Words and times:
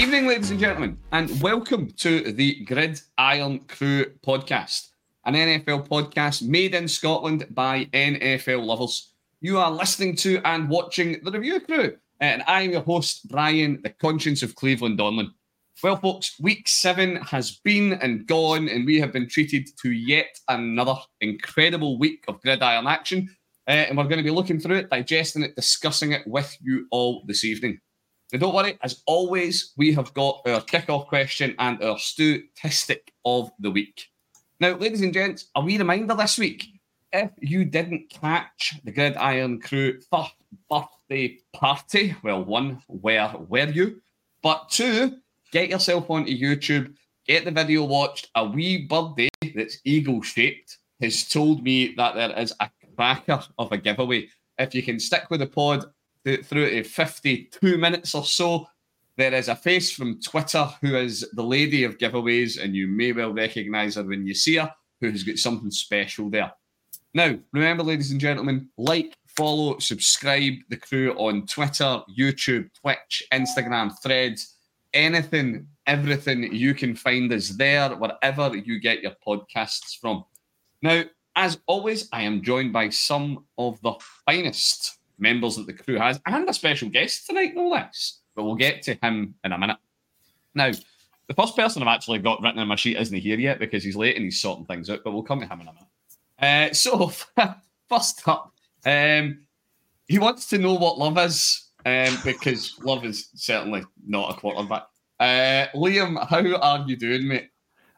evening, 0.00 0.26
ladies 0.26 0.50
and 0.50 0.58
gentlemen, 0.58 0.96
and 1.12 1.42
welcome 1.42 1.90
to 1.90 2.32
the 2.32 2.64
Grid 2.64 2.98
Iron 3.18 3.58
Crew 3.68 4.06
podcast, 4.26 4.92
an 5.26 5.34
NFL 5.34 5.88
podcast 5.88 6.40
made 6.40 6.74
in 6.74 6.88
Scotland 6.88 7.44
by 7.50 7.84
NFL 7.92 8.64
lovers. 8.64 9.12
You 9.42 9.58
are 9.58 9.70
listening 9.70 10.16
to 10.16 10.40
and 10.46 10.70
watching 10.70 11.22
the 11.22 11.30
Review 11.30 11.60
Crew, 11.60 11.98
and 12.18 12.42
I 12.46 12.62
am 12.62 12.70
your 12.70 12.80
host, 12.80 13.28
Brian, 13.28 13.78
the 13.82 13.90
conscience 13.90 14.42
of 14.42 14.54
Cleveland 14.54 14.98
Donlin. 14.98 15.32
Well, 15.82 15.96
folks, 15.96 16.40
week 16.40 16.66
seven 16.66 17.16
has 17.16 17.60
been 17.62 17.92
and 17.92 18.26
gone, 18.26 18.70
and 18.70 18.86
we 18.86 18.98
have 19.00 19.12
been 19.12 19.28
treated 19.28 19.68
to 19.82 19.92
yet 19.92 20.34
another 20.48 20.96
incredible 21.20 21.98
week 21.98 22.24
of 22.26 22.40
gridiron 22.40 22.86
action. 22.86 23.28
Uh, 23.68 23.72
and 23.72 23.98
we're 23.98 24.04
going 24.04 24.16
to 24.16 24.24
be 24.24 24.30
looking 24.30 24.58
through 24.58 24.76
it, 24.76 24.88
digesting 24.88 25.42
it, 25.42 25.54
discussing 25.56 26.12
it 26.12 26.26
with 26.26 26.56
you 26.62 26.86
all 26.90 27.22
this 27.26 27.44
evening. 27.44 27.78
Now, 28.32 28.38
don't 28.38 28.54
worry, 28.54 28.78
as 28.82 29.02
always, 29.06 29.72
we 29.76 29.92
have 29.94 30.14
got 30.14 30.42
our 30.46 30.60
kickoff 30.60 31.08
question 31.08 31.54
and 31.58 31.82
our 31.82 31.98
statistic 31.98 33.12
of 33.24 33.50
the 33.58 33.70
week. 33.70 34.06
Now, 34.60 34.76
ladies 34.76 35.00
and 35.00 35.12
gents, 35.12 35.46
a 35.56 35.60
wee 35.60 35.78
reminder 35.78 36.14
this 36.14 36.38
week 36.38 36.66
if 37.12 37.30
you 37.40 37.64
didn't 37.64 38.08
catch 38.08 38.78
the 38.84 38.92
Gridiron 38.92 39.60
Crew 39.60 40.00
first 40.10 40.34
birthday 40.68 41.38
party, 41.52 42.14
well, 42.22 42.44
one, 42.44 42.80
where 42.86 43.34
were 43.48 43.68
you? 43.68 44.00
But 44.42 44.68
two, 44.68 45.16
get 45.50 45.70
yourself 45.70 46.08
onto 46.08 46.32
YouTube, 46.32 46.94
get 47.26 47.44
the 47.44 47.50
video 47.50 47.84
watched. 47.84 48.30
A 48.36 48.44
wee 48.44 48.86
birdie 48.86 49.30
that's 49.54 49.78
eagle 49.84 50.22
shaped 50.22 50.78
has 51.00 51.28
told 51.28 51.64
me 51.64 51.94
that 51.96 52.14
there 52.14 52.38
is 52.38 52.54
a 52.60 52.70
cracker 52.96 53.42
of 53.58 53.72
a 53.72 53.78
giveaway. 53.78 54.28
If 54.58 54.74
you 54.74 54.82
can 54.82 55.00
stick 55.00 55.24
with 55.30 55.40
the 55.40 55.46
pod 55.46 55.86
through 56.24 56.70
to 56.70 56.84
52 56.84 57.78
minutes 57.78 58.14
or 58.14 58.24
so, 58.24 58.66
there 59.16 59.34
is 59.34 59.48
a 59.48 59.56
face 59.56 59.92
from 59.92 60.20
Twitter 60.20 60.64
who 60.80 60.96
is 60.96 61.28
the 61.32 61.42
lady 61.42 61.84
of 61.84 61.98
giveaways, 61.98 62.62
and 62.62 62.74
you 62.74 62.86
may 62.86 63.12
well 63.12 63.32
recognize 63.32 63.96
her 63.96 64.02
when 64.02 64.26
you 64.26 64.34
see 64.34 64.56
her, 64.56 64.72
who 65.00 65.10
has 65.10 65.22
got 65.22 65.38
something 65.38 65.70
special 65.70 66.30
there. 66.30 66.52
Now, 67.12 67.36
remember, 67.52 67.82
ladies 67.82 68.12
and 68.12 68.20
gentlemen, 68.20 68.68
like, 68.78 69.16
follow, 69.26 69.78
subscribe 69.78 70.54
the 70.68 70.76
crew 70.76 71.12
on 71.14 71.46
Twitter, 71.46 72.02
YouTube, 72.16 72.70
Twitch, 72.80 73.22
Instagram, 73.32 73.92
Threads 74.02 74.56
anything, 74.92 75.66
everything 75.86 76.52
you 76.54 76.74
can 76.74 76.94
find 76.94 77.32
is 77.32 77.56
there, 77.56 77.90
wherever 77.90 78.56
you 78.56 78.80
get 78.80 79.02
your 79.02 79.14
podcasts 79.26 79.98
from. 80.00 80.24
Now, 80.82 81.04
as 81.36 81.58
always, 81.66 82.08
I 82.12 82.22
am 82.22 82.42
joined 82.42 82.72
by 82.72 82.88
some 82.88 83.44
of 83.58 83.80
the 83.82 83.94
finest 84.26 84.98
members 85.20 85.56
that 85.56 85.66
the 85.66 85.72
crew 85.72 85.98
has 85.98 86.20
and 86.26 86.48
a 86.48 86.54
special 86.54 86.88
guest 86.88 87.26
tonight, 87.26 87.54
no 87.54 87.68
less. 87.68 88.20
But 88.34 88.44
we'll 88.44 88.54
get 88.54 88.82
to 88.82 88.94
him 88.94 89.34
in 89.44 89.52
a 89.52 89.58
minute. 89.58 89.78
Now, 90.54 90.72
the 91.28 91.34
first 91.34 91.56
person 91.56 91.82
I've 91.82 91.88
actually 91.88 92.18
got 92.18 92.42
written 92.42 92.58
on 92.58 92.68
my 92.68 92.76
sheet 92.76 92.96
isn't 92.96 93.16
here 93.16 93.38
yet 93.38 93.58
because 93.58 93.84
he's 93.84 93.96
late 93.96 94.16
and 94.16 94.24
he's 94.24 94.40
sorting 94.40 94.66
things 94.66 94.90
out, 94.90 95.00
but 95.04 95.12
we'll 95.12 95.22
come 95.22 95.40
to 95.40 95.46
him 95.46 95.60
in 95.60 95.68
a 95.68 95.72
minute. 95.72 96.70
Uh, 96.72 96.74
so, 96.74 97.12
first 97.88 98.26
up, 98.26 98.52
um, 98.84 99.40
he 100.08 100.18
wants 100.18 100.48
to 100.48 100.58
know 100.58 100.74
what 100.74 100.98
love 100.98 101.18
is 101.18 101.68
um, 101.86 102.18
because 102.24 102.78
love 102.82 103.04
is 103.04 103.28
certainly 103.34 103.84
not 104.04 104.36
a 104.36 104.40
quarterback. 104.40 104.86
Uh, 105.18 105.66
Liam, 105.74 106.26
how 106.28 106.38
are 106.60 106.84
you 106.88 106.96
doing, 106.96 107.28
mate? 107.28 107.50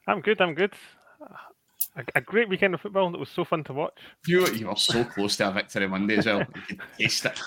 I'm 0.06 0.20
good. 0.20 0.40
I'm 0.40 0.54
good. 0.54 0.74
A, 1.96 2.04
a, 2.14 2.20
great 2.20 2.48
weekend 2.48 2.72
of 2.74 2.80
football 2.80 3.10
that 3.10 3.18
was 3.18 3.28
so 3.28 3.44
fun 3.44 3.64
to 3.64 3.72
watch. 3.72 3.98
You 4.26 4.46
you 4.48 4.68
were 4.68 4.76
so 4.76 5.04
close 5.04 5.36
to 5.36 5.48
a 5.48 5.52
victory 5.52 5.86
Monday 5.86 6.16
as 6.16 6.26
well. 6.26 6.44
You 6.68 6.76
could 6.76 6.80
taste 6.98 7.26
it. 7.26 7.40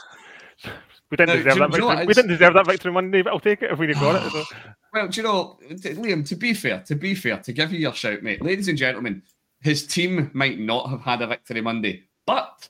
We 1.11 1.17
didn't, 1.17 1.45
now, 1.45 1.53
deserve 1.53 1.59
that 1.59 1.71
victory. 1.71 2.05
we 2.07 2.13
didn't 2.15 2.31
deserve 2.31 2.53
that 2.55 2.66
victory 2.66 2.91
Monday, 2.91 3.21
but 3.21 3.31
I'll 3.31 3.39
take 3.39 3.61
it 3.61 3.71
if 3.71 3.77
we'd 3.77 3.93
got 3.93 4.25
it. 4.25 4.31
So. 4.31 4.43
Well, 4.93 5.07
do 5.07 5.21
you 5.21 5.23
know, 5.23 5.59
Liam, 5.69 6.27
to 6.29 6.35
be 6.35 6.53
fair, 6.53 6.79
to 6.88 6.95
be 6.95 7.13
fair, 7.13 7.38
to 7.38 7.53
give 7.53 7.72
you 7.72 7.79
your 7.79 7.94
shout, 7.94 8.23
mate, 8.23 8.41
ladies 8.41 8.69
and 8.69 8.78
gentlemen, 8.78 9.22
his 9.59 9.85
team 9.85 10.31
might 10.33 10.57
not 10.57 10.89
have 10.89 11.01
had 11.01 11.22
a 11.22 11.27
victory 11.27 11.62
Monday, 11.62 12.03
but 12.25 12.67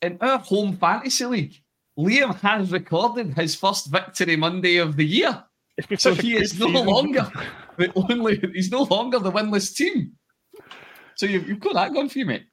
in 0.00 0.16
our 0.20 0.38
home 0.38 0.76
fantasy 0.76 1.24
league, 1.26 1.60
Liam 1.98 2.38
has 2.40 2.70
recorded 2.70 3.36
his 3.36 3.54
first 3.54 3.88
victory 3.90 4.36
Monday 4.36 4.76
of 4.76 4.96
the 4.96 5.04
year. 5.04 5.44
So 5.98 6.14
he 6.14 6.36
is 6.36 6.58
no 6.58 6.66
season. 6.66 6.86
longer 6.86 7.30
the 7.76 7.92
only 7.94 8.40
he's 8.52 8.70
no 8.70 8.82
longer 8.82 9.18
the 9.18 9.32
winless 9.32 9.74
team. 9.74 10.12
So 11.18 11.26
you've, 11.26 11.48
you've 11.48 11.60
got 11.60 11.74
that 11.74 11.92
going 11.92 12.08
for 12.08 12.18
you, 12.20 12.26
mate. 12.26 12.46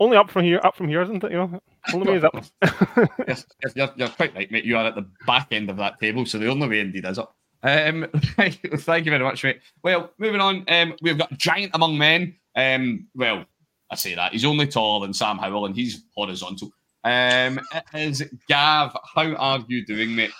Only 0.00 0.16
up 0.16 0.30
from 0.30 0.44
here, 0.44 0.60
up 0.62 0.76
from 0.76 0.88
here, 0.88 1.02
isn't 1.02 1.24
it? 1.24 1.30
You 1.30 1.38
know, 1.38 1.60
only 1.92 2.12
way 2.12 2.18
is 2.18 2.24
up. 2.24 2.34
yes, 3.26 3.44
yes 3.64 3.72
you're, 3.74 3.90
you're, 3.96 4.08
quite 4.08 4.32
right, 4.32 4.48
mate. 4.48 4.64
You 4.64 4.76
are 4.76 4.86
at 4.86 4.94
the 4.94 5.08
back 5.26 5.48
end 5.50 5.70
of 5.70 5.76
that 5.78 5.98
table, 5.98 6.24
so 6.24 6.38
the 6.38 6.46
only 6.46 6.68
way 6.68 6.78
indeed 6.78 7.04
is 7.04 7.18
up. 7.18 7.34
Um, 7.64 8.06
thank 8.36 8.62
you 8.62 9.10
very 9.10 9.24
much, 9.24 9.42
mate. 9.42 9.60
Well, 9.82 10.12
moving 10.18 10.40
on, 10.40 10.64
um, 10.68 10.94
we've 11.02 11.18
got 11.18 11.36
giant 11.36 11.72
among 11.74 11.98
men. 11.98 12.36
Um, 12.54 13.08
well, 13.16 13.44
I 13.90 13.96
say 13.96 14.14
that 14.14 14.30
he's 14.30 14.44
only 14.44 14.68
taller 14.68 15.04
than 15.04 15.14
Sam 15.14 15.38
Howell, 15.38 15.66
and 15.66 15.74
he's 15.74 16.04
horizontal. 16.16 16.70
Um, 17.02 17.58
it 17.74 17.84
is 17.94 18.22
Gav. 18.48 18.96
How 19.16 19.34
are 19.34 19.64
you 19.66 19.84
doing, 19.84 20.14
mate? 20.14 20.30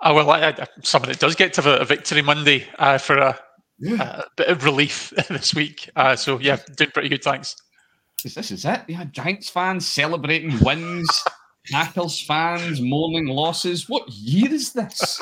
Uh, 0.00 0.12
well, 0.14 0.30
I, 0.30 0.50
I, 0.50 0.66
someone 0.82 1.08
that 1.08 1.18
does 1.18 1.34
get 1.34 1.52
to 1.54 1.78
a, 1.78 1.80
a 1.80 1.84
victory 1.84 2.22
Monday 2.22 2.64
uh, 2.78 2.98
for 2.98 3.16
a, 3.18 3.38
yeah. 3.78 4.20
a, 4.20 4.24
bit 4.36 4.48
of 4.48 4.64
relief 4.64 5.12
this 5.28 5.54
week. 5.54 5.90
Uh, 5.96 6.16
so 6.16 6.38
yeah, 6.38 6.58
doing 6.76 6.90
pretty 6.90 7.08
good. 7.08 7.22
Thanks. 7.22 7.56
This 8.22 8.50
is 8.50 8.64
it. 8.64 8.82
Yeah, 8.88 9.04
Giants 9.04 9.50
fans 9.50 9.86
celebrating 9.86 10.58
wins, 10.60 11.08
Packers 11.70 12.20
fans 12.20 12.80
mourning 12.80 13.26
losses. 13.26 13.88
What 13.88 14.08
year 14.08 14.52
is 14.52 14.72
this? 14.72 15.20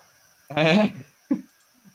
uh, 0.54 0.88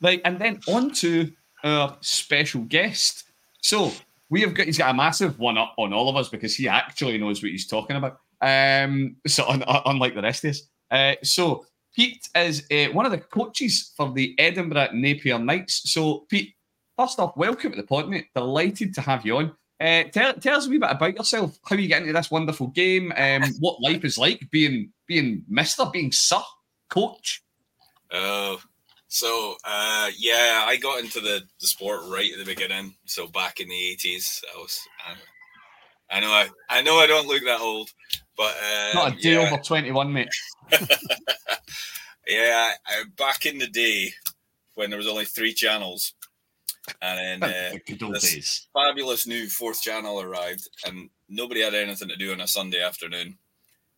like, 0.02 0.20
and 0.24 0.38
then 0.38 0.60
on 0.68 0.90
to 0.94 1.32
our 1.64 1.96
special 2.00 2.62
guest. 2.62 3.24
So 3.62 3.92
we 4.28 4.42
have 4.42 4.52
got 4.52 4.66
he's 4.66 4.78
got 4.78 4.90
a 4.90 4.94
massive 4.94 5.38
one 5.38 5.56
up 5.56 5.74
on 5.78 5.92
all 5.94 6.08
of 6.08 6.16
us 6.16 6.28
because 6.28 6.54
he 6.54 6.68
actually 6.68 7.16
knows 7.16 7.42
what 7.42 7.52
he's 7.52 7.66
talking 7.66 7.96
about. 7.96 8.18
Um, 8.42 9.16
so 9.26 9.48
un, 9.48 9.64
unlike 9.86 10.14
the 10.14 10.22
rest 10.22 10.44
of 10.44 10.50
us. 10.50 10.62
Uh, 10.90 11.14
so 11.22 11.64
Pete 11.94 12.28
is 12.34 12.64
uh, 12.70 12.92
one 12.92 13.06
of 13.06 13.12
the 13.12 13.18
coaches 13.18 13.92
for 13.96 14.12
the 14.12 14.34
Edinburgh 14.38 14.90
Napier 14.94 15.38
Knights. 15.38 15.92
So 15.92 16.26
Pete, 16.28 16.54
first 16.96 17.18
off, 17.18 17.36
welcome 17.36 17.72
to 17.72 17.76
the 17.76 17.86
pod, 17.86 18.08
mate. 18.08 18.28
Delighted 18.34 18.94
to 18.94 19.00
have 19.00 19.26
you 19.26 19.36
on. 19.36 19.52
Uh, 19.80 20.04
tell, 20.04 20.32
tell 20.34 20.56
us 20.56 20.66
a 20.66 20.70
wee 20.70 20.78
bit 20.78 20.90
about 20.90 21.16
yourself. 21.16 21.58
How 21.64 21.76
you 21.76 21.88
get 21.88 22.02
into 22.02 22.12
this 22.12 22.30
wonderful 22.30 22.68
game? 22.68 23.12
Um, 23.16 23.42
what 23.60 23.82
life 23.82 24.04
is 24.04 24.16
like 24.16 24.48
being 24.50 24.92
being 25.06 25.44
Mister, 25.48 25.84
being 25.92 26.12
Sir, 26.12 26.40
Coach. 26.88 27.42
Oh, 28.12 28.60
so 29.08 29.56
uh, 29.64 30.10
yeah, 30.16 30.64
I 30.66 30.76
got 30.76 31.00
into 31.00 31.20
the, 31.20 31.42
the 31.60 31.66
sport 31.66 32.00
right 32.06 32.32
at 32.32 32.38
the 32.38 32.44
beginning. 32.44 32.94
So 33.06 33.26
back 33.26 33.60
in 33.60 33.68
the 33.68 33.90
eighties, 33.90 34.42
I 34.54 34.58
was. 34.58 34.80
I, 35.06 35.14
I 36.16 36.20
know 36.20 36.30
I, 36.30 36.48
I 36.68 36.82
know 36.82 36.98
I 36.98 37.06
don't 37.06 37.26
look 37.26 37.42
that 37.44 37.60
old, 37.60 37.90
but 38.36 38.54
uh, 38.56 38.90
not 38.94 39.12
a 39.12 39.20
day 39.20 39.34
yeah. 39.34 39.40
over 39.40 39.62
twenty 39.62 39.90
one, 39.90 40.12
mate. 40.12 40.28
yeah, 42.28 42.72
I, 42.86 43.04
back 43.16 43.46
in 43.46 43.58
the 43.58 43.66
day 43.66 44.12
when 44.74 44.90
there 44.90 44.98
was 44.98 45.08
only 45.08 45.24
three 45.24 45.52
channels, 45.52 46.14
and 47.00 47.42
then 47.42 47.50
uh, 47.50 47.78
this 48.10 48.32
days. 48.32 48.66
fabulous 48.72 49.26
new 49.26 49.48
fourth 49.48 49.82
channel 49.82 50.20
arrived, 50.20 50.68
and 50.86 51.10
nobody 51.28 51.62
had 51.62 51.74
anything 51.74 52.08
to 52.08 52.16
do 52.16 52.32
on 52.32 52.40
a 52.40 52.46
Sunday 52.46 52.82
afternoon. 52.82 53.38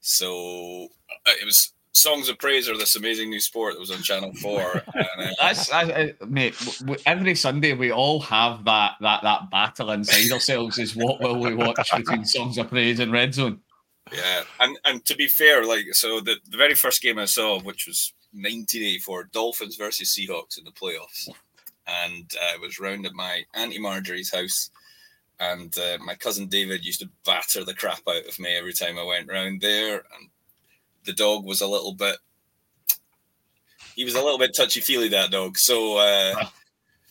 So 0.00 0.88
uh, 1.26 1.32
it 1.40 1.44
was 1.44 1.72
songs 1.94 2.28
of 2.28 2.38
praise 2.38 2.68
or 2.68 2.76
this 2.76 2.96
amazing 2.96 3.30
new 3.30 3.40
sport 3.40 3.74
that 3.74 3.80
was 3.80 3.90
on 3.90 4.02
Channel 4.02 4.32
Four. 4.34 4.82
and, 4.94 5.06
uh, 5.18 5.30
That's 5.40 5.72
I, 5.72 6.14
mate. 6.26 6.54
Every 7.06 7.34
Sunday 7.34 7.72
we 7.72 7.90
all 7.90 8.20
have 8.20 8.64
that 8.64 8.92
that 9.00 9.22
that 9.22 9.50
battle 9.50 9.90
inside 9.92 10.30
ourselves. 10.32 10.78
Is 10.78 10.94
what 10.94 11.20
will 11.20 11.40
we 11.40 11.54
watch 11.54 11.90
between 11.96 12.24
songs 12.24 12.58
of 12.58 12.68
praise 12.68 13.00
and 13.00 13.12
Red 13.12 13.34
Zone? 13.34 13.60
Yeah, 14.14 14.42
and 14.60 14.78
and 14.84 15.04
to 15.06 15.16
be 15.16 15.26
fair, 15.26 15.64
like 15.66 15.86
so, 15.92 16.20
the 16.20 16.36
the 16.50 16.56
very 16.56 16.74
first 16.74 17.02
game 17.02 17.18
I 17.18 17.24
saw, 17.24 17.60
which 17.60 17.86
was 17.86 18.12
1984, 18.32 19.30
Dolphins 19.32 19.76
versus 19.76 20.16
Seahawks 20.16 20.58
in 20.58 20.64
the 20.64 20.70
playoffs, 20.70 21.28
and 21.86 22.30
uh, 22.40 22.58
was 22.60 22.80
round 22.80 23.06
at 23.06 23.14
my 23.14 23.42
auntie 23.54 23.78
Marjorie's 23.80 24.32
house. 24.32 24.70
And 25.40 25.76
uh, 25.76 25.98
my 26.04 26.14
cousin 26.14 26.46
David 26.46 26.84
used 26.84 27.00
to 27.00 27.10
batter 27.26 27.64
the 27.64 27.74
crap 27.74 28.02
out 28.08 28.26
of 28.26 28.38
me 28.38 28.56
every 28.56 28.72
time 28.72 28.96
I 28.96 29.02
went 29.02 29.28
round 29.28 29.60
there. 29.60 29.96
And 29.96 30.30
the 31.04 31.12
dog 31.12 31.44
was 31.44 31.60
a 31.60 31.66
little 31.66 31.92
bit 31.92 32.18
he 33.94 34.04
was 34.04 34.14
a 34.14 34.22
little 34.22 34.38
bit 34.38 34.54
touchy 34.54 34.80
feely 34.80 35.08
that 35.08 35.30
dog. 35.30 35.56
So 35.56 35.98
uh, 35.98 36.46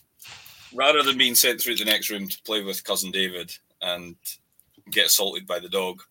rather 0.74 1.02
than 1.02 1.18
being 1.18 1.34
sent 1.34 1.60
through 1.60 1.76
the 1.76 1.84
next 1.84 2.10
room 2.10 2.28
to 2.28 2.42
play 2.42 2.62
with 2.62 2.84
cousin 2.84 3.10
David 3.10 3.56
and 3.80 4.16
get 4.90 5.06
assaulted 5.06 5.46
by 5.46 5.58
the 5.58 5.68
dog, 5.68 6.02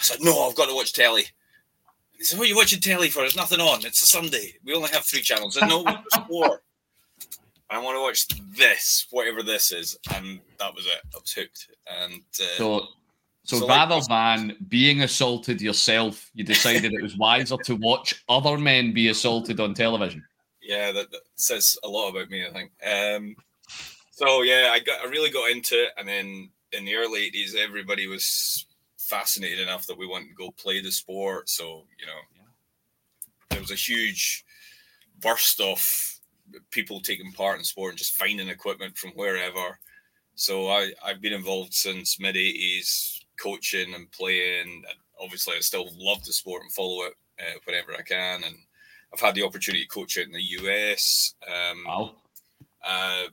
I 0.00 0.02
said, 0.02 0.22
"No, 0.22 0.48
I've 0.48 0.56
got 0.56 0.68
to 0.68 0.74
watch 0.74 0.92
telly." 0.92 1.26
He 2.16 2.24
said, 2.24 2.38
"What 2.38 2.46
are 2.46 2.48
you 2.48 2.56
watching 2.56 2.80
telly 2.80 3.10
for? 3.10 3.20
There's 3.20 3.36
nothing 3.36 3.60
on. 3.60 3.84
It's 3.84 4.02
a 4.02 4.06
Sunday. 4.06 4.54
We 4.64 4.74
only 4.74 4.90
have 4.90 5.04
three 5.04 5.22
channels." 5.22 5.56
I 5.56 5.60
said, 5.60 5.68
"No, 5.68 5.84
there's 5.84 6.26
four. 6.26 6.62
I 7.68 7.78
want 7.78 7.96
to 7.96 8.00
watch 8.00 8.26
this, 8.56 9.06
whatever 9.10 9.42
this 9.42 9.72
is," 9.72 9.98
and 10.14 10.40
that 10.58 10.74
was 10.74 10.86
it. 10.86 11.00
I 11.14 11.18
was 11.20 11.32
hooked. 11.32 11.68
And 11.86 12.22
uh, 12.40 12.56
so 12.56 12.88
so, 13.44 13.58
so 13.58 13.68
rather 13.68 13.96
like, 13.96 14.08
than 14.08 14.56
being 14.68 15.02
assaulted 15.02 15.60
yourself, 15.60 16.30
you 16.34 16.44
decided 16.44 16.92
it 16.92 17.02
was 17.02 17.16
wiser 17.16 17.56
to 17.64 17.74
watch 17.76 18.22
other 18.28 18.58
men 18.58 18.92
be 18.92 19.08
assaulted 19.08 19.60
on 19.60 19.74
television. 19.74 20.24
Yeah, 20.62 20.92
that, 20.92 21.10
that, 21.10 21.22
says 21.34 21.76
a 21.82 21.88
lot 21.88 22.10
about 22.10 22.30
me, 22.30 22.46
I 22.46 22.52
think. 22.52 22.70
Um, 22.86 23.34
so 24.12 24.42
yeah, 24.42 24.70
I 24.72 24.78
got 24.78 25.00
I 25.00 25.08
really 25.08 25.30
got 25.30 25.50
into 25.50 25.82
it, 25.82 25.88
and 25.96 26.06
then 26.06 26.50
in 26.72 26.84
the 26.84 26.94
early 26.94 27.24
eighties, 27.24 27.56
everybody 27.58 28.06
was 28.06 28.66
fascinated 29.10 29.58
enough 29.58 29.86
that 29.86 29.98
we 29.98 30.06
wanted 30.06 30.28
to 30.28 30.34
go 30.34 30.50
play 30.52 30.80
the 30.80 30.92
sport. 30.92 31.48
So 31.48 31.84
you 31.98 32.06
know, 32.06 32.20
yeah. 32.36 32.50
there 33.50 33.60
was 33.60 33.72
a 33.72 33.74
huge 33.74 34.44
burst 35.20 35.60
of 35.60 35.80
people 36.70 37.00
taking 37.00 37.32
part 37.32 37.58
in 37.58 37.64
sport 37.64 37.90
and 37.90 37.98
just 37.98 38.16
finding 38.16 38.48
equipment 38.48 38.96
from 38.96 39.10
wherever. 39.10 39.78
So 40.36 40.68
I 40.68 40.92
I've 41.04 41.20
been 41.20 41.32
involved 41.32 41.74
since 41.74 42.20
mid 42.20 42.36
'80s, 42.36 43.20
coaching 43.40 43.94
and 43.94 44.10
playing. 44.12 44.68
And 44.68 44.84
obviously, 45.20 45.54
I 45.56 45.60
still 45.60 45.90
love 45.96 46.24
the 46.24 46.32
sport 46.32 46.62
and 46.62 46.72
follow 46.72 47.02
it 47.04 47.14
uh, 47.38 47.58
whenever 47.64 47.92
I 47.92 48.02
can. 48.02 48.44
And 48.44 48.56
I've 49.12 49.20
had 49.20 49.34
the 49.34 49.44
opportunity 49.44 49.84
to 49.84 49.90
coach 49.90 50.16
it 50.16 50.26
in 50.26 50.32
the 50.32 50.50
US. 50.60 51.34
Um, 51.46 51.84
wow. 51.86 52.14
Uh, 52.86 53.24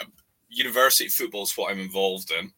uh, 0.00 0.04
university 0.48 1.08
football 1.08 1.44
is 1.44 1.56
what 1.56 1.70
I'm 1.70 1.80
involved 1.80 2.32
in. 2.32 2.52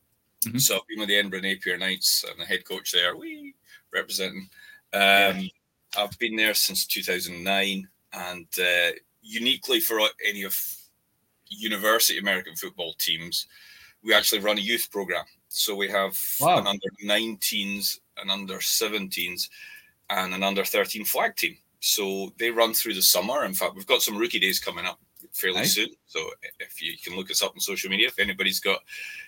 Mm-hmm. 0.46 0.58
So 0.58 0.76
I've 0.76 0.86
been 0.88 1.00
with 1.00 1.08
the 1.08 1.16
Edinburgh 1.16 1.42
Napier 1.42 1.78
Knights 1.78 2.24
and 2.28 2.40
the 2.40 2.44
head 2.44 2.64
coach 2.64 2.92
there, 2.92 3.16
we 3.16 3.54
representing. 3.92 4.48
Um, 4.92 5.48
I've 5.96 6.18
been 6.18 6.36
there 6.36 6.54
since 6.54 6.86
2009, 6.86 7.88
and 8.12 8.46
uh, 8.58 8.90
uniquely 9.20 9.80
for 9.80 10.00
any 10.26 10.42
of 10.42 10.56
university 11.48 12.18
American 12.18 12.56
football 12.56 12.94
teams, 12.98 13.46
we 14.02 14.14
actually 14.14 14.40
run 14.40 14.58
a 14.58 14.62
youth 14.62 14.88
program. 14.90 15.24
So 15.48 15.76
we 15.76 15.88
have 15.88 16.18
wow. 16.40 16.58
an 16.58 16.66
under 16.66 16.88
19s, 17.04 17.98
an 18.18 18.30
under 18.30 18.56
17s, 18.56 19.48
and 20.10 20.34
an 20.34 20.42
under 20.42 20.64
13 20.64 21.04
flag 21.04 21.36
team. 21.36 21.56
So 21.80 22.32
they 22.38 22.50
run 22.50 22.74
through 22.74 22.94
the 22.94 23.02
summer. 23.02 23.44
In 23.44 23.54
fact, 23.54 23.74
we've 23.74 23.86
got 23.86 24.02
some 24.02 24.16
rookie 24.16 24.40
days 24.40 24.58
coming 24.58 24.86
up 24.86 24.98
fairly 25.32 25.64
soon. 25.64 25.88
So 26.06 26.20
if 26.60 26.82
you 26.82 26.94
can 27.02 27.16
look 27.16 27.30
us 27.30 27.42
up 27.42 27.52
on 27.52 27.60
social 27.60 27.90
media, 27.90 28.08
if 28.08 28.18
anybody's 28.18 28.60
got 28.60 28.80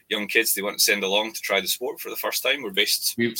young 0.08 0.26
kids 0.26 0.52
they 0.52 0.62
want 0.62 0.78
to 0.78 0.84
send 0.84 1.02
along 1.02 1.32
to 1.32 1.40
try 1.40 1.60
the 1.60 1.66
sport 1.66 2.00
for 2.00 2.10
the 2.10 2.16
first 2.16 2.42
time, 2.42 2.62
we're 2.62 2.70
based. 2.70 3.14
We, 3.16 3.34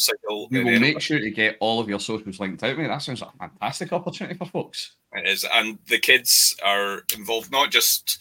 we 0.51 0.65
will 0.65 0.81
make 0.81 1.01
sure 1.01 1.19
to 1.19 1.31
get 1.31 1.57
all 1.61 1.81
of 1.81 1.89
your 1.89 2.01
socials 2.01 2.41
linked 2.41 2.63
out, 2.63 2.79
mate. 2.79 2.89
That 2.89 3.03
sounds 3.03 3.21
like 3.21 3.31
a 3.35 3.39
fantastic 3.39 3.93
opportunity 3.93 4.37
for 4.37 4.47
folks. 4.47 4.93
It 5.13 5.29
is, 5.29 5.47
and 5.53 5.79
the 5.89 5.99
kids 5.99 6.57
are 6.65 7.03
involved 7.17 7.53
not 7.53 7.71
just 7.71 8.19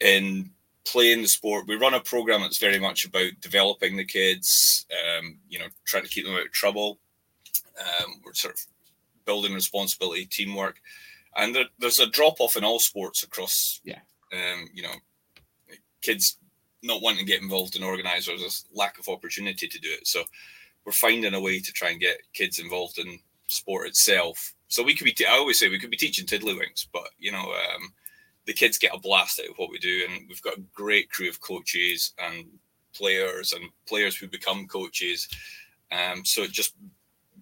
in 0.00 0.50
playing 0.84 1.22
the 1.22 1.28
sport. 1.28 1.66
We 1.66 1.76
run 1.76 1.94
a 1.94 2.00
program 2.00 2.40
that's 2.40 2.58
very 2.58 2.78
much 2.78 3.04
about 3.04 3.32
developing 3.40 3.96
the 3.96 4.04
kids. 4.04 4.86
Um, 5.18 5.38
you 5.48 5.58
know, 5.58 5.66
trying 5.84 6.04
to 6.04 6.08
keep 6.08 6.24
them 6.24 6.34
out 6.34 6.46
of 6.46 6.52
trouble. 6.52 6.98
Um, 7.78 8.20
we're 8.24 8.34
sort 8.34 8.54
of 8.54 8.64
building 9.24 9.54
responsibility, 9.54 10.26
teamwork 10.26 10.80
and 11.36 11.54
there, 11.54 11.64
there's 11.78 12.00
a 12.00 12.10
drop 12.10 12.40
off 12.40 12.56
in 12.56 12.64
all 12.64 12.78
sports 12.78 13.22
across. 13.22 13.80
Yeah. 13.84 14.00
Um, 14.32 14.68
you 14.72 14.82
know, 14.82 14.94
kids 16.02 16.38
not 16.82 17.02
wanting 17.02 17.20
to 17.20 17.30
get 17.30 17.42
involved 17.42 17.76
in 17.76 17.82
organisers, 17.82 18.40
there's 18.40 18.64
lack 18.74 18.98
of 18.98 19.08
opportunity 19.08 19.68
to 19.68 19.78
do 19.78 19.88
it. 19.90 20.06
So 20.06 20.24
we're 20.84 20.92
finding 20.92 21.34
a 21.34 21.40
way 21.40 21.60
to 21.60 21.72
try 21.72 21.90
and 21.90 22.00
get 22.00 22.18
kids 22.32 22.58
involved 22.58 22.98
in 22.98 23.18
sport 23.46 23.86
itself. 23.86 24.54
So 24.68 24.82
we 24.82 24.94
could 24.94 25.04
be, 25.04 25.26
I 25.26 25.32
always 25.32 25.58
say 25.58 25.68
we 25.68 25.78
could 25.78 25.90
be 25.90 25.96
teaching 25.96 26.26
tiddlywinks, 26.26 26.86
but 26.92 27.08
you 27.18 27.30
know, 27.30 27.38
um, 27.38 27.92
the 28.46 28.52
kids 28.52 28.78
get 28.78 28.94
a 28.94 28.98
blast 28.98 29.40
out 29.40 29.50
of 29.50 29.56
what 29.56 29.70
we 29.70 29.78
do, 29.78 30.06
and 30.08 30.28
we've 30.28 30.42
got 30.42 30.58
a 30.58 30.64
great 30.74 31.10
crew 31.10 31.28
of 31.28 31.40
coaches 31.40 32.12
and 32.18 32.46
players 32.94 33.52
and 33.52 33.64
players 33.86 34.16
who 34.16 34.26
become 34.26 34.66
coaches. 34.66 35.28
Um, 35.92 36.24
so 36.24 36.42
it 36.42 36.50
just 36.50 36.74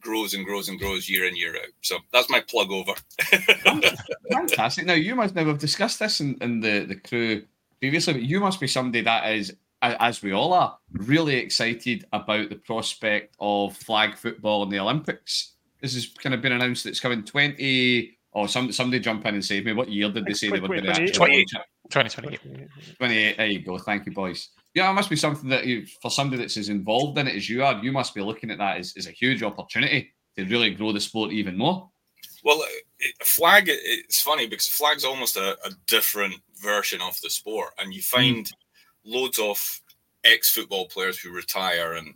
grows 0.00 0.34
and 0.34 0.44
grows 0.44 0.68
and 0.68 0.78
grows 0.78 1.08
year 1.08 1.26
in 1.26 1.36
year 1.36 1.54
out. 1.56 1.68
So 1.82 1.98
that's 2.12 2.30
my 2.30 2.40
plug 2.40 2.70
over. 2.70 2.92
Fantastic. 4.32 4.86
Now 4.86 4.94
you 4.94 5.14
must 5.14 5.34
now 5.34 5.44
have 5.46 5.58
discussed 5.58 5.98
this 5.98 6.20
in, 6.20 6.36
in 6.40 6.60
the 6.60 6.84
the 6.86 6.96
crew 6.96 7.44
previously, 7.78 8.14
but 8.14 8.22
you 8.22 8.40
must 8.40 8.60
be 8.60 8.66
somebody 8.66 9.02
that 9.02 9.32
is, 9.32 9.56
as 9.82 10.22
we 10.22 10.32
all 10.32 10.52
are, 10.52 10.78
really 10.92 11.36
excited 11.36 12.04
about 12.12 12.48
the 12.48 12.56
prospect 12.56 13.34
of 13.40 13.76
flag 13.76 14.16
football 14.16 14.62
in 14.62 14.68
the 14.68 14.78
Olympics. 14.78 15.52
This 15.80 15.94
has 15.94 16.06
kind 16.06 16.34
of 16.34 16.42
been 16.42 16.52
announced 16.52 16.84
that 16.84 16.90
it's 16.90 17.00
coming 17.00 17.24
twenty. 17.24 18.16
Or 18.32 18.44
oh, 18.44 18.46
some, 18.46 18.70
somebody 18.70 19.00
jump 19.00 19.26
in 19.26 19.34
and 19.34 19.44
save 19.44 19.64
me. 19.64 19.72
What 19.72 19.88
year 19.88 20.08
did 20.08 20.24
they 20.24 20.34
say 20.34 20.50
they 20.50 20.60
were 20.60 20.68
going 20.68 20.84
to? 20.84 20.92
2028. 20.92 21.48
2028. 21.90 22.68
28. 22.96 23.36
There 23.36 23.46
you 23.46 23.58
go. 23.58 23.76
Thank 23.76 24.06
you, 24.06 24.12
boys 24.12 24.50
yeah, 24.74 24.90
it 24.90 24.94
must 24.94 25.10
be 25.10 25.16
something 25.16 25.48
that 25.50 25.66
you, 25.66 25.86
for 26.00 26.10
somebody 26.10 26.40
that's 26.40 26.56
as 26.56 26.68
involved 26.68 27.18
in 27.18 27.26
it 27.26 27.34
as 27.34 27.48
you 27.48 27.64
are, 27.64 27.82
you 27.82 27.92
must 27.92 28.14
be 28.14 28.22
looking 28.22 28.50
at 28.50 28.58
that 28.58 28.78
as, 28.78 28.94
as 28.96 29.06
a 29.06 29.12
huge 29.12 29.42
opportunity 29.42 30.12
to 30.36 30.44
really 30.44 30.70
grow 30.70 30.92
the 30.92 31.00
sport 31.00 31.32
even 31.32 31.56
more. 31.56 31.90
Well, 32.44 32.62
flag, 33.22 33.64
it's 33.68 34.22
funny 34.22 34.46
because 34.46 34.68
flag's 34.68 35.04
almost 35.04 35.36
a, 35.36 35.58
a 35.64 35.70
different 35.86 36.36
version 36.62 37.00
of 37.02 37.20
the 37.20 37.30
sport, 37.30 37.74
and 37.78 37.92
you 37.92 38.00
find 38.00 38.46
mm. 38.46 38.52
loads 39.04 39.38
of 39.38 39.80
ex 40.24 40.50
football 40.50 40.86
players 40.86 41.18
who 41.18 41.32
retire 41.32 41.94
and 41.94 42.14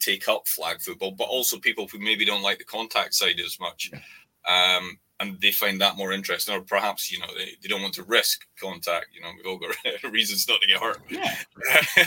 take 0.00 0.28
up 0.28 0.46
flag 0.46 0.80
football, 0.80 1.10
but 1.10 1.24
also 1.24 1.58
people 1.58 1.88
who 1.88 1.98
maybe 1.98 2.24
don't 2.24 2.42
like 2.42 2.58
the 2.58 2.64
contact 2.64 3.14
side 3.14 3.40
as 3.40 3.58
much. 3.60 3.90
Yeah. 3.92 4.76
Um, 4.76 4.98
and 5.20 5.40
they 5.40 5.50
find 5.50 5.80
that 5.80 5.96
more 5.96 6.12
interesting, 6.12 6.54
or 6.54 6.60
perhaps 6.60 7.10
you 7.10 7.18
know 7.18 7.26
they, 7.36 7.50
they 7.60 7.68
don't 7.68 7.82
want 7.82 7.94
to 7.94 8.04
risk 8.04 8.46
contact. 8.60 9.06
You 9.12 9.20
know, 9.20 9.30
we've 9.36 9.46
all 9.46 9.58
got 9.58 9.76
reasons 10.12 10.48
not 10.48 10.60
to 10.60 10.68
get 10.68 10.80
hurt. 10.80 11.00
Yeah. 11.08 11.34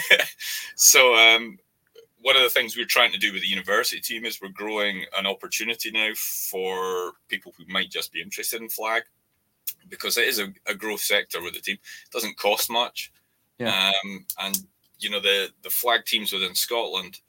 so 0.75 1.15
um, 1.15 1.57
one 2.21 2.35
of 2.35 2.43
the 2.43 2.49
things 2.49 2.77
we're 2.77 2.85
trying 2.85 3.11
to 3.11 3.17
do 3.17 3.33
with 3.33 3.41
the 3.41 3.47
university 3.47 4.01
team 4.01 4.25
is 4.25 4.41
we're 4.41 4.49
growing 4.49 5.05
an 5.17 5.25
opportunity 5.25 5.91
now 5.91 6.11
for 6.15 7.13
people 7.27 7.53
who 7.57 7.65
might 7.67 7.89
just 7.89 8.13
be 8.13 8.21
interested 8.21 8.61
in 8.61 8.69
flag, 8.69 9.03
because 9.89 10.17
it 10.17 10.27
is 10.27 10.39
a, 10.39 10.47
a 10.67 10.75
growth 10.75 11.01
sector 11.01 11.41
with 11.41 11.53
the 11.53 11.61
team. 11.61 11.77
It 12.05 12.11
doesn't 12.11 12.37
cost 12.37 12.69
much, 12.69 13.11
yeah. 13.59 13.91
Um, 14.03 14.25
and 14.39 14.57
you 14.99 15.09
know 15.09 15.19
the 15.19 15.49
the 15.63 15.69
flag 15.69 16.05
teams 16.05 16.31
within 16.31 16.55
Scotland 16.55 17.19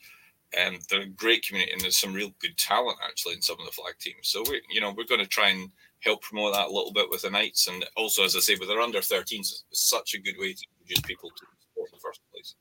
and 0.58 0.78
they're 0.88 1.02
a 1.02 1.06
great 1.06 1.46
community, 1.46 1.72
and 1.72 1.80
there's 1.80 1.98
some 1.98 2.12
real 2.12 2.30
good 2.40 2.56
talent 2.56 2.98
actually 3.04 3.34
in 3.34 3.42
some 3.42 3.58
of 3.58 3.66
the 3.66 3.72
flag 3.72 3.94
teams. 4.00 4.28
So 4.28 4.42
we, 4.48 4.60
you 4.70 4.80
know, 4.80 4.94
we're 4.96 5.04
going 5.04 5.20
to 5.20 5.26
try 5.26 5.50
and 5.50 5.70
help 6.00 6.22
promote 6.22 6.54
that 6.54 6.68
a 6.68 6.72
little 6.72 6.92
bit 6.92 7.10
with 7.10 7.22
the 7.22 7.30
Knights, 7.30 7.68
and 7.68 7.84
also, 7.96 8.24
as 8.24 8.36
I 8.36 8.40
say, 8.40 8.56
with 8.58 8.70
our 8.70 8.80
under 8.80 8.98
13s, 8.98 9.38
it's 9.38 9.64
such 9.72 10.14
a 10.14 10.20
good 10.20 10.36
way 10.38 10.52
to 10.52 10.66
introduce 10.80 11.00
people 11.02 11.30
to 11.30 11.46
sport 11.60 11.90
in 11.92 11.96
the 11.96 12.00
first 12.00 12.20
place. 12.32 12.54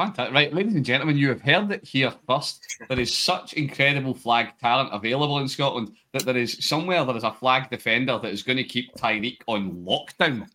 Fantastic. 0.00 0.34
Right, 0.34 0.54
ladies 0.54 0.74
and 0.74 0.84
gentlemen, 0.84 1.18
you 1.18 1.28
have 1.28 1.42
heard 1.42 1.72
it 1.72 1.84
here 1.84 2.10
first. 2.26 2.64
There 2.88 2.98
is 2.98 3.14
such 3.14 3.52
incredible 3.52 4.14
flag 4.14 4.58
talent 4.58 4.88
available 4.94 5.40
in 5.40 5.48
Scotland 5.48 5.94
that 6.14 6.24
there 6.24 6.38
is 6.38 6.56
somewhere 6.66 7.04
there 7.04 7.18
is 7.18 7.24
a 7.24 7.32
flag 7.32 7.68
defender 7.68 8.18
that 8.18 8.32
is 8.32 8.42
going 8.42 8.56
to 8.56 8.64
keep 8.64 8.94
Tyreek 8.94 9.40
on 9.46 9.84
lockdown 9.84 10.48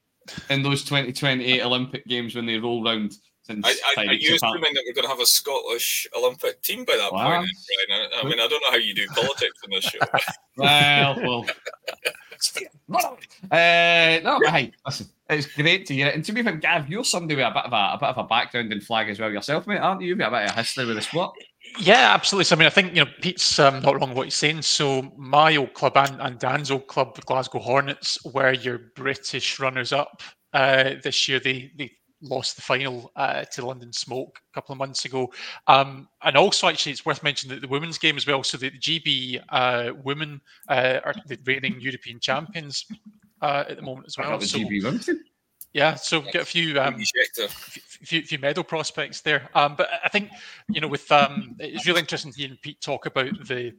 in 0.50 0.64
those 0.64 0.84
2028 0.84 1.62
Olympic 1.62 2.08
Games 2.08 2.36
when 2.36 2.48
they 2.48 2.58
roll 2.58 2.84
round 2.84 3.20
I, 3.50 3.76
I, 3.98 4.06
are 4.06 4.14
you 4.14 4.36
assuming 4.36 4.74
that 4.74 4.84
we're 4.88 4.94
going 4.94 5.06
to 5.06 5.10
have 5.10 5.20
a 5.20 5.26
Scottish 5.26 6.08
Olympic 6.18 6.62
team 6.64 6.84
by 6.84 6.96
that 6.98 7.14
wow. 7.14 7.40
point? 7.40 7.52
Brian? 7.88 8.10
I, 8.20 8.24
mean, 8.24 8.40
I 8.40 8.48
don't 8.48 8.62
know 8.62 8.72
how 8.72 8.78
you 8.78 8.94
do 8.94 9.06
politics 9.16 9.60
in 9.64 9.72
this 9.72 9.84
show. 9.84 10.00
well, 10.58 11.16
well. 11.22 11.46
uh, 13.52 14.20
no, 14.24 14.40
but 14.44 14.52
hey, 14.52 14.72
listen, 14.86 15.08
it's 15.30 15.48
great 15.48 15.86
to 15.88 15.94
hear 15.94 16.08
it. 16.08 16.16
And 16.16 16.26
to 16.26 16.32
be 16.32 16.42
fair, 16.42 16.56
Gav, 16.56 16.90
you're 16.90 17.04
somebody 17.04 17.36
with 17.36 17.46
a 17.46 17.52
bit 17.52 17.66
of 17.66 17.74
a, 17.74 17.94
a 17.94 17.98
bit 18.00 18.10
of 18.10 18.18
a 18.18 18.24
background 18.24 18.72
in 18.72 18.82
flag 18.82 19.10
as 19.10 19.20
well 19.20 19.32
yourself, 19.32 19.68
mate, 19.68 19.78
aren't 19.78 20.02
you? 20.02 20.10
You've 20.10 20.18
got 20.18 20.34
a 20.34 20.38
bit 20.40 20.50
of 20.50 20.56
a 20.56 20.60
history 20.60 20.86
with 20.86 20.96
the 20.96 21.02
sport. 21.02 21.36
Yeah, 21.80 22.14
absolutely. 22.14 22.46
So, 22.46 22.56
I 22.56 22.60
mean, 22.60 22.68
I 22.68 22.72
think 22.72 22.96
you 22.96 23.04
know 23.04 23.12
Pete's 23.22 23.60
um, 23.60 23.82
not 23.82 24.00
wrong 24.00 24.10
with 24.10 24.18
what 24.18 24.28
he's 24.28 24.36
saying. 24.36 24.62
So, 24.64 25.14
my 25.18 25.56
old 25.56 25.74
club 25.74 25.98
and, 25.98 26.20
and 26.22 26.40
Dan's 26.40 26.72
old 26.72 26.88
club, 26.88 27.20
Glasgow 27.26 27.60
Hornets, 27.60 28.24
were 28.26 28.54
your 28.54 28.80
British 28.96 29.60
runners-up 29.60 30.22
uh, 30.54 30.92
this 31.04 31.28
year. 31.28 31.40
They 31.40 31.72
they 31.78 31.92
lost 32.22 32.56
the 32.56 32.62
final 32.62 33.12
uh, 33.16 33.44
to 33.46 33.66
London 33.66 33.92
Smoke 33.94 34.40
a 34.52 34.54
couple 34.56 34.74
of 34.74 34.80
months 34.80 35.06
ago. 35.06 35.32
Um, 35.68 36.08
and 36.24 36.36
also, 36.38 36.68
actually, 36.68 36.94
it's 36.94 37.06
worth 37.06 37.24
mentioning 37.24 37.56
that 37.56 37.62
the 37.62 37.68
women's 37.68 37.98
game 37.98 38.18
as 38.18 38.26
well. 38.26 38.44
So 38.44 38.58
the, 38.58 38.72
GB 38.72 39.44
uh, 39.50 39.94
women 40.04 40.42
uh, 40.70 41.00
are 41.04 41.14
the 41.28 41.38
reigning 41.46 41.80
European 41.80 42.20
champions 42.20 42.86
uh, 43.42 43.66
at 43.70 43.78
the 43.78 43.82
moment 43.82 44.08
as 44.08 44.18
well. 44.18 44.40
So, 44.42 44.60
yeah, 45.74 45.96
so 45.96 46.22
get 46.22 46.44
a 46.44 46.46
few, 46.46 46.80
um, 46.80 47.04
few, 47.76 48.22
few 48.22 48.40
medal 48.40 48.64
prospects 48.64 49.20
there. 49.20 49.50
Um, 49.56 49.76
but 49.78 49.90
I 50.04 50.08
think 50.08 50.30
you 50.70 50.80
know, 50.80 50.88
with 50.88 51.12
um, 51.12 51.56
it's 51.60 51.86
really 51.86 52.00
interesting 52.00 52.32
to 52.32 52.40
hear 52.40 52.58
Pete 52.62 52.80
talk 52.80 53.06
about 53.06 53.46
the 53.46 53.74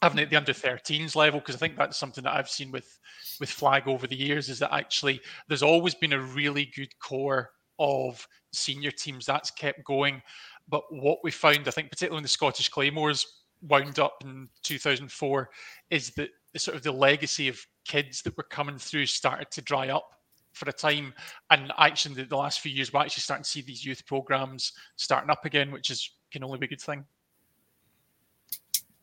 having 0.00 0.18
it 0.18 0.22
at 0.22 0.30
the 0.30 0.36
under 0.36 0.52
13s 0.52 1.14
level 1.14 1.40
because 1.40 1.54
I 1.54 1.58
think 1.58 1.76
that's 1.76 1.96
something 1.96 2.24
that 2.24 2.34
I've 2.34 2.48
seen 2.48 2.70
with 2.70 2.98
with 3.38 3.50
flag 3.50 3.86
over 3.86 4.06
the 4.06 4.16
years 4.16 4.48
is 4.48 4.58
that 4.60 4.72
actually 4.72 5.20
there's 5.48 5.62
always 5.62 5.94
been 5.94 6.14
a 6.14 6.20
really 6.20 6.72
good 6.74 6.98
core 7.00 7.50
of 7.78 8.26
senior 8.52 8.90
teams. 8.90 9.26
That's 9.26 9.50
kept 9.50 9.84
going. 9.84 10.22
But 10.68 10.82
what 10.90 11.18
we 11.22 11.30
found, 11.30 11.68
I 11.68 11.70
think, 11.70 11.90
particularly 11.90 12.16
when 12.16 12.22
the 12.22 12.28
Scottish 12.28 12.68
Claymores 12.68 13.42
wound 13.62 13.98
up 13.98 14.16
in 14.24 14.48
2004, 14.62 15.50
is 15.90 16.10
that 16.10 16.30
the 16.52 16.58
sort 16.58 16.76
of 16.76 16.82
the 16.82 16.92
legacy 16.92 17.48
of 17.48 17.64
kids 17.84 18.22
that 18.22 18.36
were 18.36 18.44
coming 18.44 18.78
through 18.78 19.06
started 19.06 19.50
to 19.52 19.62
dry 19.62 19.88
up 19.88 20.08
for 20.52 20.68
a 20.68 20.72
time. 20.72 21.12
And 21.50 21.72
actually, 21.78 22.16
the, 22.16 22.24
the 22.24 22.36
last 22.36 22.60
few 22.60 22.72
years, 22.72 22.92
we're 22.92 23.00
actually 23.00 23.20
starting 23.20 23.44
to 23.44 23.50
see 23.50 23.62
these 23.62 23.84
youth 23.84 24.04
programs 24.06 24.72
starting 24.96 25.30
up 25.30 25.44
again, 25.44 25.70
which 25.70 25.90
is 25.90 26.10
can 26.32 26.42
only 26.42 26.58
be 26.58 26.66
a 26.66 26.70
good 26.70 26.80
thing. 26.80 27.04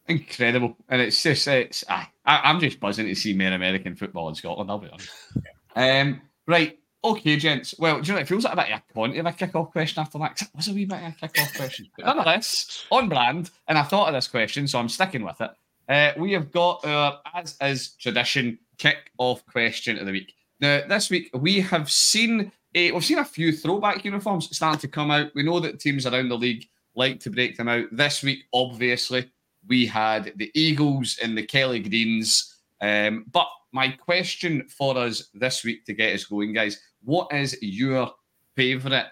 Incredible, 0.07 0.75
and 0.89 1.01
it's 1.01 1.23
just 1.23 1.47
it's 1.47 1.85
I, 1.87 2.07
I'm 2.25 2.59
just 2.59 2.79
buzzing 2.79 3.05
to 3.05 3.15
see 3.15 3.33
more 3.33 3.53
American 3.53 3.95
football 3.95 4.27
in 4.27 4.35
Scotland. 4.35 4.69
I'll 4.69 4.79
be 4.79 4.89
honest. 4.89 5.09
Um, 5.75 6.21
right. 6.45 6.77
Okay, 7.05 7.35
gents. 7.35 7.75
Well, 7.77 7.99
do 7.99 8.07
you 8.07 8.13
know, 8.13 8.21
it 8.21 8.27
feels 8.27 8.45
like 8.45 8.53
a 8.53 8.55
bit 8.55 8.71
of 8.71 8.79
a 8.79 8.93
quantity 8.93 9.19
of 9.19 9.25
a 9.25 9.33
kick-off 9.33 9.71
question 9.71 10.01
after 10.01 10.17
that? 10.19 10.41
It 10.41 10.47
was 10.55 10.69
a 10.69 10.73
wee 10.73 10.85
bit 10.85 10.99
of 10.99 11.13
a 11.21 11.27
kick-off 11.27 11.53
question. 11.53 11.89
But 11.97 12.05
nonetheless, 12.05 12.85
on 12.91 13.09
brand, 13.09 13.51
and 13.67 13.77
I 13.77 13.83
thought 13.83 14.07
of 14.07 14.13
this 14.13 14.27
question, 14.27 14.67
so 14.67 14.79
I'm 14.79 14.87
sticking 14.87 15.23
with 15.23 15.41
it. 15.41 15.51
Uh, 15.89 16.11
we 16.17 16.31
have 16.31 16.51
got 16.51 16.85
our, 16.85 17.19
as 17.33 17.57
is 17.61 17.95
tradition, 17.99 18.57
kick-off 18.77 19.45
question 19.45 19.97
of 19.99 20.05
the 20.05 20.13
week. 20.13 20.33
Now, 20.61 20.81
this 20.87 21.09
week 21.09 21.29
we 21.33 21.59
have 21.59 21.91
seen 21.91 22.51
a, 22.73 22.91
we've 22.91 23.03
seen 23.03 23.19
a 23.19 23.25
few 23.25 23.51
throwback 23.51 24.05
uniforms 24.05 24.55
starting 24.55 24.79
to 24.79 24.87
come 24.87 25.11
out. 25.11 25.31
We 25.35 25.43
know 25.43 25.59
that 25.59 25.79
teams 25.79 26.05
around 26.05 26.29
the 26.29 26.37
league 26.37 26.67
like 26.95 27.19
to 27.21 27.29
break 27.29 27.57
them 27.57 27.67
out. 27.67 27.85
This 27.91 28.23
week, 28.23 28.45
obviously, 28.53 29.29
we 29.67 29.85
had 29.85 30.33
the 30.37 30.51
Eagles 30.53 31.19
and 31.21 31.37
the 31.37 31.43
Kelly 31.43 31.81
Greens. 31.81 32.55
Um, 32.81 33.25
but 33.31 33.47
my 33.71 33.89
question 33.89 34.67
for 34.69 34.97
us 34.97 35.29
this 35.33 35.63
week 35.63 35.85
to 35.85 35.93
get 35.93 36.13
us 36.13 36.25
going, 36.25 36.53
guys, 36.53 36.79
what 37.03 37.31
is 37.33 37.57
your 37.61 38.11
favourite 38.55 39.07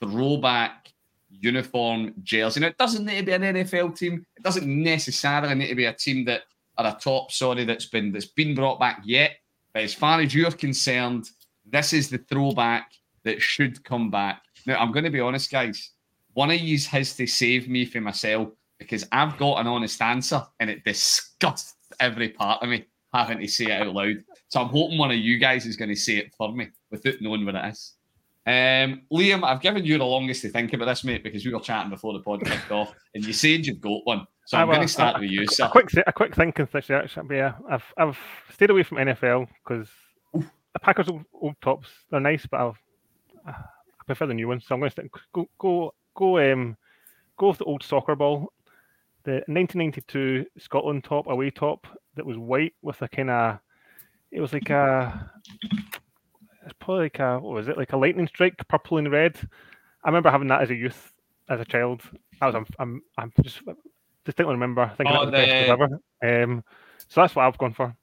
throwback 0.00 0.92
uniform 1.30 2.14
jersey? 2.22 2.60
Now, 2.60 2.68
it 2.68 2.78
doesn't 2.78 3.04
need 3.04 3.20
to 3.20 3.26
be 3.26 3.32
an 3.32 3.42
NFL 3.42 3.96
team. 3.96 4.26
It 4.36 4.42
doesn't 4.42 4.66
necessarily 4.66 5.54
need 5.54 5.68
to 5.68 5.74
be 5.74 5.86
a 5.86 5.92
team 5.92 6.24
that 6.26 6.42
are 6.76 6.86
a 6.86 6.98
top, 7.00 7.32
sorry, 7.32 7.64
that's 7.64 7.86
been 7.86 8.12
that's 8.12 8.26
been 8.26 8.54
brought 8.54 8.80
back 8.80 9.02
yet. 9.04 9.32
But 9.72 9.82
as 9.82 9.94
far 9.94 10.20
as 10.20 10.34
you're 10.34 10.50
concerned, 10.50 11.30
this 11.64 11.92
is 11.92 12.10
the 12.10 12.18
throwback 12.18 12.92
that 13.24 13.40
should 13.40 13.82
come 13.84 14.10
back. 14.10 14.42
Now, 14.66 14.78
I'm 14.78 14.92
going 14.92 15.04
to 15.04 15.10
be 15.10 15.20
honest, 15.20 15.50
guys. 15.50 15.92
One 16.32 16.50
of 16.50 16.60
yous 16.60 16.86
has 16.86 17.14
to 17.16 17.26
save 17.26 17.68
me 17.68 17.84
from 17.84 18.04
myself 18.04 18.50
because 18.78 19.06
I've 19.12 19.36
got 19.36 19.60
an 19.60 19.66
honest 19.66 20.00
answer 20.00 20.44
and 20.58 20.70
it 20.70 20.84
disgusts 20.84 21.74
every 21.98 22.30
part 22.30 22.62
of 22.62 22.68
me 22.68 22.86
having 23.12 23.40
to 23.40 23.48
say 23.48 23.66
it 23.66 23.82
out 23.82 23.94
loud. 23.94 24.22
So 24.48 24.60
I'm 24.60 24.68
hoping 24.68 24.96
one 24.96 25.10
of 25.10 25.16
you 25.16 25.38
guys 25.38 25.66
is 25.66 25.76
going 25.76 25.90
to 25.90 25.96
say 25.96 26.18
it 26.18 26.32
for 26.36 26.52
me 26.52 26.68
without 26.90 27.14
knowing 27.20 27.44
what 27.44 27.54
it 27.54 27.64
is. 27.66 27.94
Um, 28.46 29.02
Liam, 29.12 29.44
I've 29.44 29.60
given 29.60 29.84
you 29.84 29.98
the 29.98 30.04
longest 30.04 30.42
to 30.42 30.48
think 30.48 30.72
about 30.72 30.86
this, 30.86 31.04
mate, 31.04 31.22
because 31.22 31.44
we 31.44 31.52
were 31.52 31.60
chatting 31.60 31.90
before 31.90 32.14
the 32.14 32.20
pod 32.20 32.42
kicked 32.44 32.70
off, 32.70 32.94
and 33.14 33.24
you 33.24 33.32
said 33.32 33.66
you've 33.66 33.80
got 33.80 34.00
one. 34.04 34.26
So 34.46 34.56
I'm 34.58 34.68
I- 34.70 34.74
going 34.74 34.86
to 34.86 34.92
start 34.92 35.20
with 35.20 35.30
you, 35.30 35.46
sir. 35.46 35.66
A 35.66 35.68
quick, 35.70 35.88
a 36.06 36.12
quick 36.12 36.34
thinking 36.34 36.66
situation. 36.66 37.26
But 37.28 37.34
yeah, 37.34 37.52
I've 37.70 37.84
I've 37.96 38.18
stayed 38.52 38.70
away 38.70 38.82
from 38.82 38.98
NFL 38.98 39.46
because 39.62 39.88
the 40.32 40.78
Packers 40.80 41.08
old, 41.08 41.24
old 41.34 41.54
tops 41.60 41.88
they're 42.10 42.18
nice, 42.20 42.46
but 42.50 42.60
I've, 42.60 42.78
I 43.46 43.54
prefer 44.06 44.26
the 44.26 44.34
new 44.34 44.48
ones. 44.48 44.64
So 44.66 44.74
I'm 44.74 44.80
going 44.80 44.90
to 44.90 44.92
stick, 44.92 45.10
go 45.32 45.48
go 45.58 45.94
go 46.14 46.38
um 46.52 46.76
go 47.36 47.48
with 47.48 47.58
the 47.58 47.64
old 47.64 47.82
soccer 47.82 48.16
ball, 48.16 48.52
the 49.24 49.42
1992 49.46 50.46
Scotland 50.58 51.04
top 51.04 51.26
away 51.28 51.50
top 51.50 51.86
that 52.16 52.26
was 52.26 52.38
white 52.38 52.74
with 52.82 53.00
a 53.02 53.08
kind 53.08 53.30
of 53.30 53.58
it 54.32 54.40
was 54.40 54.52
like 54.52 54.70
a 54.70 55.30
it's 56.98 57.14
like 57.14 57.18
a 57.20 57.38
what 57.38 57.54
was 57.54 57.68
it 57.68 57.76
like 57.76 57.92
a 57.92 57.96
lightning 57.96 58.26
strike, 58.28 58.56
purple 58.68 58.98
and 58.98 59.10
red. 59.10 59.38
I 60.04 60.08
remember 60.08 60.30
having 60.30 60.48
that 60.48 60.62
as 60.62 60.70
a 60.70 60.74
youth, 60.74 61.12
as 61.48 61.60
a 61.60 61.64
child. 61.64 62.02
I 62.40 62.46
was 62.46 62.54
I'm 62.54 62.66
I'm, 62.78 63.02
I'm 63.18 63.32
just 63.42 63.60
distinctly 64.24 64.54
remember 64.54 64.90
thinking 64.96 65.14
Oh, 65.16 65.26
that 65.26 65.32
was 65.32 65.40
the 65.40 65.46
best 65.46 65.66
the- 66.22 66.26
ever. 66.26 66.42
Um, 66.44 66.64
so 67.08 67.20
that's 67.20 67.34
what 67.34 67.44
I've 67.46 67.58
gone 67.58 67.72
for. 67.74 67.94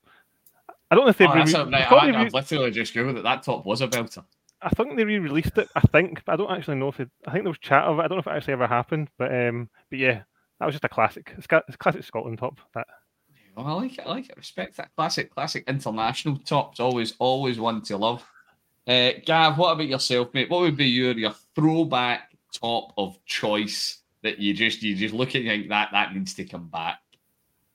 I 0.89 0.95
don't 0.95 1.03
know 1.05 1.09
if 1.09 1.17
they've 1.17 1.29
Oh, 1.29 1.33
re- 1.33 1.39
that's 1.39 1.53
a, 1.53 1.63
they've 1.65 1.71
right, 1.73 2.15
I, 2.15 2.23
re- 2.23 2.29
literally 2.29 2.71
just 2.71 2.93
googled 2.93 3.17
it. 3.17 3.23
That 3.23 3.43
top 3.43 3.65
was 3.65 3.81
a 3.81 3.87
belter. 3.87 4.23
I 4.61 4.69
think 4.69 4.95
they 4.95 5.03
re-released 5.03 5.57
it. 5.57 5.67
I 5.75 5.81
think, 5.81 6.23
but 6.25 6.33
I 6.33 6.35
don't 6.37 6.51
actually 6.51 6.77
know 6.77 6.87
if 6.87 6.99
it. 6.99 7.09
I 7.27 7.31
think 7.31 7.43
there 7.43 7.51
was 7.51 7.59
chat 7.59 7.83
of 7.83 7.99
it. 7.99 8.03
I 8.03 8.07
don't 8.07 8.17
know 8.17 8.21
if 8.21 8.27
it 8.27 8.31
actually 8.31 8.53
ever 8.53 8.67
happened, 8.67 9.09
but 9.17 9.31
um, 9.33 9.69
but 9.89 9.99
yeah, 9.99 10.21
that 10.59 10.65
was 10.65 10.73
just 10.73 10.85
a 10.85 10.89
classic. 10.89 11.33
It's, 11.37 11.45
got, 11.45 11.63
it's 11.67 11.77
classic 11.77 12.03
Scotland 12.03 12.39
top. 12.39 12.59
That 12.73 12.87
Oh, 13.55 13.63
I 13.63 13.71
like 13.73 13.97
it. 13.97 14.05
I 14.05 14.09
like 14.09 14.29
it. 14.29 14.37
Respect 14.37 14.77
that 14.77 14.89
classic, 14.95 15.33
classic 15.33 15.63
international 15.67 16.37
tops. 16.37 16.79
Always, 16.79 17.15
always 17.19 17.59
one 17.59 17.81
to 17.83 17.97
love. 17.97 18.23
Uh, 18.87 19.11
Gav, 19.25 19.57
what 19.57 19.73
about 19.73 19.87
yourself, 19.87 20.33
mate? 20.33 20.49
What 20.49 20.61
would 20.61 20.77
be 20.77 20.87
your 20.87 21.11
your 21.11 21.35
throwback 21.55 22.31
top 22.53 22.93
of 22.97 23.23
choice 23.25 24.01
that 24.23 24.39
you 24.39 24.53
just 24.53 24.81
you 24.81 24.95
just 24.95 25.13
look 25.13 25.29
at 25.29 25.41
and 25.41 25.47
think 25.47 25.69
that 25.69 25.89
that 25.91 26.15
needs 26.15 26.33
to 26.35 26.45
come 26.45 26.69
back? 26.69 26.99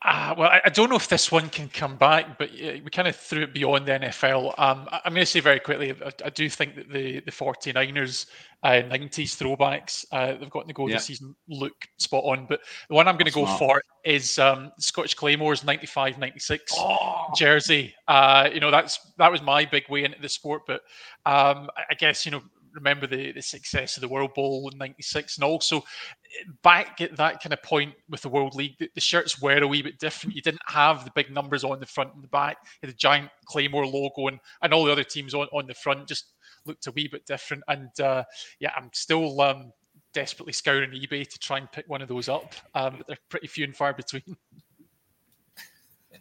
Ah, 0.04 0.35
well, 0.37 0.49
I, 0.50 0.61
I 0.64 0.68
don't 0.68 0.90
know 0.90 0.97
if 0.97 1.06
this 1.09 1.30
one 1.30 1.49
can 1.49 1.68
come 1.68 1.97
back, 1.97 2.37
but 2.37 2.50
uh, 2.50 2.73
we 2.82 2.90
kind 2.90 3.06
of 3.06 3.14
threw 3.14 3.42
it 3.42 3.54
beyond 3.54 3.87
the 3.87 3.92
NFL. 3.92 4.59
Um, 4.59 4.88
I, 4.90 5.00
am 5.04 5.12
going 5.12 5.23
to 5.23 5.26
say 5.26 5.38
very 5.38 5.61
quickly, 5.61 5.92
I, 6.04 6.11
I 6.25 6.30
do 6.30 6.49
think 6.49 6.75
that 6.75 6.90
the, 6.90 7.21
the 7.21 7.30
49ers 7.30 8.26
uh, 8.64 8.68
90s 8.68 9.37
throwbacks 9.37 10.04
uh, 10.11 10.38
they've 10.38 10.50
got 10.50 10.66
the 10.66 10.73
goal 10.73 10.88
Yeah. 10.88 10.97
this 10.97 11.04
season 11.04 11.37
look 11.49 11.87
spot 11.99 12.25
on. 12.25 12.47
But 12.49 12.61
the 12.88 12.94
one 12.94 13.06
I'm 13.06 13.14
going 13.16 13.26
to 13.26 13.32
go 13.32 13.44
Smart. 13.44 13.59
for 13.59 13.82
is 14.04 14.40
um, 14.40 14.73
Scottish 14.78 15.14
Claymore's 15.14 15.62
95 15.62 16.18
96 16.18 16.73
Oh, 16.78 17.26
jersey. 17.37 17.94
Uh, 18.09 18.50
you 18.52 18.59
know, 18.59 18.73
that's 18.73 18.99
that 19.18 19.30
was 19.30 19.40
my 19.40 19.64
big 19.64 19.88
way 19.88 20.02
into 20.04 20.21
the 20.21 20.28
sport. 20.28 20.62
But 20.66 20.80
um, 21.26 21.68
I 21.76 21.94
guess 21.97 22.25
you 22.26 22.32
know, 22.32 22.42
remember 22.75 23.07
the 23.07 23.33
the 23.33 23.43
success 23.43 23.97
of 23.97 24.00
the 24.00 24.09
World 24.09 24.35
Bowl 24.35 24.69
in 24.73 24.79
'96, 24.79 25.37
and 25.37 25.45
also 25.45 25.79
eh, 25.79 26.50
back 26.62 27.00
at 27.00 27.17
that 27.17 27.43
kind 27.43 27.52
of 27.52 27.62
point 27.62 27.95
with 28.09 28.23
the 28.23 28.29
World 28.29 28.55
League, 28.55 28.76
the, 28.79 28.88
the 28.95 29.00
shirts 29.00 29.41
were 29.41 29.62
a 29.62 29.67
wee 29.67 29.83
bit 29.83 29.99
different. 29.99 30.37
You 30.37 30.43
didn't 30.43 30.62
have 30.67 31.05
the 31.05 31.12
big 31.14 31.31
numbers 31.31 31.64
on 31.64 31.81
the 31.81 31.87
front 31.87 32.14
and 32.14 32.23
the 32.23 32.29
back. 32.29 32.59
You 32.62 32.88
had 32.88 32.91
the 32.91 32.99
giant 32.99 33.31
Claymore 33.47 33.87
logo, 33.87 34.29
and 34.29 34.38
and 34.62 34.73
all 34.73 34.85
the 34.85 34.93
other 34.93 35.05
teams 35.05 35.35
on 35.35 35.47
on 35.52 35.67
the 35.67 35.75
front 35.75 36.09
just 36.09 36.33
looked 36.67 36.87
a 36.87 36.93
wee 36.93 37.09
bit 37.09 37.26
different. 37.26 37.62
And 37.69 37.88
uh, 38.00 38.25
yeah, 38.61 38.73
I'm 38.76 38.91
still. 38.93 39.41
Um, 39.41 39.73
Desperately 40.14 40.52
scouring 40.52 40.91
eBay 40.91 41.26
to 41.26 41.38
try 41.38 41.57
and 41.57 41.73
pick 41.73 41.88
one 41.88 42.02
of 42.02 42.09
those 42.09 42.29
up, 42.29 42.55
um, 42.75 42.97
but 42.99 43.07
they're 43.07 43.17
pretty 43.31 43.47
few 43.47 43.64
and 43.64 43.75
far 43.75 43.95
between. 43.95 44.23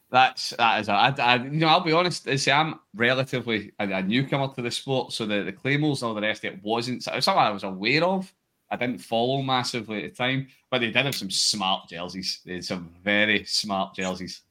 That's 0.09 0.51
that 0.51 0.81
is. 0.81 0.89
A, 0.89 0.93
I, 0.93 1.15
I, 1.17 1.35
you 1.35 1.51
know, 1.51 1.67
I'll 1.67 1.81
be 1.81 1.91
honest. 1.91 2.27
I 2.27 2.35
say 2.35 2.51
I'm 2.51 2.79
relatively 2.95 3.71
a, 3.79 3.89
a 3.89 4.01
newcomer 4.01 4.53
to 4.53 4.61
the 4.61 4.71
sport, 4.71 5.13
so 5.13 5.25
the 5.25 5.43
the 5.43 5.51
claymores 5.51 6.01
and 6.01 6.09
all 6.09 6.15
the 6.15 6.21
rest 6.21 6.43
of 6.43 6.53
it 6.53 6.63
wasn't 6.63 7.05
it 7.07 7.15
was 7.15 7.25
something 7.25 7.41
I 7.41 7.49
was 7.49 7.63
aware 7.63 8.03
of. 8.03 8.31
I 8.69 8.77
didn't 8.77 8.99
follow 8.99 9.41
massively 9.41 10.05
at 10.05 10.11
the 10.11 10.15
time, 10.15 10.47
but 10.69 10.79
they 10.79 10.91
did 10.91 11.05
have 11.05 11.15
some 11.15 11.31
smart 11.31 11.89
jerseys. 11.89 12.41
They 12.45 12.55
had 12.55 12.65
some 12.65 12.89
very 13.03 13.43
smart 13.43 13.95
jerseys. 13.95 14.41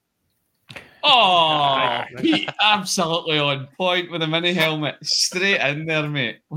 Oh, 1.03 2.03
Pete, 2.19 2.49
absolutely 2.61 3.39
on 3.39 3.69
point 3.77 4.11
with 4.11 4.23
a 4.23 4.27
mini 4.27 4.53
helmet, 4.53 4.97
straight 5.03 5.61
in 5.61 5.87
there, 5.87 6.09
mate. 6.09 6.41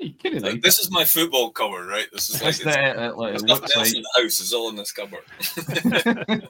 you 0.00 0.12
couldn't 0.14 0.42
Like, 0.42 0.52
like 0.52 0.62
this 0.62 0.78
is 0.78 0.90
my 0.90 1.04
football 1.04 1.50
cover, 1.50 1.86
right? 1.86 2.06
This 2.12 2.30
is 2.30 2.40
like 2.42 2.50
it's, 2.50 2.64
the, 2.64 2.70
it, 2.70 2.96
it 2.96 2.96
there's 2.96 3.42
looks 3.42 3.42
nothing 3.42 3.62
else 3.62 3.76
like 3.76 3.94
in 3.96 4.02
the 4.02 4.22
house. 4.22 4.40
It's 4.40 4.52
all 4.52 4.68
in 4.70 4.76
this 4.76 4.92
cupboard. 4.92 5.22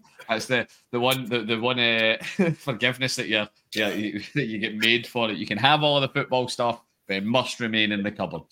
That's 0.29 0.47
the 0.47 0.67
the 0.93 1.01
one 1.01 1.27
the, 1.29 1.41
the 1.41 1.59
one 1.59 1.79
uh, 1.79 2.17
forgiveness 2.59 3.17
that 3.17 3.29
you 3.29 3.45
yeah 3.75 3.91
you, 3.91 4.21
that 4.35 4.47
you 4.47 4.59
get 4.59 4.77
made 4.77 5.07
for 5.07 5.31
it. 5.31 5.37
You 5.37 5.47
can 5.47 5.59
have 5.59 5.83
all 5.83 6.01
the 6.01 6.09
football 6.09 6.49
stuff, 6.49 6.81
but 7.09 7.17
it 7.17 7.25
must 7.25 7.61
remain 7.61 7.93
in 7.93 8.03
the 8.03 8.13
cupboard. 8.13 8.43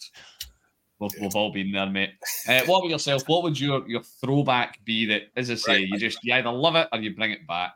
We've, 1.01 1.11
we've 1.21 1.35
all 1.35 1.53
been 1.53 1.73
there, 1.73 1.87
mate. 1.87 2.11
Uh, 2.49 2.61
what 2.67 2.79
about 2.79 2.91
yourself? 2.91 3.25
What 3.29 3.43
would 3.43 3.59
your 3.59 3.87
your 3.89 4.03
throwback 4.03 4.85
be? 4.85 5.07
That, 5.07 5.23
as 5.37 5.51
I 5.51 5.55
say, 5.57 5.73
Right. 5.73 5.89
you 5.89 5.99
just 5.99 6.19
you 6.23 6.33
either 6.35 6.51
love 6.51 6.77
it 6.77 6.89
or 6.93 7.01
you 7.01 7.15
bring 7.15 7.33
it 7.33 7.47
back. 7.47 7.75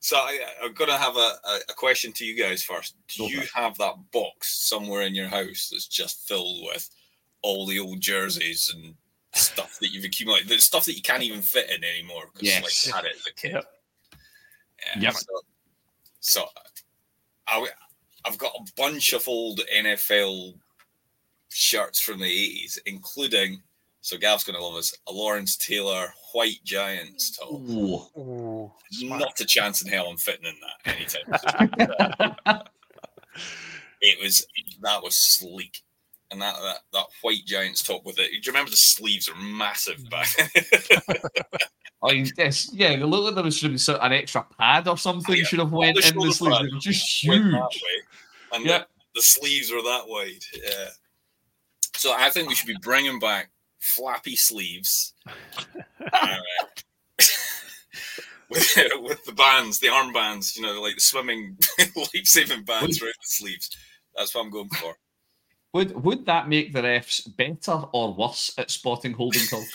So 0.00 0.16
I, 0.16 0.40
uh, 0.42 0.66
I'm 0.66 0.72
gonna 0.72 0.96
have 0.96 1.16
a, 1.16 1.32
a, 1.68 1.74
question 1.74 2.10
to 2.12 2.24
you 2.24 2.34
guys 2.34 2.62
first. 2.62 2.96
Do 3.08 3.24
Go 3.24 3.28
you 3.28 3.42
have 3.54 3.76
that 3.78 3.96
box 4.12 4.66
somewhere 4.66 5.02
in 5.02 5.14
your 5.14 5.28
house 5.28 5.68
that's 5.70 5.86
just 5.86 6.26
filled 6.26 6.64
with 6.64 6.88
all 7.42 7.66
the 7.66 7.78
old 7.78 8.00
jerseys 8.00 8.72
and 8.74 8.94
stuff 9.34 9.78
that 9.78 9.90
you've 9.90 10.04
accumulated? 10.04 10.48
The 10.48 10.58
stuff 10.58 10.86
that 10.86 10.96
you 10.96 11.02
can't 11.02 11.22
even 11.22 11.42
fit 11.42 11.70
in 11.70 11.84
anymore 11.84 12.24
because 12.32 12.48
Yes. 12.48 12.86
like 12.86 12.94
had 12.96 13.04
it 13.04 13.16
as 13.16 13.26
a 13.26 13.34
kid. 13.34 13.52
Yep. 13.52 13.64
Yeah, 14.96 15.00
Yep. 15.02 15.12
So, 15.12 15.40
so 16.20 16.44
I, 17.46 17.68
I've 18.24 18.38
got 18.38 18.52
a 18.54 18.72
bunch 18.78 19.12
of 19.12 19.28
old 19.28 19.60
NFL 19.76 20.54
shirts 21.50 22.00
from 22.00 22.20
the 22.20 22.24
80s, 22.24 22.78
including. 22.86 23.62
So 24.02 24.16
Gav's 24.16 24.44
gonna 24.44 24.60
love 24.60 24.74
us. 24.76 24.92
A 25.08 25.12
Lawrence 25.12 25.56
Taylor 25.56 26.12
white 26.32 26.62
Giants 26.64 27.36
top. 27.36 27.50
Ooh. 27.52 28.70
Not 29.02 29.38
a 29.40 29.44
chance 29.44 29.82
in 29.82 29.90
hell 29.92 30.08
I'm 30.08 30.16
fitting 30.16 30.46
in 30.46 30.54
that 30.60 30.96
anytime. 30.96 32.34
soon. 32.46 32.62
it 34.00 34.18
was 34.22 34.46
that 34.82 35.02
was 35.02 35.16
sleek, 35.16 35.82
and 36.30 36.40
that 36.40 36.54
that, 36.62 36.78
that 36.92 37.04
white 37.22 37.44
Giants 37.46 37.82
top 37.82 38.04
with 38.04 38.18
it. 38.18 38.30
Do 38.30 38.36
you 38.36 38.40
remember 38.46 38.70
the 38.70 38.76
sleeves 38.76 39.28
are 39.28 39.36
massive 39.36 40.08
back? 40.10 40.28
Oh, 42.02 42.10
yes, 42.38 42.70
yeah. 42.72 42.96
They 42.96 43.02
look 43.04 43.24
like 43.26 43.34
there 43.34 43.44
was 43.44 43.60
some 43.60 43.76
sort 43.76 43.98
of 44.00 44.06
an 44.06 44.12
extra 44.16 44.46
pad 44.58 44.88
or 44.88 44.96
something. 44.96 45.36
Yeah, 45.36 45.44
Should 45.44 45.58
have 45.58 45.72
went 45.72 45.96
the 46.00 46.08
in 46.08 46.14
the 46.18 46.32
sleeves. 46.32 46.38
pad 46.56 46.66
They 46.66 46.72
were 46.72 46.80
just 46.80 47.22
huge. 47.22 47.82
and 48.54 48.64
Yeah. 48.64 48.78
the, 48.78 48.86
the 49.16 49.22
sleeves 49.22 49.70
were 49.70 49.82
that 49.82 50.04
wide. 50.06 50.42
Yeah. 50.54 50.88
So 51.96 52.14
I 52.16 52.30
think 52.30 52.48
we 52.48 52.54
should 52.54 52.68
be 52.68 52.78
bringing 52.80 53.18
back 53.18 53.50
flappy 53.80 54.36
sleeves. 54.36 55.14
uh, 56.12 56.36
with, 58.50 58.76
with 59.00 59.24
the 59.24 59.32
bands, 59.32 59.78
the 59.78 59.88
armbands, 59.88 60.56
you 60.56 60.62
know, 60.62 60.80
like 60.80 60.96
the 60.96 61.00
swimming 61.00 61.56
life-saving 61.96 62.64
bands 62.64 63.02
around 63.02 63.14
the 63.20 63.22
sleeves. 63.22 63.70
That's 64.16 64.34
what 64.34 64.44
I'm 64.44 64.50
going 64.50 64.68
for. 64.70 64.94
Would 65.72 66.02
would 66.02 66.26
that 66.26 66.48
make 66.48 66.72
the 66.72 66.82
refs 66.82 67.24
better 67.36 67.84
or 67.92 68.12
worse 68.12 68.52
at 68.58 68.72
spotting 68.72 69.12
holding 69.12 69.46
calls? 69.46 69.68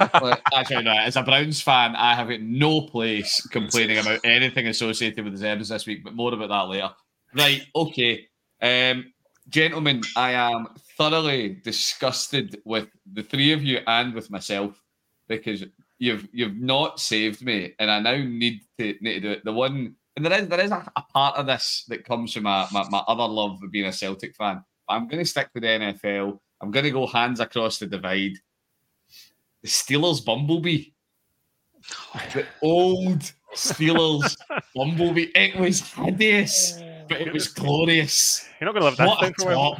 Like, 0.00 0.40
actually, 0.54 0.84
no. 0.84 0.92
As 0.92 1.16
a 1.16 1.22
Browns 1.22 1.60
fan, 1.60 1.94
I 1.96 2.14
have 2.14 2.30
got 2.30 2.40
no 2.40 2.80
place 2.80 3.46
complaining 3.48 3.98
about 3.98 4.20
anything 4.24 4.68
associated 4.68 5.22
with 5.22 5.34
the 5.34 5.38
Zebras 5.38 5.68
this 5.68 5.84
week, 5.84 6.02
but 6.02 6.14
more 6.14 6.32
about 6.32 6.48
that 6.48 6.68
later. 6.68 6.90
Right, 7.34 7.66
okay. 7.76 8.26
Um, 8.62 9.12
gentlemen, 9.50 10.00
I 10.16 10.32
am 10.32 10.68
thoroughly 10.96 11.60
disgusted 11.62 12.60
with 12.64 12.88
the 13.12 13.22
three 13.22 13.52
of 13.52 13.62
you 13.62 13.80
and 13.86 14.14
with 14.14 14.30
myself 14.30 14.80
because 15.28 15.64
you've 15.98 16.28
you've 16.32 16.56
not 16.56 17.00
saved 17.00 17.44
me, 17.44 17.74
and 17.78 17.90
I 17.90 18.00
now 18.00 18.16
need 18.16 18.62
to 18.78 18.94
need 19.00 19.14
to 19.14 19.20
do 19.20 19.30
it. 19.30 19.44
The 19.44 19.52
one, 19.52 19.94
and 20.16 20.26
there 20.26 20.40
is 20.40 20.48
there 20.48 20.60
is 20.60 20.70
a, 20.70 20.90
a 20.96 21.02
part 21.02 21.36
of 21.36 21.46
this 21.46 21.84
that 21.88 22.04
comes 22.04 22.34
from 22.34 22.44
my, 22.44 22.66
my, 22.72 22.88
my 22.90 23.02
other 23.08 23.26
love 23.26 23.62
of 23.62 23.70
being 23.70 23.86
a 23.86 23.92
Celtic 23.92 24.34
fan. 24.36 24.64
I'm 24.88 25.06
going 25.06 25.22
to 25.22 25.28
stick 25.28 25.48
with 25.54 25.62
the 25.62 25.68
NFL. 25.68 26.38
I'm 26.60 26.70
going 26.70 26.84
to 26.84 26.90
go 26.90 27.06
hands 27.06 27.40
across 27.40 27.78
the 27.78 27.86
divide. 27.86 28.32
The 29.62 29.68
Steelers 29.68 30.24
Bumblebee. 30.24 30.90
The 32.34 32.46
old 32.62 33.32
Steelers 33.54 34.36
Bumblebee. 34.74 35.30
It 35.34 35.58
was 35.58 35.80
hideous, 35.80 36.82
but 37.08 37.20
it 37.20 37.32
was 37.32 37.48
glorious. 37.48 38.48
You're 38.60 38.72
not 38.72 38.80
going 38.80 38.96
to 38.96 39.04
What 39.04 39.20
that 39.20 39.30
a 39.30 39.32
thing 39.32 39.34
for 39.38 39.52
a 39.52 39.58
while. 39.58 39.78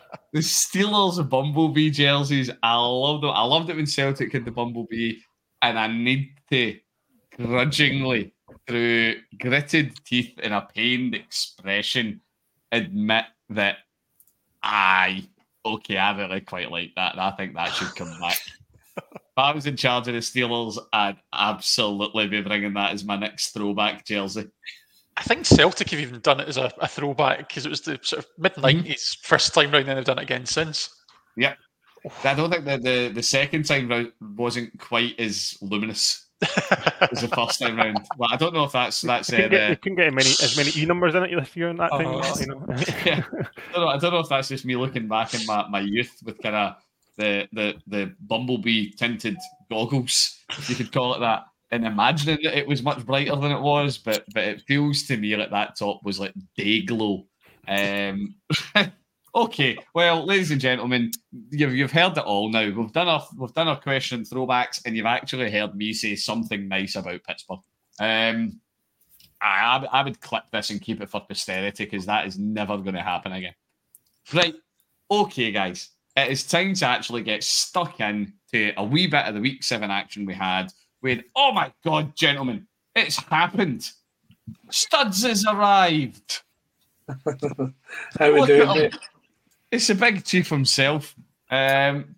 The 0.32 0.40
Steelers 0.40 1.26
Bumblebee 1.30 1.90
jerseys. 1.90 2.50
I 2.62 2.76
love 2.76 3.22
them. 3.22 3.30
I 3.30 3.42
loved 3.42 3.70
it 3.70 3.76
when 3.76 3.86
Celtic 3.86 4.32
had 4.32 4.44
the 4.44 4.50
Bumblebee, 4.50 5.14
and 5.62 5.78
I 5.78 5.86
need 5.86 6.34
to 6.50 6.78
grudgingly, 7.36 8.34
through 8.66 9.14
gritted 9.40 9.94
teeth 10.04 10.38
and 10.42 10.52
a 10.52 10.68
pained 10.74 11.14
expression, 11.14 12.20
admit 12.72 13.24
that 13.50 13.76
I 14.62 15.26
okay, 15.64 15.96
I 15.96 16.16
really 16.16 16.40
quite 16.40 16.70
like 16.70 16.92
that. 16.96 17.12
and 17.12 17.20
I 17.20 17.30
think 17.32 17.54
that 17.54 17.72
should 17.72 17.94
come 17.94 18.12
back. 18.20 18.38
if 18.96 19.36
I 19.36 19.52
was 19.52 19.66
in 19.66 19.76
charge 19.76 20.08
of 20.08 20.14
the 20.14 20.20
Steelers, 20.20 20.78
I'd 20.92 21.18
absolutely 21.32 22.28
be 22.28 22.42
bringing 22.42 22.74
that 22.74 22.92
as 22.92 23.04
my 23.04 23.16
next 23.16 23.52
throwback 23.52 24.04
jersey. 24.04 24.48
I 25.16 25.22
think 25.22 25.46
Celtic 25.46 25.90
have 25.90 26.00
even 26.00 26.20
done 26.20 26.40
it 26.40 26.48
as 26.48 26.56
a, 26.56 26.70
a 26.78 26.88
throwback 26.88 27.48
because 27.48 27.64
it 27.64 27.70
was 27.70 27.80
the 27.80 27.98
sort 28.02 28.24
of 28.24 28.30
mid 28.38 28.54
90s 28.54 29.18
first 29.22 29.54
time 29.54 29.70
round, 29.70 29.88
and 29.88 29.96
they've 29.96 30.04
done 30.04 30.18
it 30.18 30.22
again 30.22 30.44
since. 30.44 30.90
Yeah. 31.36 31.54
I 32.22 32.34
don't 32.34 32.50
think 32.50 32.64
that 32.66 32.82
the, 32.82 33.08
the 33.08 33.22
second 33.22 33.64
time 33.64 33.88
round 33.88 34.12
wasn't 34.36 34.78
quite 34.78 35.18
as 35.18 35.56
luminous 35.60 36.26
as 36.42 37.20
the 37.22 37.30
first 37.34 37.60
time 37.60 37.76
round. 37.76 37.98
But 38.18 38.32
I 38.32 38.36
don't 38.36 38.54
know 38.54 38.64
if 38.64 38.72
that's 38.72 39.00
that's 39.00 39.30
You 39.30 39.36
couldn't, 39.36 39.54
uh, 39.54 39.56
get, 39.56 39.70
you 39.70 39.76
couldn't 39.76 39.96
get 39.96 40.14
many, 40.14 40.28
as 40.28 40.56
many 40.56 40.70
E 40.76 40.86
numbers 40.86 41.14
in 41.14 41.24
it 41.24 41.34
this 41.34 41.56
year 41.56 41.68
in 41.70 41.76
that 41.76 41.90
thing. 41.96 42.06
Oh. 42.06 42.40
You 42.40 42.46
know? 42.46 42.66
yeah. 43.04 43.24
I 43.32 43.72
don't, 43.72 43.84
know, 43.84 43.88
I 43.88 43.98
don't 43.98 44.12
know 44.12 44.20
if 44.20 44.28
that's 44.28 44.48
just 44.48 44.64
me 44.64 44.76
looking 44.76 45.08
back 45.08 45.34
in 45.34 45.44
my, 45.46 45.66
my 45.68 45.80
youth 45.80 46.14
with 46.24 46.40
kind 46.42 46.54
of 46.54 46.76
the, 47.16 47.48
the 47.52 47.74
the 47.86 48.14
bumblebee 48.20 48.90
tinted 48.90 49.38
goggles, 49.70 50.38
if 50.50 50.68
you 50.68 50.76
could 50.76 50.92
call 50.92 51.14
it 51.14 51.20
that, 51.20 51.44
and 51.70 51.84
imagining 51.84 52.38
that 52.42 52.58
it 52.58 52.66
was 52.66 52.82
much 52.82 53.04
brighter 53.04 53.36
than 53.36 53.52
it 53.52 53.60
was, 53.60 53.98
but 53.98 54.24
but 54.32 54.44
it 54.44 54.62
feels 54.66 55.02
to 55.04 55.16
me 55.16 55.36
like 55.36 55.50
that 55.50 55.76
top 55.76 56.00
was 56.04 56.20
like 56.20 56.34
day 56.56 56.82
glow. 56.82 57.26
Um, 57.68 58.36
okay, 59.34 59.76
well, 59.94 60.24
ladies 60.24 60.50
and 60.50 60.60
gentlemen, 60.60 61.10
you've 61.50 61.74
you've 61.74 61.92
heard 61.92 62.16
it 62.16 62.24
all 62.24 62.50
now. 62.50 62.70
We've 62.70 62.92
done 62.92 63.08
our 63.08 63.26
we've 63.36 63.52
done 63.52 63.68
our 63.68 63.80
question 63.80 64.22
throwbacks, 64.22 64.80
and 64.84 64.96
you've 64.96 65.06
actually 65.06 65.50
heard 65.50 65.74
me 65.74 65.92
say 65.92 66.14
something 66.14 66.68
nice 66.68 66.96
about 66.96 67.24
Pittsburgh. 67.24 67.60
Um, 67.98 68.60
I, 69.40 69.86
I 69.92 70.02
would- 70.02 70.20
clip 70.20 70.44
this 70.50 70.70
and 70.70 70.80
keep 70.80 71.00
it 71.00 71.10
for 71.10 71.20
posterity 71.20 71.84
because 71.84 72.06
that 72.06 72.26
is 72.26 72.38
never 72.38 72.78
going 72.78 72.94
to 72.94 73.02
happen 73.02 73.32
again. 73.32 73.54
Right. 74.32 74.54
Okay, 75.10 75.52
guys. 75.52 75.90
It 76.16 76.30
is 76.30 76.44
time 76.44 76.74
to 76.74 76.86
actually 76.86 77.22
get 77.22 77.44
stuck 77.44 78.00
in 78.00 78.32
to 78.52 78.72
a 78.76 78.84
wee 78.84 79.06
bit 79.06 79.26
of 79.26 79.34
the 79.34 79.40
week 79.40 79.62
seven 79.62 79.90
action 79.90 80.24
we 80.24 80.34
had. 80.34 80.72
With 81.02 81.22
oh 81.34 81.52
my 81.52 81.72
god, 81.84 82.16
gentlemen, 82.16 82.66
it's 82.94 83.16
happened. 83.16 83.90
Studs 84.70 85.22
has 85.24 85.44
arrived. 85.46 86.42
How 88.18 88.32
we 88.32 88.46
doing? 88.46 88.90
It's 89.70 89.90
a 89.90 89.94
big 89.94 90.24
chief 90.24 90.48
himself. 90.48 91.14
Um, 91.50 92.16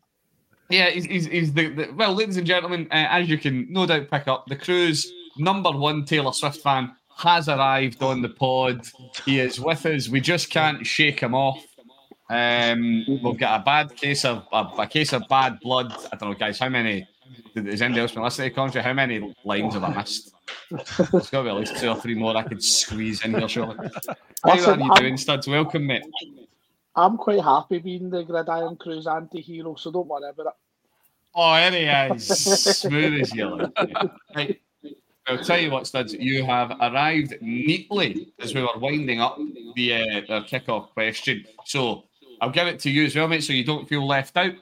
yeah, 0.71 0.91
he's, 0.91 1.05
he's, 1.05 1.27
he's 1.27 1.53
the, 1.53 1.69
the 1.69 1.93
well, 1.97 2.15
ladies 2.15 2.37
and 2.37 2.47
gentlemen, 2.47 2.87
uh, 2.91 3.07
as 3.11 3.29
you 3.29 3.39
can 3.39 3.71
no 3.73 3.87
doubt 3.87 4.11
pick 4.11 4.29
up, 4.29 4.47
the 4.47 4.57
crew's 4.57 5.11
number 5.39 5.71
one 5.71 6.05
Taylor 6.05 6.33
Swift 6.33 6.61
fan 6.61 6.93
has 7.17 7.49
arrived 7.49 8.03
on 8.03 8.23
the 8.23 8.29
pod. 8.29 8.87
He 9.25 9.41
is 9.41 9.59
with 9.61 9.85
us. 9.87 10.09
We 10.09 10.21
just 10.21 10.51
can't 10.51 10.87
shake 10.87 11.21
him 11.21 11.35
off. 11.35 11.65
Um, 12.31 13.05
we've 13.09 13.39
got 13.39 13.61
a 13.61 13.65
bad 13.65 13.97
case 13.97 14.25
of 14.25 14.47
a, 14.53 14.65
a 14.79 14.87
case 14.87 15.13
of 15.13 15.27
bad 15.29 15.59
blood. 15.61 15.93
I 16.13 16.17
don't 16.17 16.31
know, 16.31 16.37
guys. 16.37 16.59
How 16.59 16.69
many? 16.69 17.09
Is 17.55 17.83
anybody 17.83 18.03
else 18.03 18.17
listening 18.17 18.55
to 18.55 18.71
the? 18.73 18.83
How 18.83 18.93
many 18.93 19.35
lines 19.45 19.75
have 19.75 19.85
I 19.85 19.95
missed? 19.95 20.33
There's 20.71 21.31
got 21.31 21.31
to 21.31 21.43
be 21.43 21.49
at 21.49 21.57
least 21.57 21.77
two 21.77 21.89
or 21.89 21.97
three 21.97 22.15
more 22.15 22.37
I 22.37 22.43
could 22.43 22.63
squeeze 22.63 23.25
in 23.25 23.35
here, 23.35 23.49
surely. 23.49 23.77
How 24.45 24.51
are 24.51 24.57
you 24.57 24.65
I'm- 24.67 24.95
doing, 24.95 25.17
Studs? 25.17 25.49
Welcome, 25.49 25.87
mate. 25.87 26.05
I'm 26.97 27.17
quite 27.17 27.41
happy 27.41 27.79
being 27.79 28.11
the 28.11 28.25
Gridiron 28.25 28.77
Crew's 28.77 29.07
anti-hero, 29.07 29.77
so 29.77 29.93
don't 29.93 30.09
worry 30.09 30.29
about 30.31 30.47
it. 30.47 30.53
Oh, 31.35 31.55
he 31.71 31.85
is. 31.85 32.27
Smooth 32.79 33.21
as. 33.21 33.33
Right. 34.35 34.61
I'll 35.29 35.39
tell 35.45 35.61
you 35.61 35.71
what, 35.71 35.87
Studs, 35.87 36.15
you 36.15 36.45
have 36.45 36.73
arrived 36.81 37.35
neatly 37.41 38.33
as 38.41 38.55
we 38.55 38.63
were 38.63 38.77
winding 38.79 39.21
up 39.21 39.39
the 39.77 39.95
uh, 39.95 40.21
the 40.27 40.41
kickoff 40.49 40.89
question. 40.91 41.45
So 41.67 42.05
I'll 42.41 42.51
give 42.51 42.67
it 42.67 42.81
to 42.81 42.91
you 42.91 43.05
as 43.05 43.15
well, 43.15 43.29
mate, 43.29 43.45
so 43.45 43.53
you 43.53 43.65
don't 43.65 43.89
feel 43.89 44.07
left 44.07 44.37
out. 44.37 44.55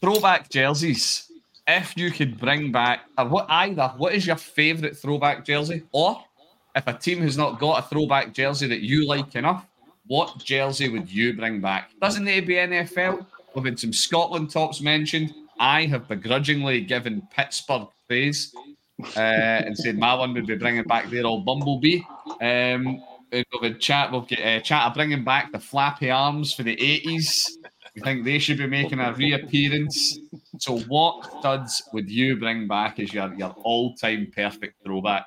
Throwback 0.00 0.48
jerseys. 0.48 1.27
If 1.68 1.96
you 1.98 2.10
could 2.10 2.40
bring 2.40 2.72
back, 2.72 3.00
or 3.18 3.26
what 3.26 3.46
either, 3.50 3.92
what 3.98 4.14
is 4.14 4.26
your 4.26 4.36
favourite 4.36 4.96
throwback 4.96 5.44
jersey? 5.44 5.82
Or 5.92 6.24
if 6.74 6.86
a 6.86 6.94
team 6.94 7.20
has 7.20 7.36
not 7.36 7.60
got 7.60 7.84
a 7.84 7.88
throwback 7.88 8.32
jersey 8.32 8.66
that 8.68 8.80
you 8.80 9.06
like 9.06 9.34
enough, 9.36 9.66
what 10.06 10.38
jersey 10.38 10.88
would 10.88 11.12
you 11.12 11.34
bring 11.34 11.60
back? 11.60 11.90
Doesn't 12.00 12.24
need 12.24 12.40
to 12.40 12.46
be 12.46 12.54
NFL. 12.54 13.26
We've 13.54 13.64
had 13.64 13.78
some 13.78 13.92
Scotland 13.92 14.50
tops 14.50 14.80
mentioned. 14.80 15.34
I 15.60 15.84
have 15.86 16.08
begrudgingly 16.08 16.80
given 16.82 17.26
Pittsburgh 17.34 17.88
praise 18.06 18.54
uh, 19.16 19.18
and 19.20 19.76
said 19.76 19.98
my 19.98 20.14
one 20.14 20.32
would 20.34 20.46
be 20.46 20.56
bringing 20.56 20.84
back 20.84 21.10
their 21.10 21.26
old 21.26 21.44
Bumblebee. 21.44 22.00
Um, 22.40 23.02
we've 23.30 23.44
had 23.62 23.80
chat, 23.80 24.12
we've 24.12 24.26
got 24.26 24.40
uh, 24.40 24.60
chat 24.60 24.86
of 24.86 24.94
bringing 24.94 25.24
back 25.24 25.52
the 25.52 25.58
flappy 25.58 26.10
arms 26.10 26.54
for 26.54 26.62
the 26.62 26.76
80s. 26.76 27.57
We 27.98 28.04
think 28.04 28.24
they 28.24 28.38
should 28.38 28.58
be 28.58 28.66
making 28.68 29.00
a 29.00 29.12
reappearance. 29.12 30.20
So, 30.58 30.78
what 30.80 31.40
studs 31.40 31.82
would 31.92 32.08
you 32.08 32.36
bring 32.36 32.68
back 32.68 33.00
as 33.00 33.12
your, 33.12 33.34
your 33.34 33.50
all 33.64 33.96
time 33.96 34.30
perfect 34.32 34.84
throwback? 34.84 35.26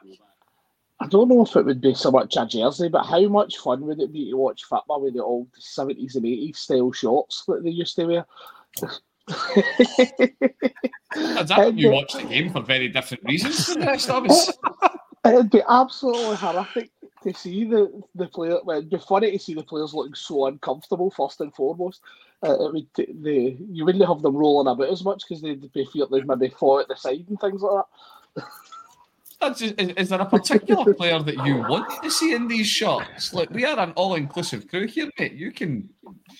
I 1.02 1.08
don't 1.08 1.28
know 1.28 1.42
if 1.42 1.54
it 1.56 1.66
would 1.66 1.82
be 1.82 1.94
so 1.96 2.12
much 2.12 2.38
a 2.38 2.46
jersey, 2.46 2.88
but 2.88 3.04
how 3.04 3.28
much 3.28 3.58
fun 3.58 3.82
would 3.82 4.00
it 4.00 4.14
be 4.14 4.30
to 4.30 4.38
watch 4.38 4.64
football 4.64 5.02
with 5.02 5.16
the 5.16 5.24
old 5.24 5.50
70s 5.60 6.16
and 6.16 6.24
80s 6.24 6.56
style 6.56 6.94
shorts 6.94 7.44
that 7.48 7.62
they 7.64 7.72
used 7.72 7.96
to 7.98 8.06
wear? 8.06 8.26
Is 11.18 11.50
that 11.50 11.74
you 11.76 11.92
watch 11.92 12.14
the 12.14 12.24
game 12.24 12.54
for 12.54 12.62
very 12.62 12.88
different 12.88 13.24
reasons 13.26 13.66
from 13.66 13.82
the 13.82 13.88
rest 13.88 14.10
of 14.10 14.26
us? 14.28 14.50
It'd 15.26 15.50
be 15.50 15.62
absolutely 15.68 16.36
horrific 16.38 16.92
to 17.24 17.34
see 17.34 17.66
the 17.66 18.04
the 18.16 18.28
player. 18.28 18.60
Well, 18.64 18.78
it'd 18.78 18.90
be 18.90 18.98
funny 18.98 19.32
to 19.32 19.40
see 19.40 19.54
the 19.54 19.64
players 19.64 19.94
looking 19.94 20.16
so 20.16 20.48
uncomfortable 20.48 21.12
first 21.12 21.42
and 21.42 21.54
foremost. 21.54 22.02
Uh, 22.44 22.54
it 22.54 22.74
would 22.74 22.94
t- 22.94 23.16
the 23.22 23.58
you 23.70 23.86
wouldn't 23.86 24.08
have 24.08 24.22
them 24.22 24.36
rolling 24.36 24.72
about 24.72 24.90
as 24.90 25.04
much 25.04 25.24
because 25.28 25.42
they'd 25.42 25.72
be 25.74 25.86
feeling 25.86 26.10
they'd 26.12 26.28
maybe 26.28 26.50
fall 26.50 26.80
at 26.80 26.88
the 26.88 26.96
side 26.96 27.26
and 27.30 27.40
things 27.40 27.62
like 27.62 27.86
that. 28.36 28.46
That's 29.40 29.60
just, 29.60 29.80
is, 29.80 29.90
is 29.90 30.10
there 30.10 30.22
a 30.22 30.26
particular 30.26 30.94
player 30.96 31.20
that 31.20 31.46
you 31.46 31.58
want 31.58 32.04
to 32.04 32.12
see 32.12 32.34
in 32.34 32.48
these 32.48 32.68
shots? 32.68 33.34
Like 33.34 33.50
we 33.50 33.66
are 33.66 33.80
an 33.80 33.92
all-inclusive 33.92 34.68
crew 34.68 34.88
here, 34.88 35.10
mate. 35.18 35.34
You 35.34 35.52
can, 35.52 35.90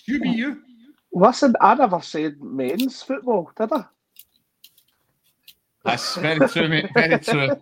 you 0.04 0.20
be 0.20 0.30
you. 0.30 0.62
Listen, 1.12 1.54
I 1.60 1.74
never 1.74 2.00
said 2.00 2.40
men's 2.40 3.02
football, 3.02 3.50
did 3.56 3.72
I? 3.72 3.84
That's 5.84 6.16
very 6.16 6.48
true, 6.48 6.68
mate. 6.68 6.90
Very 6.94 7.18
true. 7.18 7.60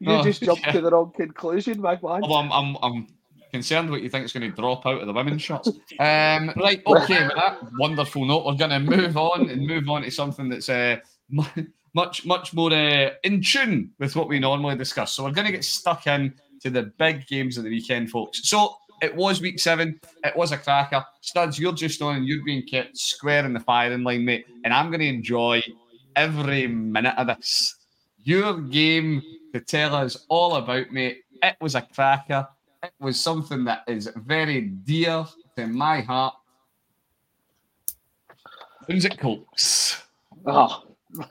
You 0.00 0.10
Oh, 0.12 0.22
just 0.22 0.42
jumped 0.42 0.66
yeah. 0.66 0.72
to 0.72 0.80
the 0.80 0.90
wrong 0.90 1.12
conclusion, 1.14 1.80
my 1.80 1.92
man. 1.94 2.22
Although 2.22 2.36
I'm, 2.36 2.52
I'm, 2.52 2.76
I'm 2.82 3.06
concerned 3.52 3.90
what 3.90 4.02
you 4.02 4.08
think 4.08 4.24
is 4.24 4.32
going 4.32 4.50
to 4.50 4.56
drop 4.56 4.84
out 4.86 5.00
of 5.00 5.06
the 5.06 5.12
women's 5.12 5.42
shots. 5.42 5.68
Um, 6.00 6.52
right, 6.56 6.82
okay, 6.86 7.24
with 7.24 7.36
that 7.36 7.58
wonderful 7.78 8.24
note, 8.24 8.44
we're 8.44 8.54
going 8.54 8.70
to 8.70 8.80
move 8.80 9.16
on 9.16 9.48
and 9.48 9.66
move 9.66 9.88
on 9.88 10.02
to 10.02 10.10
something 10.10 10.48
that's 10.48 10.68
uh, 10.68 10.96
much, 11.94 12.26
much 12.26 12.52
more 12.54 12.72
uh, 12.72 13.10
in 13.22 13.42
tune 13.42 13.92
with 13.98 14.16
what 14.16 14.28
we 14.28 14.38
normally 14.38 14.76
discuss. 14.76 15.12
So 15.12 15.24
we're 15.24 15.30
going 15.32 15.46
to 15.46 15.52
get 15.52 15.64
stuck 15.64 16.06
in 16.06 16.34
to 16.62 16.70
the 16.70 16.84
big 16.98 17.26
games 17.26 17.56
of 17.56 17.64
the 17.64 17.70
weekend, 17.70 18.10
folks. 18.10 18.48
So 18.48 18.76
it 19.02 19.14
was 19.14 19.40
week 19.40 19.60
seven. 19.60 20.00
It 20.24 20.36
was 20.36 20.50
a 20.52 20.56
cracker. 20.58 21.04
Studs, 21.20 21.58
you're 21.58 21.72
just 21.72 22.00
on 22.02 22.16
and 22.16 22.26
you're 22.26 22.44
being 22.44 22.66
kept 22.66 22.96
square 22.96 23.44
in 23.44 23.52
the 23.52 23.60
firing 23.60 24.02
line, 24.02 24.24
mate. 24.24 24.46
And 24.64 24.72
I'm 24.72 24.88
going 24.90 25.00
to 25.00 25.08
enjoy 25.08 25.62
every 26.16 26.66
minute 26.66 27.14
of 27.16 27.26
this. 27.26 27.76
Your 28.22 28.58
game 28.60 29.22
to 29.54 29.60
tell 29.60 29.94
us 29.94 30.26
all 30.28 30.56
about, 30.56 30.90
mate. 30.90 31.22
It 31.42 31.56
was 31.60 31.76
a 31.76 31.82
cracker. 31.82 32.46
It 32.82 32.92
was 33.00 33.18
something 33.18 33.64
that 33.64 33.84
is 33.86 34.10
very 34.16 34.62
dear 34.62 35.24
to 35.56 35.66
my 35.68 36.00
heart. 36.00 36.34
Who's 38.88 39.04
it 39.04 39.16
Colts? 39.18 40.02
Ah, 40.46 40.82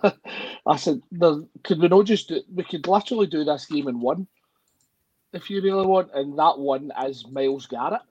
I 0.66 0.76
said, 0.78 1.02
there, 1.12 1.36
could 1.64 1.80
we 1.80 1.90
not 1.90 2.06
just 2.06 2.30
do, 2.30 2.42
we 2.56 2.64
could 2.64 2.88
literally 2.88 3.28
do 3.28 3.44
this 3.44 3.66
game 3.66 3.90
in 3.90 4.00
one. 4.00 4.26
if 5.34 5.50
you 5.50 5.62
really 5.62 5.86
want, 5.86 6.10
and 6.14 6.40
that 6.40 6.58
one 6.58 6.92
is 7.06 7.28
Myles 7.30 7.68
Garrett. 7.68 8.02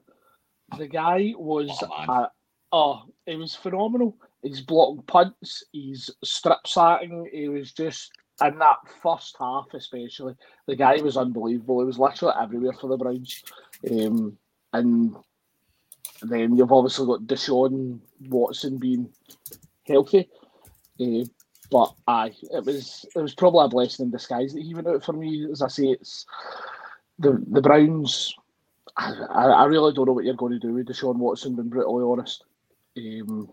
The 0.77 0.87
guy 0.87 1.33
was, 1.35 1.71
Oh, 1.81 2.13
uh, 2.13 2.27
oh, 2.71 3.01
it 3.25 3.35
was 3.37 3.55
phenomenal. 3.55 4.15
He's 4.43 4.61
blocking 4.61 5.01
punts, 5.03 5.63
he's 5.71 6.09
strip 6.23 6.65
sacking. 6.67 7.27
He 7.33 7.49
was 7.49 7.71
just 7.71 8.11
in 8.41 8.59
that 8.59 8.77
first 9.01 9.35
half, 9.39 9.67
especially. 9.73 10.35
The 10.67 10.75
guy 10.75 11.01
was 11.01 11.17
unbelievable. 11.17 11.79
He 11.79 11.85
was 11.85 11.99
literally 11.99 12.33
everywhere 12.41 12.73
for 12.73 12.87
the 12.87 12.97
Browns. 12.97 13.43
Um, 13.89 14.37
and 14.73 15.15
then 16.21 16.55
you've 16.55 16.71
obviously 16.71 17.05
got 17.05 17.27
Deshaun 17.27 17.99
Watson 18.29 18.77
being 18.77 19.09
healthy. 19.85 20.29
Uh, 20.99 21.25
but 21.69 21.93
aye, 22.07 22.33
it 22.51 22.65
was 22.65 23.05
it 23.15 23.19
was 23.19 23.33
probably 23.33 23.65
a 23.65 23.69
blessing 23.69 24.05
in 24.05 24.11
disguise 24.11 24.53
that 24.53 24.61
he 24.61 24.75
went 24.75 24.87
out 24.87 25.03
for 25.03 25.13
me. 25.13 25.47
As 25.51 25.61
I 25.61 25.67
say, 25.67 25.87
it's 25.87 26.25
the 27.19 27.43
the 27.47 27.61
Browns. 27.61 28.35
I, 28.95 29.11
I 29.31 29.65
really 29.65 29.93
don't 29.93 30.05
know 30.05 30.13
what 30.13 30.23
you're 30.23 30.35
going 30.35 30.53
to 30.53 30.59
do 30.59 30.73
with 30.73 30.87
Deshaun 30.87 31.15
Watson. 31.15 31.55
Being 31.55 31.69
brutally 31.69 32.03
honest, 32.03 32.43
um, 32.97 33.49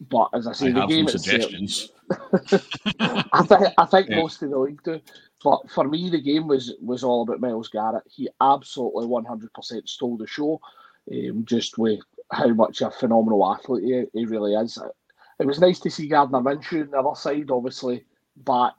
but 0.00 0.28
as 0.34 0.46
I 0.46 0.52
say, 0.52 0.68
I 0.68 0.80
the 0.80 0.86
game 0.86 1.08
some 1.08 1.16
itself, 1.16 1.42
suggestions. 1.42 1.90
I 3.32 3.42
think 3.42 3.62
I 3.78 3.84
think 3.86 4.08
Yeah. 4.08 4.16
most 4.16 4.42
of 4.42 4.50
the 4.50 4.58
league 4.58 4.82
do. 4.82 5.00
But 5.42 5.70
for 5.70 5.86
me, 5.86 6.10
the 6.10 6.20
game 6.20 6.46
was 6.48 6.74
was 6.80 7.04
all 7.04 7.22
about 7.22 7.40
Myles 7.40 7.68
Garrett. 7.68 8.04
He 8.08 8.28
absolutely 8.40 9.06
one 9.06 9.24
hundred 9.24 9.52
percent 9.52 9.88
stole 9.88 10.16
the 10.16 10.26
show, 10.26 10.60
um, 11.12 11.44
just 11.44 11.78
with 11.78 12.00
how 12.30 12.48
much 12.48 12.80
a 12.82 12.90
phenomenal 12.90 13.52
athlete 13.54 14.08
he, 14.12 14.20
he 14.20 14.26
really 14.26 14.54
is. 14.54 14.78
It 15.40 15.46
was 15.46 15.60
nice 15.60 15.78
to 15.80 15.90
see 15.90 16.08
Gardner 16.08 16.40
Minshew 16.40 16.82
on 16.82 16.90
the 16.90 16.98
other 16.98 17.14
side, 17.16 17.50
obviously 17.50 18.04
back 18.38 18.74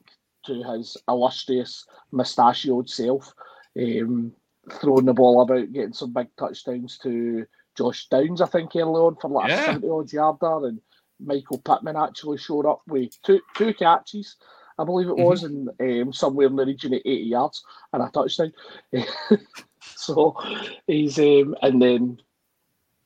to 0.45 0.63
his 0.63 0.95
illustrious 1.07 1.85
mustachioed 2.11 2.89
self, 2.89 3.33
um, 3.77 4.31
throwing 4.73 5.05
the 5.05 5.13
ball 5.13 5.41
about, 5.41 5.71
getting 5.71 5.93
some 5.93 6.13
big 6.13 6.27
touchdowns 6.37 6.97
to 6.99 7.45
Josh 7.77 8.07
Downs, 8.09 8.41
I 8.41 8.45
think, 8.47 8.75
early 8.75 8.99
on 9.01 9.15
for 9.15 9.29
like 9.29 9.49
Yeah. 9.49 9.61
a 9.61 9.65
70 9.65 9.89
odd 9.89 10.13
yarder. 10.13 10.67
And 10.67 10.81
Michael 11.19 11.59
Pittman 11.59 11.95
actually 11.95 12.37
showed 12.37 12.65
up 12.65 12.81
with 12.87 13.11
two 13.23 13.39
two 13.55 13.73
catches, 13.73 14.35
I 14.77 14.83
believe 14.85 15.07
it 15.09 15.17
was, 15.17 15.43
and 15.43 15.69
um, 15.79 16.13
somewhere 16.13 16.47
in 16.47 16.55
the 16.55 16.65
region 16.65 16.93
of 16.93 17.01
80 17.05 17.23
yards 17.23 17.63
and 17.93 18.03
a 18.03 18.09
touchdown. 18.09 18.53
so 19.95 20.35
he's, 20.87 21.19
um, 21.19 21.55
and 21.61 21.81
then 21.81 22.21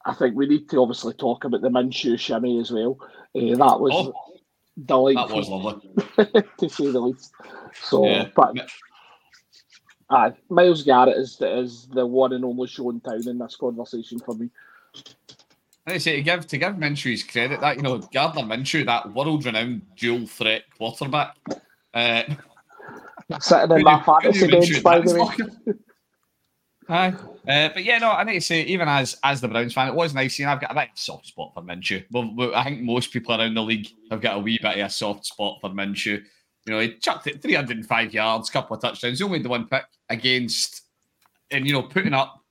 I 0.06 0.14
think 0.14 0.36
we 0.36 0.48
need 0.48 0.70
to 0.70 0.82
obviously 0.82 1.14
talk 1.14 1.46
about 1.46 1.62
the 1.62 1.70
Minshew 1.70 2.20
shimmy 2.20 2.60
as 2.60 2.72
well. 2.72 2.98
Uh, 3.36 3.56
that 3.56 3.80
was 3.80 3.94
Oh, 3.94 4.14
delightful 4.86 5.28
that 5.28 5.36
was 5.36 5.50
lovely. 5.50 6.44
to 6.60 6.70
say 6.70 6.92
the 6.92 7.00
least. 7.00 7.34
So, 7.84 8.06
Yeah. 8.08 8.28
but 8.36 8.56
aye, 10.10 10.34
Myles 10.50 10.84
Garrett 10.84 11.18
is 11.18 11.38
the, 11.38 11.60
is 11.60 11.88
the 11.88 12.06
one 12.06 12.34
and 12.34 12.46
only 12.46 12.68
show 12.68 12.90
in 12.90 13.00
town 13.02 13.28
in 13.28 13.38
this 13.38 13.56
conversation 13.56 14.20
for 14.20 14.36
me. 14.36 14.50
I 15.86 15.98
say 15.98 16.16
to 16.18 16.22
give 16.22 16.48
to 16.48 16.58
give 16.58 16.76
Minshew 16.76 17.30
credit 17.30 17.60
that 17.60 17.78
you 17.78 17.84
know 17.84 17.98
Gardner 17.98 18.44
Minshew, 18.44 18.86
that 18.86 19.14
world-renowned 19.14 19.82
dual 19.98 20.26
threat 20.28 20.64
quarterback. 20.78 21.38
Uh, 21.94 22.24
Sitting 23.40 23.78
in 23.78 23.84
my 23.84 24.02
fantasy 24.04 24.48
bench, 24.48 24.84
by 24.84 25.00
the 25.00 25.54
way. 25.66 25.74
Aye. 26.90 27.14
Uh, 27.48 27.70
but 27.74 27.84
yeah, 27.84 27.98
no, 27.98 28.12
I 28.12 28.24
need 28.24 28.36
to 28.36 28.42
say, 28.42 28.62
even 28.64 28.88
as 28.88 29.18
as 29.24 29.42
the 29.42 29.48
Browns 29.48 29.74
fan, 29.74 29.90
it 29.90 29.96
was 29.96 30.14
nice 30.14 30.36
seeing 30.36 30.48
I've 30.48 30.62
got 30.62 30.72
a 30.72 30.76
bit 30.76 30.84
of 30.84 30.96
a 30.96 31.00
soft 31.00 31.28
spot 31.28 31.52
for 31.54 31.62
Minshew. 31.62 32.06
Well, 32.12 32.32
well, 32.36 32.56
I 32.56 32.64
think 32.64 32.82
most 32.82 33.12
people 33.12 33.36
around 33.36 33.54
the 33.54 33.64
league 33.64 33.90
have 34.12 34.22
got 34.22 34.38
a 34.38 34.40
wee 34.40 34.60
bit 34.62 34.80
of 34.80 34.86
a 34.86 34.90
soft 34.90 35.26
spot 35.26 35.60
for 35.60 35.70
Minshew. 35.70 36.24
You 36.66 36.74
know, 36.74 36.80
he 36.80 36.96
chucked 36.96 37.28
it 37.28 37.42
305 37.42 38.14
yards, 38.14 38.50
couple 38.50 38.76
of 38.76 38.82
touchdowns, 38.82 39.20
he 39.20 39.26
only 39.26 39.40
made 39.40 39.46
the 39.46 39.50
one 39.50 39.68
pick 39.68 39.84
against, 40.10 40.84
and 41.52 41.68
you 41.68 41.74
know, 41.74 41.84
putting 41.84 42.14
up 42.14 42.42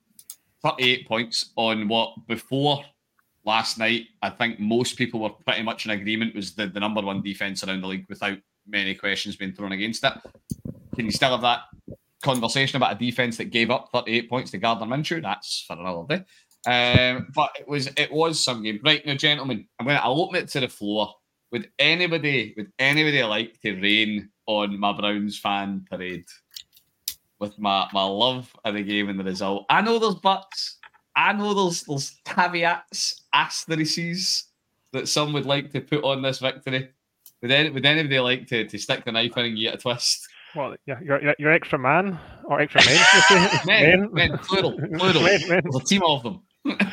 38 0.62 1.08
points 1.08 1.52
on 1.56 1.88
what 1.88 2.14
before 2.26 2.84
last 3.44 3.78
night, 3.78 4.07
I 4.22 4.31
think 4.31 4.61
most 4.61 4.96
people 4.96 5.20
were 5.20 5.31
pretty 5.31 5.62
much 5.62 5.85
in 5.85 5.90
agreement 5.90 6.35
was 6.35 6.55
the, 6.55 6.66
the 6.66 6.81
number 6.81 7.00
one 7.00 7.22
defense 7.22 7.64
around 7.64 7.83
the 7.83 7.88
league 7.88 8.07
without 8.09 8.38
many 8.66 8.94
questions 8.94 9.37
being 9.37 9.52
thrown 9.52 9.72
against 9.72 10.05
it. 10.05 10.12
Can 10.94 11.07
you 11.07 11.12
still 11.12 11.31
have 11.31 11.42
that 11.42 11.61
conversation 12.22 12.76
about 12.76 12.92
a 12.92 12.98
defense 12.98 13.37
that 13.37 13.46
gave 13.46 13.70
up 13.70 13.88
38 13.92 14.28
points 14.31 14.50
to 14.52 14.59
Gardner 14.59 14.87
Minshew? 14.87 15.22
That's 15.22 15.64
for 15.66 15.78
another 15.78 16.05
day. 16.09 16.24
Um, 16.64 17.28
but 17.35 17.50
it 17.59 17.66
was 17.66 17.88
it 17.96 18.12
was 18.12 18.42
some 18.42 18.62
game. 18.62 18.81
Right 18.85 19.05
now, 19.05 19.14
gentlemen, 19.14 19.66
I'm 19.78 19.87
gonna 19.87 19.98
I'll 19.98 20.20
open 20.20 20.37
it 20.37 20.48
to 20.50 20.61
the 20.61 20.68
floor. 20.68 21.12
Would 21.50 21.70
anybody 21.78 22.55
would 22.57 22.72
anybody 22.78 23.22
like 23.24 23.61
to 23.62 23.81
rain 23.81 24.31
on 24.46 24.78
my 24.78 24.92
Browns 24.92 25.38
fan 25.38 25.85
parade 25.90 26.24
with 27.40 27.59
my 27.59 27.88
my 27.92 28.05
love 28.05 28.55
of 28.64 28.74
the 28.74 28.83
game 28.83 29.09
and 29.09 29.18
the 29.18 29.24
result? 29.24 29.66
I 29.70 29.83
know 29.83 29.98
there's 29.98 30.14
buts. 30.14 30.78
I 31.14 31.33
know 31.33 31.55
there's 31.55 31.83
there's 31.85 32.20
caveats, 32.25 33.22
asterisks 33.33 34.48
that 34.92 35.09
some 35.09 35.33
would 35.33 35.46
like 35.46 35.70
to 35.72 35.81
put 35.81 36.05
on 36.05 36.22
this 36.22 36.38
victory. 36.38 36.90
Would, 37.40 37.51
any, 37.51 37.70
would 37.70 37.85
anybody 37.85 38.20
like 38.20 38.46
to, 38.48 38.66
to 38.66 38.79
stick 38.79 39.05
the 39.05 39.12
knife 39.12 39.37
in 39.37 39.46
and 39.46 39.59
get 39.59 39.75
a 39.75 39.79
twist? 39.79 40.29
Well, 40.55 40.77
yeah, 40.87 40.98
you're, 41.03 41.35
you're, 41.38 41.53
extra 41.53 41.79
man 41.79 42.18
or 42.44 42.61
extra 42.61 42.83
men. 42.85 43.05
say? 43.25 43.61
Men, 43.66 44.09
men, 44.12 44.38
plural, 44.38 44.72
plural. 44.72 45.22
Men, 45.22 45.40
men. 45.48 45.62
There's 45.64 45.77
a 45.77 45.85
team 45.85 46.03
of 46.05 46.22
them. 46.22 46.42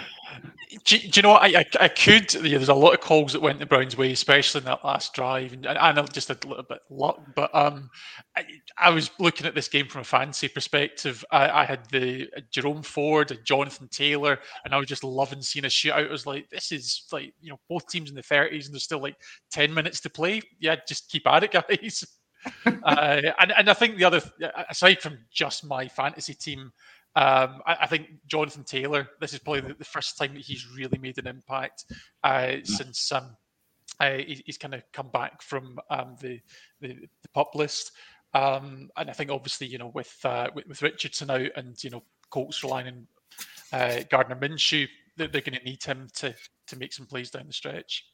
Do, 0.90 0.98
do 0.98 1.20
you 1.20 1.22
know 1.22 1.30
what? 1.30 1.44
I, 1.44 1.60
I, 1.60 1.66
I 1.82 1.88
could. 1.88 2.34
Yeah, 2.34 2.58
there's 2.58 2.68
a 2.68 2.74
lot 2.74 2.96
of 2.96 3.00
calls 3.00 3.34
that 3.34 3.44
went 3.44 3.60
the 3.60 3.68
Browns' 3.68 3.96
way, 3.96 4.12
especially 4.12 4.62
in 4.62 4.66
that 4.66 4.84
last 4.84 5.14
drive, 5.14 5.54
and 5.54 5.68
I, 5.68 5.92
know 5.92 6.04
just 6.06 6.32
a 6.32 6.48
little 6.48 6.64
bit 6.64 6.80
luck. 6.90 7.22
But 7.36 7.54
um, 7.54 7.92
I, 8.36 8.44
I 8.76 8.90
was 8.90 9.12
looking 9.20 9.46
at 9.46 9.54
this 9.54 9.68
game 9.68 9.88
from 9.88 10.02
a 10.02 10.04
fantasy 10.04 10.48
perspective. 10.48 11.24
I, 11.30 11.62
I 11.62 11.66
had 11.66 11.88
the 11.92 12.28
uh, 12.36 12.42
Jerome 12.50 12.82
Ford 12.82 13.30
and 13.30 13.46
Jonathan 13.46 13.88
Taylor, 13.92 14.40
and 14.66 14.74
I 14.74 14.80
was 14.80 14.88
just 14.88 15.04
loving 15.04 15.44
seeing 15.44 15.66
a 15.66 15.68
shootout. 15.68 16.08
I 16.08 16.12
was 16.12 16.26
like, 16.26 16.50
this 16.50 16.72
is 16.72 17.04
like 17.12 17.34
you 17.40 17.52
know 17.52 17.60
both 17.70 17.88
teams 17.88 18.10
in 18.10 18.16
the 18.16 18.24
30s, 18.24 18.66
and 18.66 18.74
there's 18.74 18.84
still 18.84 19.00
like 19.00 19.18
10 19.52 19.72
minutes 19.72 20.00
to 20.00 20.10
play. 20.10 20.42
Yeah, 20.60 20.78
just 20.88 21.12
keep 21.12 21.28
at 21.28 21.44
it, 21.44 21.52
guys. 21.70 22.04
uh, 22.66 23.22
and 23.40 23.52
and 23.56 23.70
I 23.70 23.74
think 23.76 23.98
the 23.98 24.06
other, 24.06 24.22
aside 24.72 25.04
from 25.04 25.20
just 25.32 25.64
my 25.64 25.88
fantasy 25.88 26.34
team. 26.34 26.72
Um, 27.20 27.62
I, 27.66 27.76
I 27.82 27.88
think 27.88 28.08
Jonathan 28.28 28.64
Taylor. 28.64 29.10
This 29.20 29.34
is 29.34 29.40
probably 29.40 29.60
the, 29.60 29.74
the 29.74 29.84
first 29.84 30.18
time 30.18 30.34
that 30.36 30.44
he's 30.44 30.66
really 30.74 30.98
made 30.98 31.18
an 31.18 31.28
impact 31.28 31.84
uh, 32.24 32.58
since 32.64 33.12
um, 33.12 33.36
uh, 34.00 34.12
he, 34.12 34.42
he's 34.46 34.58
kind 34.58 34.74
of 34.74 34.84
come 34.94 35.10
back 35.12 35.42
from 35.42 35.80
um, 35.90 36.16
the, 36.22 36.40
the 36.80 36.94
the 37.22 37.30
pup 37.34 37.56
list. 37.56 37.92
Um, 38.34 38.90
and 38.96 39.10
I 39.10 39.14
think 39.14 39.32
obviously 39.32 39.68
you 39.68 39.80
know 39.80 39.92
with, 39.94 40.16
uh, 40.24 40.48
with 40.56 40.68
with 40.68 40.82
Richardson 40.82 41.30
out 41.30 41.50
and 41.58 41.84
you 41.84 41.90
know 41.90 42.04
Colts 42.30 42.64
relying 42.64 42.88
on 42.88 43.08
uh, 43.74 44.04
Gardner 44.10 44.38
Minshew, 44.38 44.88
they're, 45.18 45.28
they're 45.28 45.42
going 45.42 45.60
to 45.60 45.66
need 45.66 45.84
him 45.84 46.08
to 46.20 46.34
to 46.68 46.78
make 46.78 46.94
some 46.94 47.06
plays 47.06 47.32
down 47.32 47.48
the 47.48 47.54
stretch. 47.54 48.06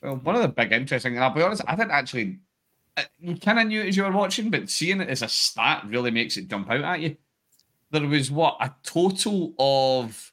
Well, 0.00 0.16
one 0.16 0.36
of 0.36 0.42
the 0.42 0.48
big 0.48 0.70
interesting, 0.70 1.16
and 1.16 1.24
I'll 1.24 1.34
be 1.34 1.42
honest, 1.42 1.62
I 1.66 1.74
didn't 1.74 1.90
actually. 1.90 2.38
uh, 2.96 3.02
You 3.18 3.36
kind 3.36 3.58
of 3.58 3.66
knew 3.66 3.80
it 3.80 3.88
as 3.88 3.96
you 3.96 4.04
were 4.04 4.12
watching, 4.12 4.48
but 4.50 4.70
seeing 4.70 5.00
it 5.00 5.08
as 5.08 5.22
a 5.22 5.28
stat 5.28 5.84
really 5.88 6.12
makes 6.12 6.36
it 6.36 6.46
jump 6.46 6.70
out 6.70 6.84
at 6.84 7.00
you. 7.00 7.16
There 7.90 8.06
was 8.06 8.30
what 8.30 8.56
a 8.60 8.74
total 8.82 9.54
of 9.58 10.32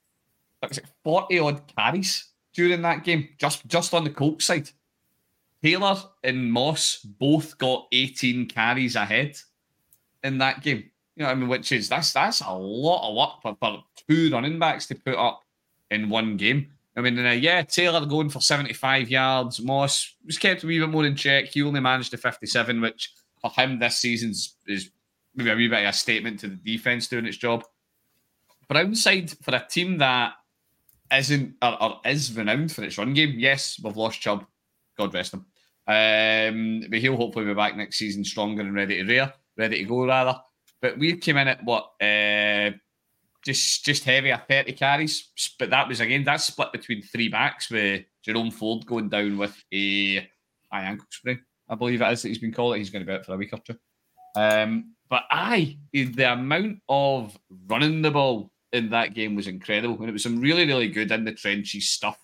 it, 0.64 0.80
forty 1.04 1.40
odd 1.40 1.62
carries 1.76 2.30
during 2.54 2.82
that 2.82 3.04
game, 3.04 3.30
just 3.38 3.66
just 3.68 3.94
on 3.94 4.04
the 4.04 4.10
Colts 4.10 4.46
side. 4.46 4.70
Taylor 5.62 5.96
and 6.24 6.52
Moss 6.52 6.98
both 6.98 7.58
got 7.58 7.88
eighteen 7.92 8.48
carries 8.48 8.96
ahead 8.96 9.38
in 10.24 10.38
that 10.40 10.62
game. 10.62 10.90
You 11.16 11.24
know, 11.24 11.26
what 11.26 11.32
I 11.32 11.36
mean, 11.36 11.50
which 11.50 11.72
is 11.72 11.90
that's 11.90 12.14
that's 12.14 12.42
a 12.42 12.54
lot 12.54 13.10
of 13.10 13.16
work 13.16 13.42
for, 13.42 13.56
for 13.60 13.84
two 14.08 14.32
running 14.32 14.60
backs 14.60 14.88
to 14.88 14.96
put 14.96 15.16
up 15.16 15.42
in 15.92 16.10
one 16.10 16.38
game. 16.38 16.72
I 16.96 17.02
mean, 17.02 17.18
uh, 17.26 17.32
yeah, 17.32 17.64
Taylor 17.64 18.06
going 18.06 18.30
for 18.30 18.40
75 18.40 19.10
yards. 19.10 19.62
Moss 19.62 20.16
was 20.26 20.38
kept 20.38 20.64
a 20.64 20.68
wee 20.68 20.80
bit 20.80 20.90
more 20.90 21.06
in 21.06 21.16
check. 21.16 21.46
He 21.46 21.64
only 21.64 21.80
managed 21.80 22.12
to 22.12 22.18
57, 22.18 22.82
which 22.82 23.12
for 23.42 23.50
him 23.52 23.80
this 23.80 23.98
season 23.98 24.32
is 24.68 24.92
maybe 25.36 25.52
a 25.52 25.56
wee 25.56 25.68
bit 25.68 25.84
of 25.84 25.90
a 25.90 25.94
statement 25.94 26.40
to 26.40 26.48
the 26.48 26.56
defense 26.56 27.08
doing 27.08 27.26
its 27.26 27.38
job. 27.38 27.64
Browns 28.68 29.04
side 29.04 29.32
for 29.42 29.56
a 29.56 29.66
team 29.70 29.98
that 29.98 30.34
isn't 31.12 31.56
or, 31.62 31.84
or 31.84 32.02
is 32.06 32.36
renowned 32.36 32.72
for 32.72 32.84
its 32.84 32.98
run 32.98 33.14
game. 33.14 33.36
Yes, 33.38 33.80
we've 33.84 33.98
lost 33.98 34.22
Chubb. 34.22 34.46
God 34.98 35.14
rest 35.14 35.34
him. 35.34 35.46
Um, 35.86 36.86
but 36.90 37.00
he'll 37.00 37.18
hopefully 37.18 37.46
be 37.46 37.54
back 37.54 37.76
next 37.76 37.98
season 37.98 38.24
stronger 38.24 38.62
and 38.62 38.74
ready 38.74 38.98
to 38.98 39.04
rear, 39.04 39.34
ready 39.58 39.80
to 39.80 39.84
go 39.86 40.06
rather. 40.06 40.40
But 40.82 40.98
we 40.98 41.18
came 41.18 41.38
in 41.38 41.48
at 41.48 41.64
what 41.64 41.92
uh, 42.02 42.72
just 43.44 43.84
just 43.84 44.04
heavy 44.06 44.32
at 44.32 44.48
30 44.48 44.74
carries. 44.74 45.30
But 45.60 45.70
that 45.72 45.88
was 45.88 46.00
again 46.00 46.24
that's 46.24 46.46
split 46.46 46.72
between 46.72 47.02
three 47.02 47.30
backs 47.30 47.70
with 47.70 48.06
Jerome 48.24 48.52
Ford 48.52 48.86
going 48.86 49.10
down 49.10 49.38
with 49.38 49.62
a 49.74 50.28
high 50.72 50.84
ankle 50.84 51.06
sprain, 51.10 51.40
I 51.70 51.76
believe 51.76 52.02
it 52.02 52.12
is 52.12 52.22
that 52.22 52.30
he's 52.30 52.40
been 52.40 52.54
called. 52.54 52.78
He's 52.78 52.90
going 52.90 53.06
to 53.06 53.12
be 53.12 53.16
out 53.16 53.26
for 53.26 53.34
a 53.34 53.38
week 53.38 53.54
or 53.54 53.60
two. 53.60 53.78
Um, 54.36 54.96
but 55.10 55.24
aye, 55.32 55.78
the 55.92 56.34
amount 56.34 56.80
of 56.90 57.38
running 57.68 58.02
the 58.02 58.12
ball 58.12 58.52
in 58.72 58.90
that 58.90 59.14
game 59.14 59.36
was 59.36 59.48
incredible, 59.48 59.98
and 60.00 60.10
it 60.10 60.14
was 60.14 60.24
some 60.24 60.40
really, 60.40 60.66
really 60.66 60.88
good 60.90 61.12
in 61.12 61.24
the 61.24 61.34
trenches 61.34 61.90
stuff 61.90 62.18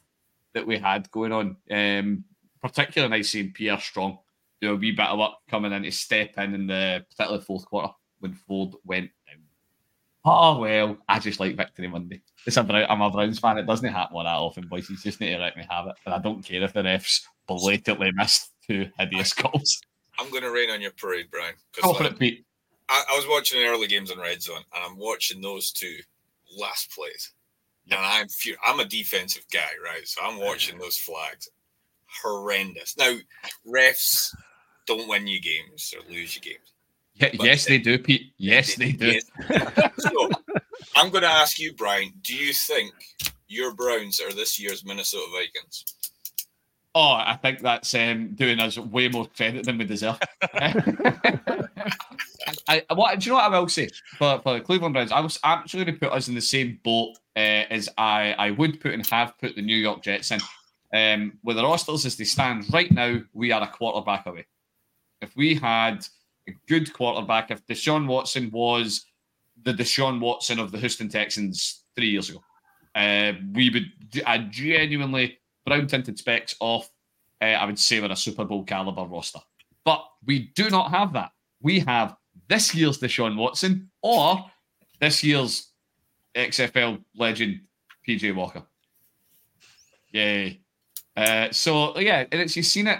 that 0.53 0.65
we 0.65 0.77
had 0.77 1.09
going 1.11 1.31
on. 1.31 1.55
Um, 1.69 2.23
particularly 2.61 3.17
nice 3.17 3.29
seeing 3.29 3.51
Pierre 3.53 3.79
Strong 3.79 4.17
do 4.61 4.73
a 4.73 4.75
wee 4.75 4.91
bit 4.91 5.05
of 5.05 5.19
work 5.19 5.33
coming 5.49 5.71
in 5.71 5.83
to 5.83 5.91
step 5.91 6.37
in 6.37 6.53
in 6.53 6.67
the 6.67 7.05
particularly 7.09 7.43
fourth 7.45 7.65
quarter 7.65 7.93
when 8.19 8.33
Ford 8.33 8.73
went 8.83 9.09
down. 9.27 9.37
Oh 10.25 10.59
well, 10.59 10.97
I 11.07 11.19
just 11.19 11.39
like 11.39 11.55
Victory 11.55 11.87
Monday. 11.87 12.21
It's 12.45 12.57
a 12.57 12.63
Brown, 12.63 12.87
I'm 12.89 13.01
a 13.01 13.09
Browns 13.09 13.39
fan. 13.39 13.57
It 13.57 13.65
doesn't 13.67 13.87
happen 13.87 14.17
all 14.17 14.23
that 14.23 14.35
often, 14.35 14.67
boys. 14.67 14.89
You 14.89 14.97
just 14.97 15.21
need 15.21 15.31
to 15.31 15.37
let 15.37 15.55
me 15.55 15.65
have 15.69 15.87
it, 15.87 15.95
and 16.05 16.13
I 16.13 16.19
don't 16.19 16.43
care 16.43 16.61
if 16.63 16.73
the 16.73 16.81
refs 16.81 17.21
blatantly 17.47 18.11
missed 18.13 18.51
two 18.67 18.89
hideous 18.97 19.33
calls. 19.33 19.79
I'm 20.19 20.29
going 20.29 20.43
to 20.43 20.51
rain 20.51 20.69
on 20.69 20.81
your 20.81 20.91
parade, 20.91 21.27
Brian. 21.31 21.53
'cause, 21.73 21.83
Go 21.83 21.93
for 21.93 22.03
like, 22.03 22.13
it, 22.13 22.19
Pete. 22.19 22.45
I, 22.89 23.03
I 23.11 23.15
was 23.15 23.27
watching 23.27 23.59
the 23.59 23.67
early 23.67 23.87
games 23.87 24.11
on 24.11 24.19
Red 24.19 24.41
Zone, 24.41 24.63
and 24.75 24.83
I'm 24.83 24.97
watching 24.97 25.41
those 25.41 25.71
two 25.71 25.97
last 26.57 26.91
plays. 26.91 27.31
And 27.91 27.99
I'm 27.99 28.27
I'm 28.65 28.79
a 28.79 28.85
defensive 28.85 29.45
guy, 29.51 29.69
right? 29.83 30.07
So 30.07 30.21
I'm 30.23 30.39
watching 30.39 30.77
those 30.77 30.97
flags. 30.97 31.49
Horrendous. 32.21 32.97
Now, 32.97 33.15
refs 33.67 34.35
don't 34.85 35.07
win 35.07 35.27
you 35.27 35.41
games 35.41 35.93
or 35.95 36.13
lose 36.13 36.35
you 36.35 36.41
games. 36.41 36.73
Yeah, 37.15 37.29
yes, 37.33 37.65
they 37.65 37.77
do, 37.77 37.99
Pete. 37.99 38.33
Yes, 38.37 38.75
they 38.75 38.91
do. 38.91 39.19
Yes. 39.49 39.91
so 39.97 40.29
I'm 40.95 41.09
going 41.09 41.23
to 41.23 41.29
ask 41.29 41.59
you, 41.59 41.73
Brian. 41.73 42.13
Do 42.23 42.33
you 42.33 42.53
think 42.53 42.93
your 43.47 43.73
Browns 43.73 44.21
are 44.21 44.31
this 44.31 44.59
year's 44.59 44.85
Minnesota 44.85 45.25
Vikings? 45.31 45.85
Oh, 46.95 47.13
I 47.13 47.37
think 47.41 47.59
that's 47.59 47.93
um, 47.93 48.29
doing 48.33 48.59
us 48.59 48.77
way 48.77 49.09
more 49.09 49.27
credit 49.27 49.65
than 49.65 49.77
we 49.77 49.85
deserve. 49.85 50.19
I, 52.67 52.83
what, 52.93 53.19
do 53.19 53.25
you 53.25 53.31
know 53.31 53.37
what 53.37 53.51
I 53.51 53.59
will 53.59 53.67
say 53.67 53.89
for, 54.17 54.39
for 54.39 54.53
the 54.53 54.61
Cleveland 54.61 54.93
Browns? 54.93 55.11
I 55.11 55.19
was 55.19 55.39
actually 55.43 55.85
going 55.85 55.95
to 55.95 55.99
put 55.99 56.15
us 56.15 56.27
in 56.27 56.35
the 56.35 56.41
same 56.41 56.79
boat 56.83 57.17
uh, 57.35 57.65
as 57.69 57.89
I, 57.97 58.33
I 58.37 58.51
would 58.51 58.79
put 58.79 58.93
and 58.93 59.05
have 59.07 59.37
put 59.39 59.55
the 59.55 59.61
New 59.61 59.75
York 59.75 60.03
Jets 60.03 60.31
in. 60.31 60.39
Um, 60.93 61.37
with 61.43 61.57
the 61.57 61.63
rosters 61.63 62.05
as 62.05 62.15
they 62.15 62.23
stand 62.23 62.65
right 62.73 62.91
now, 62.91 63.21
we 63.33 63.51
are 63.51 63.61
a 63.61 63.67
quarterback 63.67 64.25
away. 64.25 64.45
If 65.21 65.35
we 65.35 65.55
had 65.55 66.05
a 66.47 66.53
good 66.67 66.91
quarterback, 66.93 67.51
if 67.51 67.65
Deshaun 67.67 68.07
Watson 68.07 68.49
was 68.51 69.05
the 69.63 69.73
Deshaun 69.73 70.19
Watson 70.19 70.59
of 70.59 70.71
the 70.71 70.79
Houston 70.79 71.09
Texans 71.09 71.83
three 71.95 72.09
years 72.09 72.29
ago, 72.29 72.43
uh, 72.95 73.33
we 73.53 73.69
would, 73.69 74.23
I 74.25 74.39
genuinely, 74.39 75.38
brown 75.69 75.87
tinted 75.87 76.17
specs 76.17 76.55
off, 76.59 76.89
uh, 77.41 77.45
I 77.45 77.65
would 77.65 77.79
say 77.79 77.99
we're 77.99 78.11
a 78.11 78.15
Super 78.15 78.45
Bowl 78.45 78.63
caliber 78.63 79.03
roster. 79.03 79.39
But 79.85 80.03
we 80.25 80.51
do 80.55 80.69
not 80.69 80.91
have 80.91 81.13
that. 81.13 81.31
We 81.61 81.79
have 81.81 82.15
this 82.47 82.75
year's 82.75 82.99
Deshaun 82.99 83.37
Watson 83.37 83.89
or 84.01 84.45
this 84.99 85.23
year's 85.23 85.69
XFL 86.35 87.03
legend 87.15 87.61
PJ 88.07 88.35
Walker. 88.35 88.63
Yay. 90.11 90.61
Uh, 91.15 91.51
so 91.51 91.97
yeah, 91.99 92.25
and 92.31 92.41
it's 92.41 92.55
you've 92.55 92.65
seen 92.65 92.87
it 92.87 92.99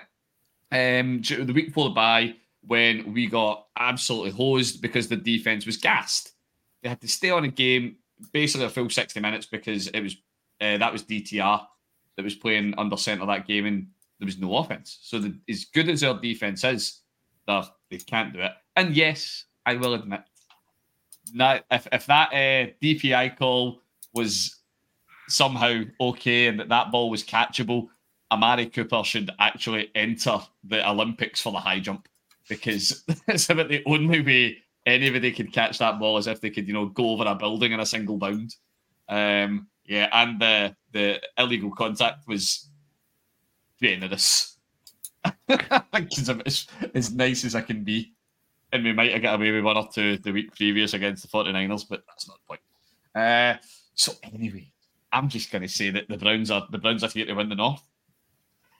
um 0.71 1.21
the 1.21 1.51
week 1.53 1.67
before 1.67 1.85
the 1.85 1.95
bye 1.95 2.35
when 2.67 3.13
we 3.13 3.25
got 3.25 3.67
absolutely 3.77 4.29
hosed 4.29 4.81
because 4.81 5.07
the 5.07 5.15
defense 5.15 5.65
was 5.65 5.77
gassed. 5.77 6.33
They 6.83 6.89
had 6.89 7.01
to 7.01 7.07
stay 7.07 7.31
on 7.31 7.43
a 7.45 7.47
game 7.47 7.95
basically 8.33 8.65
a 8.65 8.69
full 8.69 8.89
60 8.89 9.19
minutes 9.19 9.45
because 9.45 9.87
it 9.87 10.01
was 10.01 10.15
uh, 10.61 10.77
that 10.77 10.91
was 10.91 11.03
DTR 11.03 11.65
that 12.19 12.23
was 12.25 12.35
playing 12.35 12.73
under 12.77 12.97
center 12.97 13.25
that 13.25 13.47
game 13.47 13.65
and 13.65 13.87
there 14.19 14.25
was 14.25 14.37
no 14.37 14.57
offense. 14.57 14.99
So 15.01 15.19
the, 15.19 15.39
as 15.47 15.63
good 15.63 15.87
as 15.87 16.01
their 16.01 16.13
defense 16.15 16.65
is, 16.65 16.99
they're- 17.47 17.63
can't 18.05 18.33
do 18.33 18.41
it. 18.41 18.51
And 18.75 18.93
yes, 18.93 19.45
I 19.65 19.75
will 19.75 19.93
admit 19.93 20.21
if, 21.33 21.87
if 21.91 22.05
that 22.07 22.29
uh, 22.33 22.71
DPI 22.81 23.37
call 23.37 23.81
was 24.13 24.61
somehow 25.27 25.83
okay 26.01 26.47
and 26.47 26.59
that 26.59 26.69
that 26.69 26.91
ball 26.91 27.09
was 27.09 27.23
catchable, 27.23 27.87
Amari 28.31 28.67
Cooper 28.67 29.03
should 29.03 29.31
actually 29.39 29.89
enter 29.95 30.39
the 30.63 30.87
Olympics 30.87 31.41
for 31.41 31.51
the 31.51 31.59
high 31.59 31.79
jump 31.79 32.07
because 32.47 33.03
it's 33.27 33.49
about 33.49 33.69
the 33.69 33.83
only 33.85 34.21
way 34.21 34.57
anybody 34.85 35.31
could 35.31 35.53
catch 35.53 35.77
that 35.79 35.99
ball 35.99 36.17
is 36.17 36.27
if 36.27 36.41
they 36.41 36.49
could, 36.49 36.67
you 36.67 36.73
know, 36.73 36.87
go 36.87 37.11
over 37.11 37.25
a 37.25 37.35
building 37.35 37.71
in 37.71 37.79
a 37.79 37.85
single 37.85 38.17
bound. 38.17 38.55
Um, 39.07 39.67
yeah, 39.85 40.09
and 40.11 40.39
the 40.39 40.75
the 40.91 41.21
illegal 41.37 41.71
contact 41.71 42.27
was 42.27 42.69
generous. 43.81 44.57
I 45.23 45.31
think 45.93 46.07
it's 46.17 46.27
about 46.27 46.47
as, 46.47 46.67
as 46.93 47.13
nice 47.13 47.45
as 47.45 47.55
I 47.55 47.61
can 47.61 47.83
be. 47.83 48.13
And 48.71 48.83
we 48.83 48.93
might 48.93 49.11
have 49.11 49.21
got 49.21 49.35
away 49.35 49.51
with 49.51 49.63
one 49.63 49.77
or 49.77 49.89
two 49.91 50.17
the 50.17 50.31
week 50.31 50.55
previous 50.55 50.93
against 50.93 51.23
the 51.23 51.27
49ers, 51.29 51.85
but 51.89 52.03
that's 52.07 52.27
not 52.27 52.37
the 52.37 52.47
point. 52.47 52.61
Uh, 53.15 53.55
so 53.95 54.13
anyway, 54.23 54.71
I'm 55.11 55.27
just 55.27 55.51
going 55.51 55.63
to 55.63 55.67
say 55.67 55.89
that 55.89 56.07
the 56.07 56.17
Browns 56.17 56.51
are 56.51 56.67
the 56.71 56.77
Browns 56.77 57.03
are 57.03 57.09
here 57.09 57.25
to 57.25 57.33
win 57.33 57.49
the 57.49 57.55
North, 57.55 57.81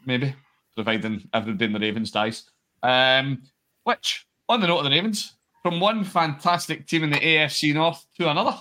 maybe, 0.06 0.36
providing 0.76 1.28
everybody 1.34 1.66
in 1.66 1.74
the 1.74 1.80
Ravens 1.80 2.12
dies. 2.12 2.50
Um, 2.84 3.44
which, 3.84 4.28
on 4.48 4.62
the 4.62 4.68
note 4.68 4.80
of 4.80 4.84
the 4.86 4.92
Ravens, 4.92 5.36
from 5.64 5.80
one 5.80 6.04
fantastic 6.04 6.88
team 6.88 7.04
in 7.04 7.10
the 7.10 7.20
AFC 7.20 7.74
North 7.74 8.06
to 8.18 8.30
another, 8.30 8.58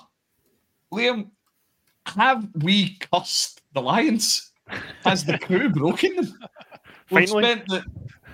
Liam, 0.92 1.30
have 2.14 2.49
we 2.62 2.97
cursed 3.12 3.62
the 3.73 3.83
Lions? 3.83 4.53
Has 5.05 5.25
the 5.25 5.38
crew 5.38 5.68
broken 5.71 6.16
them? 6.16 6.38
We've 7.11 7.29
Finally. 7.29 7.44
spent 7.44 7.66
the, 7.68 7.85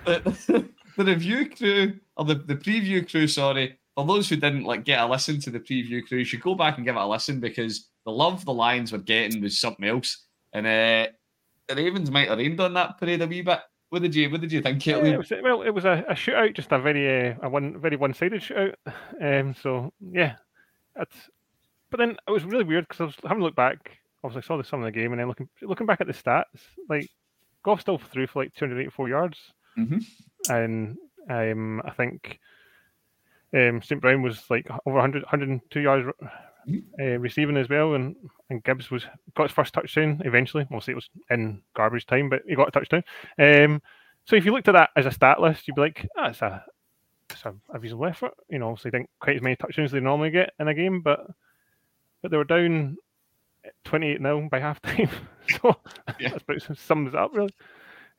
the, 0.05 0.69
the 0.97 1.05
review 1.05 1.49
crew 1.49 1.99
or 2.17 2.25
the, 2.25 2.35
the 2.35 2.55
preview 2.55 3.09
crew, 3.09 3.27
sorry. 3.27 3.79
For 3.95 4.05
those 4.05 4.27
who 4.27 4.35
didn't 4.35 4.65
like 4.65 4.83
get 4.83 4.99
a 4.99 5.05
listen 5.05 5.39
to 5.41 5.49
the 5.49 5.59
preview 5.59 6.05
crew, 6.05 6.19
you 6.19 6.25
should 6.25 6.41
go 6.41 6.55
back 6.55 6.77
and 6.77 6.85
give 6.85 6.95
it 6.95 7.01
a 7.01 7.07
listen 7.07 7.39
because 7.39 7.89
the 8.05 8.11
love 8.11 8.43
the 8.43 8.53
Lions 8.53 8.91
were 8.91 8.97
getting 8.97 9.41
was 9.41 9.57
something 9.57 9.85
else. 9.85 10.25
And 10.51 10.65
uh, 10.65 11.07
the 11.67 11.75
Ravens 11.75 12.11
might 12.11 12.27
have 12.27 12.37
rained 12.37 12.59
on 12.59 12.73
that 12.73 12.97
parade 12.97 13.21
a 13.21 13.27
wee 13.27 13.41
bit. 13.41 13.59
What 13.89 14.01
did 14.01 14.15
you 14.15 14.29
What 14.29 14.41
did 14.41 14.51
you 14.51 14.61
think, 14.61 14.85
Yeah, 14.85 14.97
it 14.97 15.17
was, 15.17 15.31
well, 15.41 15.61
it 15.61 15.69
was 15.69 15.85
a, 15.85 16.03
a 16.09 16.13
shootout, 16.13 16.53
just 16.53 16.71
a 16.71 16.79
very 16.79 17.29
uh, 17.31 17.35
a 17.41 17.49
one 17.49 17.79
very 17.79 17.95
one 17.95 18.13
sided 18.13 18.41
shootout. 18.41 18.75
Um, 19.21 19.55
so 19.61 19.93
yeah, 20.11 20.35
it's, 20.97 21.29
but 21.91 21.97
then 21.97 22.17
it 22.27 22.31
was 22.31 22.43
really 22.45 22.63
weird 22.63 22.87
because 22.87 23.01
I 23.01 23.05
was 23.05 23.15
having 23.23 23.41
a 23.41 23.45
look 23.45 23.55
back. 23.55 23.97
Obviously, 24.23 24.45
I 24.45 24.47
saw 24.47 24.57
the 24.57 24.63
some 24.63 24.81
of 24.81 24.85
the 24.85 24.91
game, 24.99 25.11
and 25.11 25.19
then 25.19 25.27
looking 25.27 25.49
looking 25.61 25.85
back 25.87 26.01
at 26.01 26.07
the 26.07 26.13
stats, 26.13 26.45
like 26.89 27.09
Goff 27.63 27.81
still 27.81 27.97
threw 27.97 28.27
for 28.27 28.43
like 28.43 28.53
284 28.55 29.09
yards, 29.09 29.37
Mhm. 29.77 30.03
and 30.49 30.97
um, 31.29 31.81
I 31.85 31.91
think 31.91 32.39
um, 33.53 33.81
St 33.81 34.01
Brown 34.01 34.21
was 34.21 34.43
like 34.49 34.67
over 34.85 34.95
100, 34.95 35.23
102 35.23 35.79
yards 35.79 36.07
uh, 36.99 37.03
receiving 37.19 37.57
as 37.57 37.69
well, 37.69 37.93
and 37.93 38.15
and 38.49 38.63
Gibbs 38.63 38.89
was 38.91 39.05
got 39.35 39.43
his 39.43 39.51
first 39.51 39.73
touchdown 39.73 40.21
eventually. 40.25 40.63
Obviously, 40.63 40.91
it 40.93 40.95
was 40.95 41.09
in 41.29 41.61
garbage 41.75 42.05
time, 42.05 42.29
but 42.29 42.41
he 42.47 42.55
got 42.55 42.67
a 42.67 42.71
touchdown. 42.71 43.03
Um, 43.39 43.81
so 44.25 44.35
if 44.35 44.45
you 44.45 44.51
looked 44.51 44.67
at 44.67 44.73
that 44.73 44.89
as 44.95 45.05
a 45.05 45.11
stat 45.11 45.39
list, 45.41 45.67
you'd 45.67 45.75
be 45.75 45.81
like, 45.81 46.07
ah, 46.17 46.29
it's 46.29 46.41
a 46.41 46.63
it's 47.29 47.45
a, 47.45 47.53
a 47.73 47.79
reasonable 47.79 48.05
effort. 48.07 48.33
You 48.49 48.59
know, 48.59 48.69
obviously 48.69 48.91
didn't 48.91 49.09
quite 49.19 49.35
as 49.37 49.41
many 49.41 49.55
touchdowns 49.55 49.89
as 49.89 49.91
they 49.93 49.99
normally 49.99 50.31
get 50.31 50.53
in 50.59 50.67
a 50.67 50.73
game, 50.73 51.01
but 51.01 51.25
but 52.25 52.31
they 52.31 52.37
were 52.37 52.43
down 52.43 52.97
twenty 53.83 54.07
eight 54.07 54.17
0 54.19 54.47
by 54.49 54.59
half 54.59 54.81
time. 54.81 55.09
so 55.61 55.75
Yeah. 56.19 56.29
that's 56.29 56.43
about 56.43 56.77
sums 56.79 57.13
it 57.13 57.19
up 57.19 57.31
really. 57.35 57.53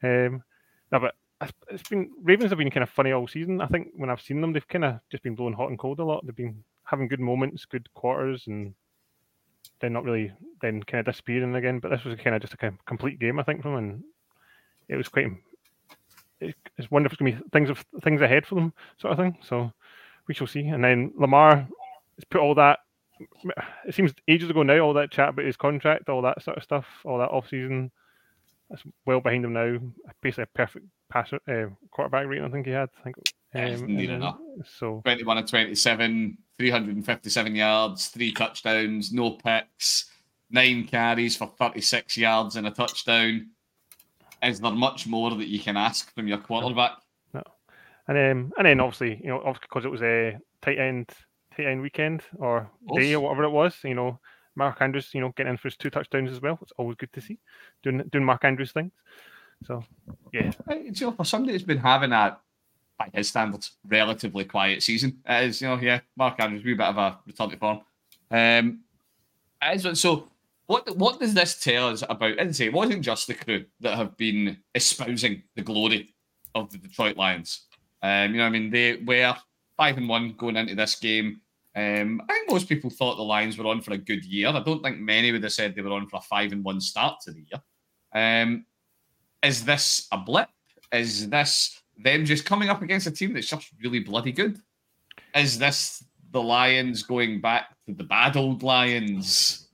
Um, 0.05 0.45
no, 0.93 1.01
but 1.01 1.17
it's- 1.43 1.83
been 1.91 2.13
Ravens 2.23 2.51
have 2.53 2.59
been 2.59 2.71
kind 2.71 2.85
of 2.85 2.89
funny 2.91 3.11
all 3.11 3.27
season. 3.27 3.61
I 3.61 3.67
think 3.67 3.89
when 3.97 4.11
I've 4.11 4.21
seen 4.21 4.41
them, 4.41 4.53
they've 4.53 4.69
kind 4.69 4.85
of 4.85 5.01
just 5.11 5.25
been 5.25 5.35
blowing 5.35 5.55
hot 5.55 5.71
and 5.71 5.79
cold 5.79 5.99
a 5.99 6.05
lot. 6.05 6.25
They've 6.25 6.37
been 6.37 6.63
having 6.85 7.09
good 7.09 7.19
moments, 7.19 7.65
good 7.65 7.93
quarters, 7.95 8.45
and 8.47 8.75
then 9.81 9.93
not 9.93 10.05
really 10.05 10.33
then 10.63 10.85
kind 10.85 11.01
of 11.01 11.13
disappearing 11.13 11.57
again. 11.57 11.81
But 11.81 11.91
this 11.91 12.05
was 12.05 12.17
kind 12.21 12.37
of 12.37 12.43
just 12.43 12.55
a 12.55 12.57
kind 12.57 12.75
of 12.75 12.85
complete 12.87 13.19
game, 13.19 13.41
I 13.41 13.43
think, 13.43 13.61
from 13.63 13.75
them, 13.75 13.85
and 13.85 14.05
it 14.89 14.95
was 14.95 15.09
quite. 15.09 15.27
It's 16.41 16.91
wonderful 16.91 17.15
it's 17.15 17.21
going 17.21 17.33
to 17.37 17.43
be 17.43 17.51
things 17.51 17.71
of 17.71 17.85
things 18.05 18.21
ahead 18.21 18.47
for 18.47 18.55
them, 18.55 18.73
sort 18.99 19.13
of 19.13 19.19
thing. 19.19 19.37
So 19.43 19.73
we 20.29 20.35
shall 20.35 20.47
see. 20.47 20.67
And 20.69 20.85
then 20.85 21.13
Lamar 21.17 21.57
has 21.57 22.25
put 22.31 22.41
all 22.41 22.55
that. 22.57 22.81
It 23.87 23.95
seems 23.95 24.13
ages 24.29 24.51
ago 24.51 24.63
now, 24.63 24.79
all 24.81 24.95
that 24.95 25.11
chat 25.11 25.31
about 25.31 25.45
his 25.47 25.57
contract, 25.57 26.09
all 26.09 26.23
that 26.23 26.43
sort 26.43 26.57
of 26.57 26.63
stuff, 26.63 26.87
all 27.05 27.19
that 27.19 27.31
off 27.31 27.49
season. 27.49 27.91
That's 28.71 28.83
well 29.07 29.21
behind 29.21 29.45
him 29.45 29.53
now. 29.53 29.79
Basically, 30.21 30.45
a 30.45 30.47
perfect 30.59 30.87
passer, 31.09 31.39
uh, 31.49 31.73
quarterback 31.91 32.27
rating. 32.27 32.45
I 32.45 32.49
think 32.49 32.67
he 32.67 32.73
had. 32.73 32.89
I 32.99 33.03
think. 33.03 33.17
Yeah, 33.55 33.75
um, 33.75 33.85
and- 33.99 34.65
So 34.67 35.01
21 35.05 35.39
and 35.39 35.49
27, 35.49 36.39
357 36.59 37.55
yards, 37.57 38.09
three 38.09 38.33
touchdowns, 38.33 39.13
no 39.13 39.33
picks, 39.33 40.11
nine 40.51 40.85
carries 40.85 41.37
for 41.37 41.47
36 41.59 42.17
yards 42.19 42.57
and 42.57 42.67
a 42.67 42.71
touchdown. 42.71 43.49
Is 44.43 44.61
there 44.61 44.73
much 44.73 45.07
more 45.07 45.31
that 45.31 45.49
you 45.49 45.59
can 45.61 45.77
ask 45.77 46.13
from 46.15 46.29
your 46.29 46.39
quarterback? 46.39 46.93
No. 47.33 47.43
And 48.09 48.19
um, 48.19 48.53
and 48.59 48.67
then 48.67 48.81
obviously, 48.81 49.21
you 49.23 49.29
know, 49.29 49.39
obviously 49.39 49.63
because 49.69 49.85
it 49.85 49.91
was 49.91 50.03
a 50.03 50.39
tight 50.61 50.79
end, 50.79 51.09
tight 51.57 51.67
end 51.67 51.83
weekend 51.83 52.23
or 52.39 52.71
day 52.95 53.15
or 53.15 53.21
whatever 53.21 53.45
it 53.45 53.51
was, 53.51 53.77
you 53.85 53.95
know, 53.95 54.19
Mark 54.55 54.81
Andrews, 54.81 55.11
you 55.13 55.21
know, 55.21 55.33
getting 55.37 55.53
in 55.53 55.57
for 55.57 55.69
his 55.69 55.77
two 55.77 55.91
touchdowns 55.91 56.31
as 56.31 56.41
well. 56.41 56.59
It's 56.63 56.73
always 56.79 56.97
good 56.97 57.13
to 57.13 57.21
see 57.21 57.39
doing 57.83 58.03
doing 58.11 58.25
Mark 58.25 58.45
Andrews 58.45 58.73
things. 58.73 58.93
So 59.65 59.83
yeah, 60.33 60.53
Right, 60.67 60.85
you 60.85 61.07
know, 61.07 61.13
for 61.13 61.25
somebody 61.25 61.53
that's 61.53 61.65
been 61.65 61.79
having 61.79 62.13
a, 62.13 62.39
by 62.99 63.11
his 63.13 63.29
standards, 63.29 63.73
relatively 63.87 64.45
quiet 64.45 64.83
season, 64.83 65.19
it 65.29 65.45
is, 65.49 65.61
you 65.61 65.69
know, 65.69 65.79
yeah, 65.81 66.01
Mark 66.17 66.41
Andrews, 66.41 66.65
we 66.65 66.73
a 66.73 66.75
wee 66.75 66.79
bit 66.79 66.87
of 66.87 66.99
a 66.99 67.19
return 67.27 67.51
to 67.51 67.57
form. 67.57 67.81
Um, 68.31 68.81
it 69.63 69.85
is- 69.87 70.01
so, 70.01 70.29
what 70.67 70.97
what 70.97 71.21
does 71.21 71.33
this 71.33 71.63
tell 71.63 71.89
us 71.89 72.03
about? 72.09 72.39
As 72.39 72.49
I 72.49 72.53
say, 72.53 72.67
it 72.67 72.73
wasn't 72.73 73.03
just 73.05 73.27
the 73.27 73.35
crew 73.35 73.65
that 73.81 73.97
have 73.97 74.17
been 74.17 74.59
espousing 74.75 75.43
the 75.55 75.63
glory 75.63 76.15
of 76.55 76.71
the 76.71 76.79
Detroit 76.79 77.17
Lions. 77.17 77.63
Um, 78.03 78.33
you 78.33 78.39
know, 78.39 78.45
what 78.45 78.49
I 78.49 78.59
mean, 78.59 78.71
they 78.71 78.97
were 78.97 79.35
five 79.77 79.97
and 79.97 80.09
one 80.09 80.33
going 80.33 80.57
into 80.57 80.75
this 80.75 80.97
game. 80.97 81.41
Um, 81.77 82.23
I 82.29 82.33
think 82.33 82.51
most 82.51 82.69
people 82.69 82.89
thought 82.89 83.17
the 83.17 83.23
Lions 83.23 83.59
were 83.59 83.67
on 83.67 83.83
for 83.83 83.93
a 83.93 83.99
good 83.99 84.25
year. 84.25 84.49
I 84.49 84.63
don't 84.63 84.83
think 84.83 84.99
many 84.99 85.31
would 85.31 85.43
have 85.43 85.53
said 85.53 85.75
they 85.75 85.83
were 85.83 85.93
on 85.93 86.09
for 86.09 86.17
a 86.17 86.23
five 86.23 86.53
and 86.53 86.65
one 86.65 86.81
start 86.81 87.21
to 87.23 87.33
the 87.33 87.45
year. 87.51 87.63
Um, 88.15 88.65
is 89.43 89.65
this 89.65 90.09
a 90.11 90.17
blip? 90.17 90.49
Is 90.91 91.29
this 91.29 91.83
them 91.99 92.25
just 92.25 92.47
coming 92.47 92.71
up 92.71 92.81
against 92.81 93.07
a 93.07 93.11
team 93.11 93.35
that's 93.35 93.49
just 93.49 93.71
really 93.83 94.01
bloody 94.01 94.33
good? 94.33 94.59
Is 95.35 95.59
this 95.59 96.03
the 96.31 96.43
Lions 96.43 97.03
going 97.03 97.43
back 97.43 97.77
to 97.87 97.95
the 97.95 98.05
bad 98.05 98.37
old 98.37 98.63
Lions 98.63 99.69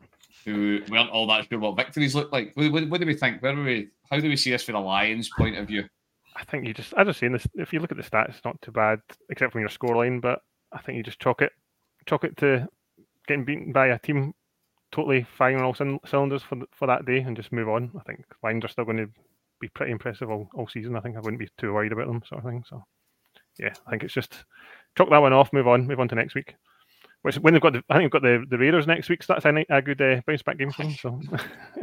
who 0.45 0.81
weren't 0.91 1.11
all 1.11 1.29
that 1.29 1.49
sure 1.49 1.61
what 1.61 1.77
victories 1.77 2.17
look 2.17 2.33
like? 2.33 2.53
What, 2.55 2.73
what, 2.73 2.89
what 2.89 3.01
do 3.01 3.07
we 3.07 3.15
think? 3.15 3.41
Where 3.43 3.55
we? 3.55 3.91
How 4.11 4.19
do 4.19 4.29
we 4.29 4.37
see 4.37 4.51
this 4.51 4.65
from 4.65 4.75
the 4.75 4.81
Lions' 4.81 5.31
point 5.39 5.57
of 5.57 5.67
view? 5.69 5.85
I 6.37 6.45
think 6.45 6.67
you 6.67 6.75
just, 6.75 6.93
as 6.95 6.99
I 6.99 7.03
was 7.05 7.17
saying, 7.17 7.33
this, 7.33 7.47
if 7.55 7.73
you 7.73 7.81
look 7.81 7.93
at 7.93 7.97
the 7.97 8.03
stats, 8.03 8.31
it's 8.31 8.45
not 8.45 8.61
too 8.61 8.73
bad, 8.73 9.01
except 9.31 9.53
from 9.53 9.61
your 9.61 9.71
scoreline. 9.71 10.21
But 10.21 10.41
I 10.73 10.79
think 10.79 10.97
you 10.97 11.03
just 11.03 11.21
chalk 11.21 11.43
it, 11.43 11.53
chalk 12.07 12.25
it 12.25 12.37
to 12.39 12.69
getting 13.27 13.45
beaten 13.45 13.73
by 13.73 13.89
a 13.89 13.99
team 13.99 14.35
totally 14.93 15.27
firing 15.37 15.59
on 15.59 15.65
all 15.65 16.01
cylinders 16.05 16.43
for 16.43 16.59
for 16.73 16.87
that 16.87 17.05
day, 17.07 17.19
and 17.19 17.37
just 17.37 17.53
move 17.53 17.69
on. 17.69 17.91
I 17.99 18.03
think 18.03 18.25
Lions 18.43 18.65
are 18.65 18.69
still 18.69 18.85
going 18.85 18.99
to 18.99 19.09
be 19.61 19.69
pretty 19.69 19.93
impressive 19.93 20.31
all, 20.31 20.49
all 20.55 20.69
season. 20.69 20.97
I 20.97 21.01
think 21.01 21.17
I 21.17 21.21
wouldn't 21.21 21.39
be 21.39 21.49
too 21.59 21.73
worried 21.73 21.93
about 21.93 22.09
them, 22.09 22.23
sort 22.29 22.45
of 22.45 22.51
thing. 22.51 22.65
So, 22.69 22.85
yeah, 23.59 23.73
I 23.87 23.91
think 23.91 24.05
it's 24.05 24.15
just 24.15 24.45
chalk 24.97 25.09
that 25.11 25.23
one 25.23 25.33
off, 25.33 25.53
move 25.53 25.69
on, 25.69 25.87
move 25.87 26.01
on 26.01 26.09
to 26.09 26.15
next 26.15 26.35
week. 26.35 26.55
Which 27.23 27.37
when 27.37 27.55
they've 27.55 27.63
got 27.63 27.75
the, 27.75 27.85
I 27.89 27.95
think 27.95 28.13
we've 28.13 28.21
got 28.21 28.23
the, 28.23 28.45
the 28.51 28.59
Raiders 28.59 28.89
next 28.89 29.09
week, 29.09 29.23
so 29.23 29.33
that's 29.33 29.47
a, 29.47 29.65
a 29.71 29.81
good 29.81 30.03
uh, 30.03 30.21
bounce 30.27 30.43
back 30.43 30.59
game 30.59 30.73
for 30.73 30.83
them. 30.83 30.97
So, 31.01 31.21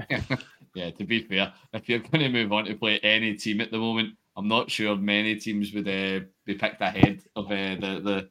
yeah, 0.75 0.91
to 0.91 1.05
be 1.05 1.23
fair, 1.23 1.53
if 1.73 1.87
you're 1.87 1.99
going 1.99 2.19
to 2.19 2.29
move 2.29 2.51
on 2.51 2.65
to 2.65 2.75
play 2.75 2.99
any 2.99 3.35
team 3.35 3.61
at 3.61 3.71
the 3.71 3.77
moment, 3.77 4.15
I'm 4.35 4.49
not 4.49 4.69
sure 4.69 4.97
many 4.97 5.37
teams 5.37 5.73
would 5.73 5.87
uh, 5.87 6.25
be 6.45 6.55
picked 6.55 6.81
ahead 6.81 7.21
of 7.37 7.45
uh, 7.45 7.75
the, 7.75 8.01
the 8.03 8.29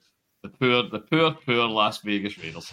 the 0.49 0.59
poor 0.59 0.83
the 0.89 1.01
poor 1.01 1.33
poor 1.33 1.69
Las 1.69 1.99
Vegas 2.03 2.39
Raiders. 2.39 2.73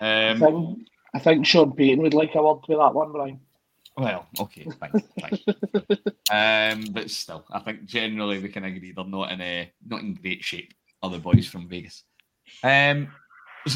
Um, 0.00 0.08
I, 0.08 0.34
think, 0.38 0.78
I 1.14 1.18
think 1.18 1.46
Sean 1.46 1.72
Payton 1.72 2.02
would 2.02 2.14
like 2.14 2.34
a 2.34 2.42
word 2.42 2.60
with 2.68 2.78
that 2.78 2.94
one, 2.94 3.12
Brian. 3.12 3.40
Well, 3.96 4.26
okay, 4.40 4.66
fine, 4.80 5.02
fine. 5.20 5.38
um, 6.82 6.92
but 6.92 7.10
still, 7.10 7.44
I 7.52 7.60
think 7.60 7.84
generally 7.84 8.38
we 8.38 8.48
can 8.48 8.64
agree 8.64 8.92
they're 8.92 9.04
not 9.04 9.32
in 9.32 9.40
a 9.40 9.70
not 9.86 10.00
in 10.00 10.14
great 10.14 10.42
shape. 10.42 10.72
Other 11.02 11.18
boys 11.18 11.46
from 11.46 11.68
Vegas. 11.68 12.04
Um, 12.62 13.08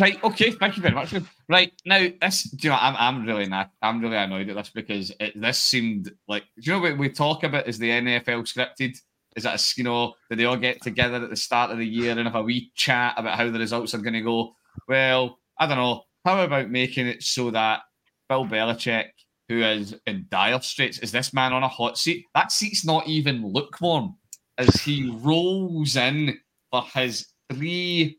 right, 0.00 0.22
okay, 0.22 0.52
thank 0.52 0.76
you 0.76 0.82
very 0.82 0.94
much. 0.94 1.12
Right 1.48 1.72
now, 1.84 2.06
this, 2.20 2.44
do 2.44 2.68
you 2.68 2.70
know, 2.70 2.78
I'm, 2.80 2.94
I'm 2.96 3.26
really 3.26 3.46
not, 3.46 3.70
I'm 3.82 4.00
really 4.00 4.16
annoyed 4.16 4.48
at 4.48 4.54
this 4.54 4.70
because 4.70 5.12
it, 5.18 5.40
this 5.40 5.58
seemed 5.58 6.12
like, 6.28 6.44
do 6.60 6.70
you 6.70 6.72
know 6.72 6.82
what 6.82 6.98
we 6.98 7.08
talk 7.08 7.42
about? 7.42 7.66
Is 7.66 7.78
the 7.78 7.90
NFL 7.90 8.46
scripted? 8.46 8.96
Is 9.36 9.42
that 9.44 9.60
a, 9.60 9.74
you 9.76 9.84
know, 9.84 10.14
do 10.30 10.36
they 10.36 10.46
all 10.46 10.56
get 10.56 10.82
together 10.82 11.16
at 11.16 11.30
the 11.30 11.36
start 11.36 11.70
of 11.70 11.78
the 11.78 11.86
year 11.86 12.10
and 12.10 12.20
have 12.20 12.34
a 12.34 12.42
wee 12.42 12.72
chat 12.74 13.14
about 13.16 13.36
how 13.36 13.50
the 13.50 13.58
results 13.58 13.94
are 13.94 13.98
going 13.98 14.14
to 14.14 14.22
go? 14.22 14.54
Well, 14.88 15.38
I 15.58 15.66
don't 15.66 15.76
know. 15.76 16.02
How 16.24 16.42
about 16.42 16.70
making 16.70 17.06
it 17.06 17.22
so 17.22 17.50
that 17.50 17.82
Bill 18.28 18.46
Belichick, 18.46 19.08
who 19.48 19.62
is 19.62 19.94
in 20.06 20.26
dire 20.30 20.60
straits, 20.60 20.98
is 20.98 21.12
this 21.12 21.32
man 21.32 21.52
on 21.52 21.62
a 21.62 21.68
hot 21.68 21.98
seat? 21.98 22.24
That 22.34 22.50
seat's 22.50 22.84
not 22.84 23.06
even 23.06 23.46
lukewarm 23.46 24.16
as 24.58 24.74
he 24.76 25.10
rolls 25.20 25.96
in 25.96 26.38
for 26.70 26.82
his 26.94 27.26
300th 27.52 28.16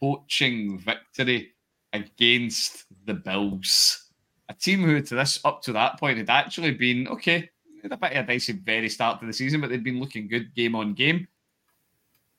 coaching 0.00 0.78
victory 0.78 1.52
against 1.92 2.84
the 3.06 3.14
Bills. 3.14 4.10
A 4.48 4.54
team 4.54 4.84
who, 4.84 5.00
to 5.00 5.14
this 5.14 5.40
up 5.44 5.62
to 5.62 5.72
that 5.72 5.98
point, 5.98 6.18
had 6.18 6.30
actually 6.30 6.72
been 6.72 7.08
okay. 7.08 7.50
Had 7.88 7.92
a 7.92 8.00
bit 8.00 8.12
of 8.16 8.24
a 8.24 8.26
dicey 8.26 8.52
very 8.52 8.88
start 8.88 9.20
to 9.20 9.26
the 9.26 9.32
season, 9.32 9.60
but 9.60 9.70
they've 9.70 9.82
been 9.82 10.00
looking 10.00 10.26
good 10.26 10.52
game 10.54 10.74
on 10.74 10.92
game. 10.92 11.28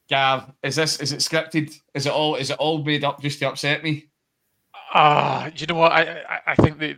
Gav, 0.09 0.51
is 0.61 0.75
this 0.75 0.99
is 0.99 1.13
it 1.13 1.19
scripted? 1.19 1.79
Is 1.93 2.05
it 2.05 2.11
all 2.11 2.35
is 2.35 2.49
it 2.49 2.57
all 2.59 2.83
made 2.83 3.05
up 3.05 3.21
just 3.21 3.39
to 3.39 3.49
upset 3.49 3.83
me? 3.83 4.07
Ah, 4.93 5.45
uh, 5.45 5.51
you 5.55 5.65
know 5.67 5.75
what? 5.75 5.93
I, 5.93 6.23
I 6.29 6.39
I 6.47 6.55
think 6.55 6.79
the 6.79 6.97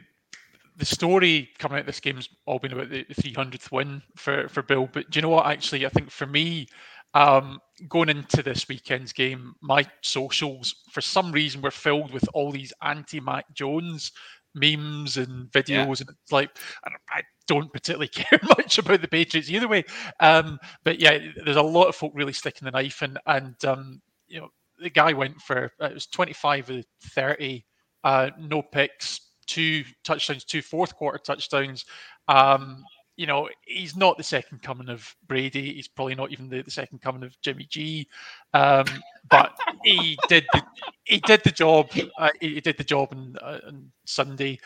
the 0.77 0.85
story 0.85 1.49
coming 1.59 1.75
out 1.75 1.81
of 1.81 1.85
this 1.85 1.99
game's 1.99 2.29
all 2.45 2.57
been 2.57 2.73
about 2.73 2.89
the, 2.89 3.05
the 3.07 3.15
300th 3.15 3.71
win 3.71 4.01
for 4.15 4.47
for 4.49 4.63
Bill. 4.63 4.89
But 4.91 5.11
do 5.11 5.17
you 5.17 5.21
know 5.21 5.29
what? 5.29 5.45
Actually, 5.45 5.85
I 5.85 5.89
think 5.89 6.09
for 6.09 6.25
me, 6.25 6.67
um, 7.13 7.59
going 7.87 8.09
into 8.09 8.41
this 8.41 8.67
weekend's 8.67 9.13
game, 9.13 9.55
my 9.61 9.85
socials 10.01 10.75
for 10.91 11.01
some 11.01 11.31
reason 11.31 11.61
were 11.61 11.71
filled 11.71 12.11
with 12.11 12.27
all 12.33 12.51
these 12.51 12.73
anti 12.81 13.19
Mac 13.19 13.53
Jones 13.53 14.11
memes 14.55 15.17
and 15.17 15.49
videos, 15.51 15.67
yeah. 15.69 15.83
and 15.83 16.09
it's 16.09 16.31
like 16.31 16.49
I 16.83 17.21
don't 17.47 17.71
particularly 17.71 18.07
care 18.13 18.39
much 18.57 18.77
about 18.77 19.01
the 19.01 19.07
Patriots 19.07 19.49
either 19.49 19.67
way. 19.67 19.83
Um, 20.19 20.59
but 20.83 20.99
yeah, 20.99 21.17
there's 21.43 21.57
a 21.57 21.61
lot 21.61 21.87
of 21.87 21.95
folk 21.95 22.11
really 22.15 22.33
sticking 22.33 22.65
the 22.65 22.71
knife 22.71 23.01
in, 23.01 23.17
and 23.25 23.55
um, 23.65 24.01
you 24.27 24.39
know 24.39 24.49
the 24.79 24.89
guy 24.89 25.13
went 25.13 25.41
for 25.41 25.71
uh, 25.81 25.85
it 25.85 25.93
was 25.93 26.07
25 26.07 26.69
of 26.69 26.85
30, 27.03 27.65
uh, 28.03 28.29
no 28.39 28.61
picks, 28.61 29.19
two 29.45 29.83
touchdowns, 30.03 30.45
two 30.45 30.61
fourth 30.61 30.95
quarter 30.95 31.17
touchdowns. 31.17 31.85
Um, 32.27 32.83
you 33.19 33.25
know, 33.25 33.49
he's 33.65 33.97
not 33.97 34.15
the 34.15 34.23
second 34.23 34.61
coming 34.61 34.87
of 34.87 35.13
Brady. 35.27 35.73
He's 35.73 35.89
probably 35.89 36.15
not 36.15 36.31
even 36.31 36.47
the, 36.47 36.61
the 36.61 36.71
second 36.71 37.01
coming 37.01 37.21
of 37.23 37.35
Jimmy 37.41 37.65
G. 37.65 38.07
Um, 38.53 38.85
but 39.29 39.51
he 39.83 40.17
did 40.29 40.45
the, 40.53 40.63
he 41.03 41.19
did 41.19 41.43
the 41.43 41.51
job. 41.51 41.89
Uh, 42.17 42.29
he 42.39 42.61
did 42.61 42.77
the 42.77 42.83
job 42.85 43.09
on, 43.11 43.35
uh, 43.41 43.59
on 43.67 43.91
Sunday, 44.05 44.57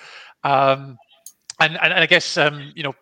um, 0.43 0.99
and, 1.59 1.79
and, 1.81 1.93
and 1.93 2.03
I 2.03 2.05
guess 2.05 2.37
um, 2.37 2.71
you 2.75 2.83
know 2.83 2.93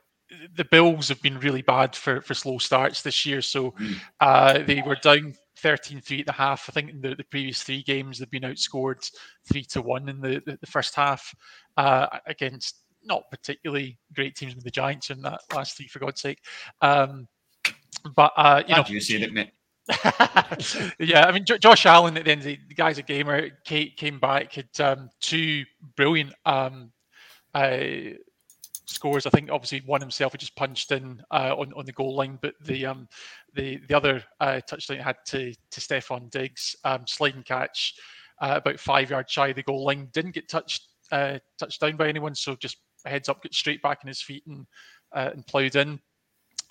the 0.56 0.64
Bills 0.64 1.10
have 1.10 1.22
been 1.22 1.38
really 1.40 1.64
bad 1.64 1.98
for 1.98 2.22
for 2.22 2.34
slow 2.34 2.58
starts 2.58 3.02
this 3.02 3.26
year. 3.26 3.42
So 3.42 3.72
hmm. 3.72 3.92
uh, 4.22 4.60
they 4.60 4.82
were 4.82 4.96
down 4.96 5.36
13-3 5.62 6.22
at 6.22 6.26
the 6.28 6.32
half. 6.32 6.70
I 6.70 6.72
think 6.72 6.92
in 6.92 7.02
the, 7.02 7.14
the 7.14 7.26
previous 7.26 7.62
three 7.62 7.84
games 7.84 8.20
they've 8.20 8.32
been 8.32 8.44
outscored 8.44 9.06
three 9.52 9.66
to 9.66 9.82
one 9.82 10.08
in 10.08 10.22
the, 10.22 10.42
the, 10.46 10.58
the 10.62 10.68
first 10.68 10.96
half 10.96 11.36
uh, 11.76 12.08
against 12.26 12.78
not 13.04 13.24
particularly 13.32 13.98
great 14.14 14.36
teams 14.36 14.56
with 14.56 14.64
the 14.64 14.72
Giants 14.72 15.10
in 15.10 15.22
that 15.22 15.42
last 15.54 15.78
three, 15.78 15.88
for 15.88 16.00
God's 16.00 16.22
sake. 16.22 16.40
Um, 16.82 17.28
but 18.16 18.32
uh, 18.38 18.64
you 18.68 18.76
know, 18.76 18.84
you 18.88 19.00
see 19.00 19.22
it, 19.22 19.34
mate. 19.34 19.52
yeah, 21.00 21.26
I 21.26 21.32
mean, 21.32 21.46
J- 21.46 21.58
Josh 21.58 21.86
Allen 21.86 22.18
at 22.18 22.26
the 22.26 22.32
end, 22.32 22.44
the, 22.44 22.58
the 22.68 22.76
guy's 22.76 22.98
a 22.98 23.04
gamer. 23.04 23.50
Kate 23.66 23.98
came 23.98 24.20
back, 24.20 24.54
had 24.54 24.70
um, 24.80 25.10
two 25.20 25.64
brilliant 25.96 26.34
um, 26.46 26.92
uh, 27.54 27.80
scores. 28.86 29.26
I 29.26 29.32
think 29.32 29.50
obviously 29.52 29.82
one 29.86 30.02
himself, 30.02 30.34
he 30.34 30.38
just 30.38 30.56
punched 30.56 30.92
in 30.92 31.22
uh, 31.32 31.56
on 31.58 31.74
on 31.74 31.86
the 31.86 31.92
goal 31.92 32.16
line, 32.16 32.40
but 32.42 32.54
the 32.64 32.86
um, 32.86 33.08
the 33.54 33.80
the 33.88 33.96
other 33.96 34.24
uh, 34.40 34.62
touchdown 34.62 35.00
had 35.00 35.18
to 35.28 35.54
to 35.72 35.82
Stefon 35.82 36.30
Diggs, 36.30 36.76
um, 36.84 37.06
sliding 37.08 37.44
catch, 37.44 37.96
uh, 38.42 38.60
about 38.64 38.80
five 38.80 39.10
yards 39.10 39.32
shy 39.32 39.50
of 39.50 39.56
the 39.56 39.64
goal 39.64 39.86
line, 39.86 40.10
didn't 40.14 40.36
get 40.36 40.50
touched 40.50 40.88
uh, 41.12 41.40
touched 41.60 41.82
down 41.82 41.98
by 41.98 42.08
anyone, 42.08 42.36
so 42.36 42.56
just 42.56 42.78
heads 43.06 43.30
up, 43.30 43.42
get 43.42 43.54
straight 43.54 43.82
back 43.82 44.00
in 44.04 44.08
his 44.08 44.22
feet 44.22 44.46
and 44.48 44.66
uh, 45.14 45.32
and 45.34 45.46
ploughed 45.48 45.76
in. 45.76 46.00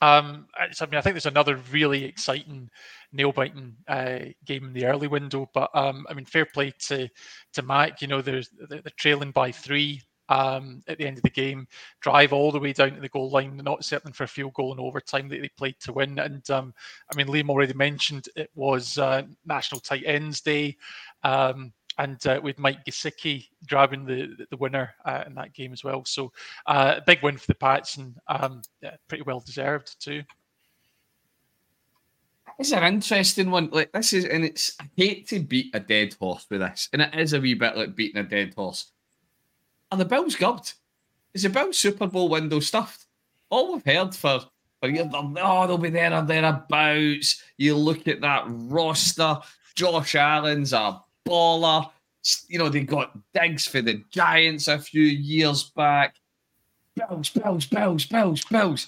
Um, 0.03 0.47
I 0.59 0.69
mean, 0.87 0.95
I 0.95 1.03
think 1.03 1.15
there's 1.15 1.27
another 1.27 1.57
really 1.71 2.05
exciting, 2.05 2.71
nail-biting 3.13 3.77
uh, 3.87 4.19
game 4.47 4.65
in 4.65 4.73
the 4.73 4.87
early 4.87 5.09
window. 5.09 5.51
But 5.53 5.71
um, 5.75 6.07
I 6.09 6.15
mean, 6.15 6.25
fair 6.25 6.47
play 6.47 6.73
to 6.87 7.09
to 7.53 7.63
Mac. 7.63 8.01
You 8.01 8.09
know, 8.09 8.23
they're 8.23 8.43
they're 8.69 8.83
trailing 8.97 9.31
by 9.31 9.53
three 9.53 10.01
um, 10.31 10.83
at 10.87 10.97
the 10.97 11.07
end 11.07 11.19
of 11.19 11.23
the 11.25 11.31
game, 11.31 11.67
drive 12.01 12.33
all 12.33 12.53
the 12.53 12.61
way 12.61 12.73
down 12.73 12.95
to 12.95 13.01
the 13.01 13.09
goal 13.09 13.31
line, 13.31 13.57
not 13.57 13.85
settling 13.85 14.15
for 14.15 14.25
a 14.25 14.29
field 14.29 14.55
goal 14.55 14.73
in 14.73 14.79
overtime 14.81 15.29
that 15.29 15.43
they 15.43 15.51
played 15.59 15.75
to 15.81 15.93
win. 15.93 16.19
And 16.19 16.49
um, 16.51 16.73
I 17.13 17.17
mean, 17.17 17.27
Liam 17.27 17.51
already 17.51 17.75
mentioned 17.75 18.29
it 18.37 18.51
was 18.55 18.97
uh, 18.97 19.23
National 19.45 19.81
Tight 19.81 20.05
Ends 20.07 20.41
Day. 20.41 20.77
Um, 21.25 21.73
and 22.01 22.27
uh, 22.27 22.41
with 22.43 22.59
Mike 22.59 22.85
Gesicki 22.87 23.49
grabbing 23.69 24.07
the 24.07 24.47
the 24.51 24.57
winner 24.57 24.95
uh, 25.05 25.25
in 25.27 25.35
that 25.35 25.53
game 25.53 25.73
as 25.73 25.85
well. 25.85 26.05
So 26.05 26.33
uh, 26.67 26.95
a 26.97 27.03
big 27.03 27.23
win 27.23 27.37
for 27.37 27.47
the 27.47 27.55
Pats 27.55 27.99
and 27.99 28.17
um, 28.27 28.63
yeah, 28.83 28.97
pretty 29.07 29.23
well 29.23 29.41
deserved 29.41 30.03
too. 30.03 30.23
It's 32.59 32.73
an 32.73 32.83
interesting 32.83 33.51
one. 33.51 33.69
Like 33.71 33.93
this 33.93 34.13
is, 34.13 34.25
and 34.25 34.45
it's 34.45 34.77
I 34.81 34.89
hate 34.97 35.29
to 35.29 35.41
beat 35.41 35.75
a 35.75 35.81
dead 35.81 36.15
horse 36.19 36.47
with 36.51 36.61
this, 36.61 36.89
and 36.93 37.03
it 37.03 37.15
is 37.15 37.35
a 37.35 37.41
wee 37.41 37.55
bit 37.55 37.77
like 37.77 37.95
beating 37.95 38.21
a 38.21 38.25
dead 38.25 38.55
horse. 38.55 38.93
Are 39.93 39.99
the 39.99 40.05
Bills 40.05 40.37
gubbed? 40.37 40.75
Is 41.35 41.43
the 41.43 41.51
Bills 41.51 41.79
Super 41.79 42.07
Bowl 42.07 42.29
window 42.29 42.61
stuffed? 42.61 43.07
All 43.51 43.75
we've 43.75 43.85
heard 43.85 44.15
for 44.15 44.41
years, 44.83 45.09
oh, 45.13 45.67
they'll 45.67 45.79
be 45.79 45.91
there 45.91 46.15
or 46.15 46.23
thereabouts. 46.23 47.43
You 47.59 47.77
look 47.77 48.09
at 48.09 48.23
that 48.23 48.45
roster. 48.47 49.39
Josh 49.75 50.15
Allen's 50.15 50.73
a 50.73 51.03
baller. 51.27 51.91
You 52.49 52.59
know, 52.59 52.69
they 52.69 52.81
got 52.81 53.17
Diggs 53.33 53.67
for 53.67 53.81
the 53.81 54.03
Giants 54.11 54.69
a 54.69 54.79
few 54.79 55.03
years 55.03 55.65
back. 55.75 56.17
Bills, 56.95 57.31
Bills, 57.31 57.67
Bills, 57.67 58.07
Bills, 58.07 58.45
Bills. 58.45 58.87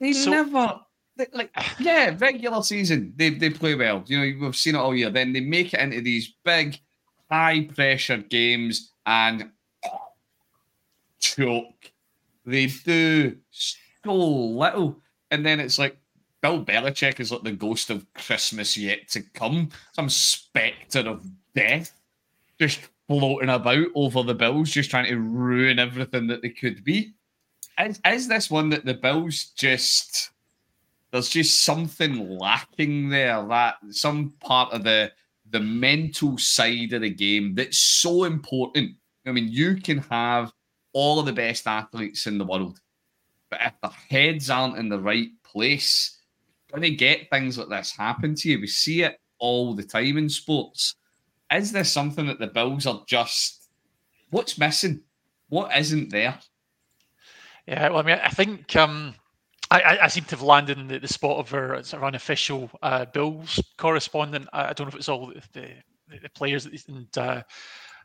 They 0.00 0.12
so, 0.12 0.30
never, 0.30 0.80
they, 1.16 1.26
like, 1.32 1.50
yeah, 1.80 2.16
regular 2.18 2.62
season, 2.62 3.12
they, 3.16 3.30
they 3.30 3.50
play 3.50 3.74
well. 3.74 4.02
You 4.06 4.18
know, 4.18 4.46
we've 4.46 4.56
seen 4.56 4.74
it 4.74 4.78
all 4.78 4.94
year. 4.94 5.10
Then 5.10 5.32
they 5.32 5.40
make 5.40 5.74
it 5.74 5.80
into 5.80 6.00
these 6.00 6.34
big, 6.44 6.78
high 7.30 7.68
pressure 7.74 8.18
games 8.18 8.92
and 9.06 9.50
choke. 11.20 11.92
They 12.46 12.66
do 12.66 13.36
so 13.50 14.12
little. 14.12 15.00
And 15.30 15.44
then 15.46 15.60
it's 15.60 15.78
like, 15.78 15.96
Bill 16.42 16.64
Belichick 16.64 17.20
is 17.20 17.30
like 17.30 17.42
the 17.42 17.52
ghost 17.52 17.90
of 17.90 18.06
Christmas 18.14 18.76
yet 18.76 19.08
to 19.10 19.20
come. 19.20 19.68
Some 19.92 20.08
spectre 20.08 21.00
of 21.00 21.26
death 21.54 21.92
just 22.58 22.80
floating 23.08 23.48
about 23.48 23.86
over 23.94 24.22
the 24.22 24.34
Bills, 24.34 24.70
just 24.70 24.90
trying 24.90 25.06
to 25.06 25.16
ruin 25.16 25.78
everything 25.78 26.26
that 26.28 26.42
they 26.42 26.50
could 26.50 26.84
be. 26.84 27.12
Is, 27.78 28.00
is 28.06 28.28
this 28.28 28.50
one 28.50 28.68
that 28.70 28.84
the 28.84 28.94
Bills 28.94 29.46
just 29.56 30.30
there's 31.10 31.28
just 31.28 31.64
something 31.64 32.38
lacking 32.38 33.08
there 33.08 33.44
that 33.48 33.76
some 33.90 34.32
part 34.40 34.72
of 34.72 34.84
the 34.84 35.10
the 35.50 35.60
mental 35.60 36.38
side 36.38 36.92
of 36.92 37.02
the 37.02 37.10
game 37.10 37.54
that's 37.56 37.78
so 37.78 38.24
important. 38.24 38.94
I 39.26 39.32
mean, 39.32 39.48
you 39.48 39.76
can 39.76 39.98
have 39.98 40.52
all 40.92 41.18
of 41.18 41.26
the 41.26 41.32
best 41.32 41.66
athletes 41.66 42.28
in 42.28 42.38
the 42.38 42.44
world, 42.44 42.78
but 43.50 43.60
if 43.60 43.72
their 43.82 43.90
heads 44.08 44.48
aren't 44.48 44.78
in 44.78 44.88
the 44.88 45.00
right 45.00 45.30
place, 45.42 46.18
when 46.70 46.82
they 46.82 46.90
get 46.90 47.28
things 47.30 47.58
like 47.58 47.68
this 47.68 47.96
happen 47.96 48.36
to 48.36 48.50
you, 48.50 48.60
we 48.60 48.68
see 48.68 49.02
it 49.02 49.18
all 49.40 49.74
the 49.74 49.82
time 49.82 50.18
in 50.18 50.28
sports. 50.28 50.94
Is 51.52 51.72
there 51.72 51.84
something 51.84 52.26
that 52.26 52.38
the 52.38 52.46
Bills 52.46 52.86
are 52.86 53.02
just 53.06 53.68
what's 54.30 54.58
missing? 54.58 55.02
What 55.48 55.76
isn't 55.76 56.10
there? 56.10 56.38
Yeah, 57.66 57.88
well, 57.88 57.98
I 57.98 58.02
mean, 58.02 58.18
I 58.22 58.28
think 58.30 58.74
um, 58.76 59.14
I, 59.70 59.98
I, 60.02 60.08
seem 60.08 60.24
to 60.24 60.30
have 60.30 60.42
landed 60.42 60.78
in 60.78 60.88
the, 60.88 60.98
the 60.98 61.08
spot 61.08 61.38
of 61.38 61.52
our 61.54 61.82
sort 61.82 62.02
of 62.02 62.06
unofficial 62.06 62.70
uh, 62.82 63.04
Bills 63.04 63.60
correspondent. 63.76 64.48
I, 64.52 64.68
I, 64.68 64.72
don't 64.72 64.86
know 64.86 64.88
if 64.88 64.96
it's 64.96 65.08
all 65.08 65.26
the, 65.26 65.42
the, 65.52 66.18
the 66.22 66.30
players 66.30 66.66
and 66.66 67.06
uh, 67.18 67.42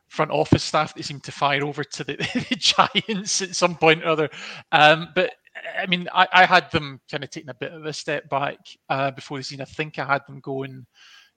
front 0.07 0.31
office 0.31 0.63
staff 0.63 0.93
that 0.93 1.03
seem 1.03 1.19
to 1.21 1.31
fire 1.31 1.65
over 1.65 1.83
to 1.83 2.03
the, 2.03 2.15
the 2.49 2.55
Giants 2.55 3.41
at 3.41 3.55
some 3.55 3.75
point 3.75 4.03
or 4.03 4.09
other. 4.09 4.29
Um, 4.71 5.09
but 5.15 5.33
I 5.79 5.85
mean, 5.87 6.07
I, 6.13 6.27
I, 6.31 6.45
had 6.45 6.69
them 6.71 6.99
kind 7.09 7.23
of 7.23 7.29
taking 7.29 7.49
a 7.49 7.55
bit 7.55 7.71
of 7.71 7.85
a 7.85 7.93
step 7.93 8.29
back 8.29 8.57
uh, 8.89 9.11
before 9.11 9.37
the 9.37 9.43
season. 9.43 9.61
I 9.61 9.65
think 9.65 9.97
I 9.97 10.05
had 10.05 10.21
them 10.27 10.41
going 10.41 10.85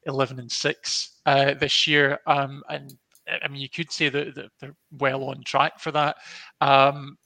11 0.07 0.39
and 0.39 0.51
6 0.51 1.21
uh, 1.27 1.55
this 1.55 1.87
year. 1.87 2.19
Um, 2.27 2.63
and 2.69 2.97
I 3.43 3.49
mean, 3.49 3.61
you 3.61 3.69
could 3.69 3.91
say 3.93 4.09
that, 4.09 4.35
that, 4.35 4.51
they're 4.61 4.77
well 4.99 5.25
on 5.25 5.43
track 5.45 5.81
for 5.81 5.91
that. 5.93 6.17
Um, 6.61 7.19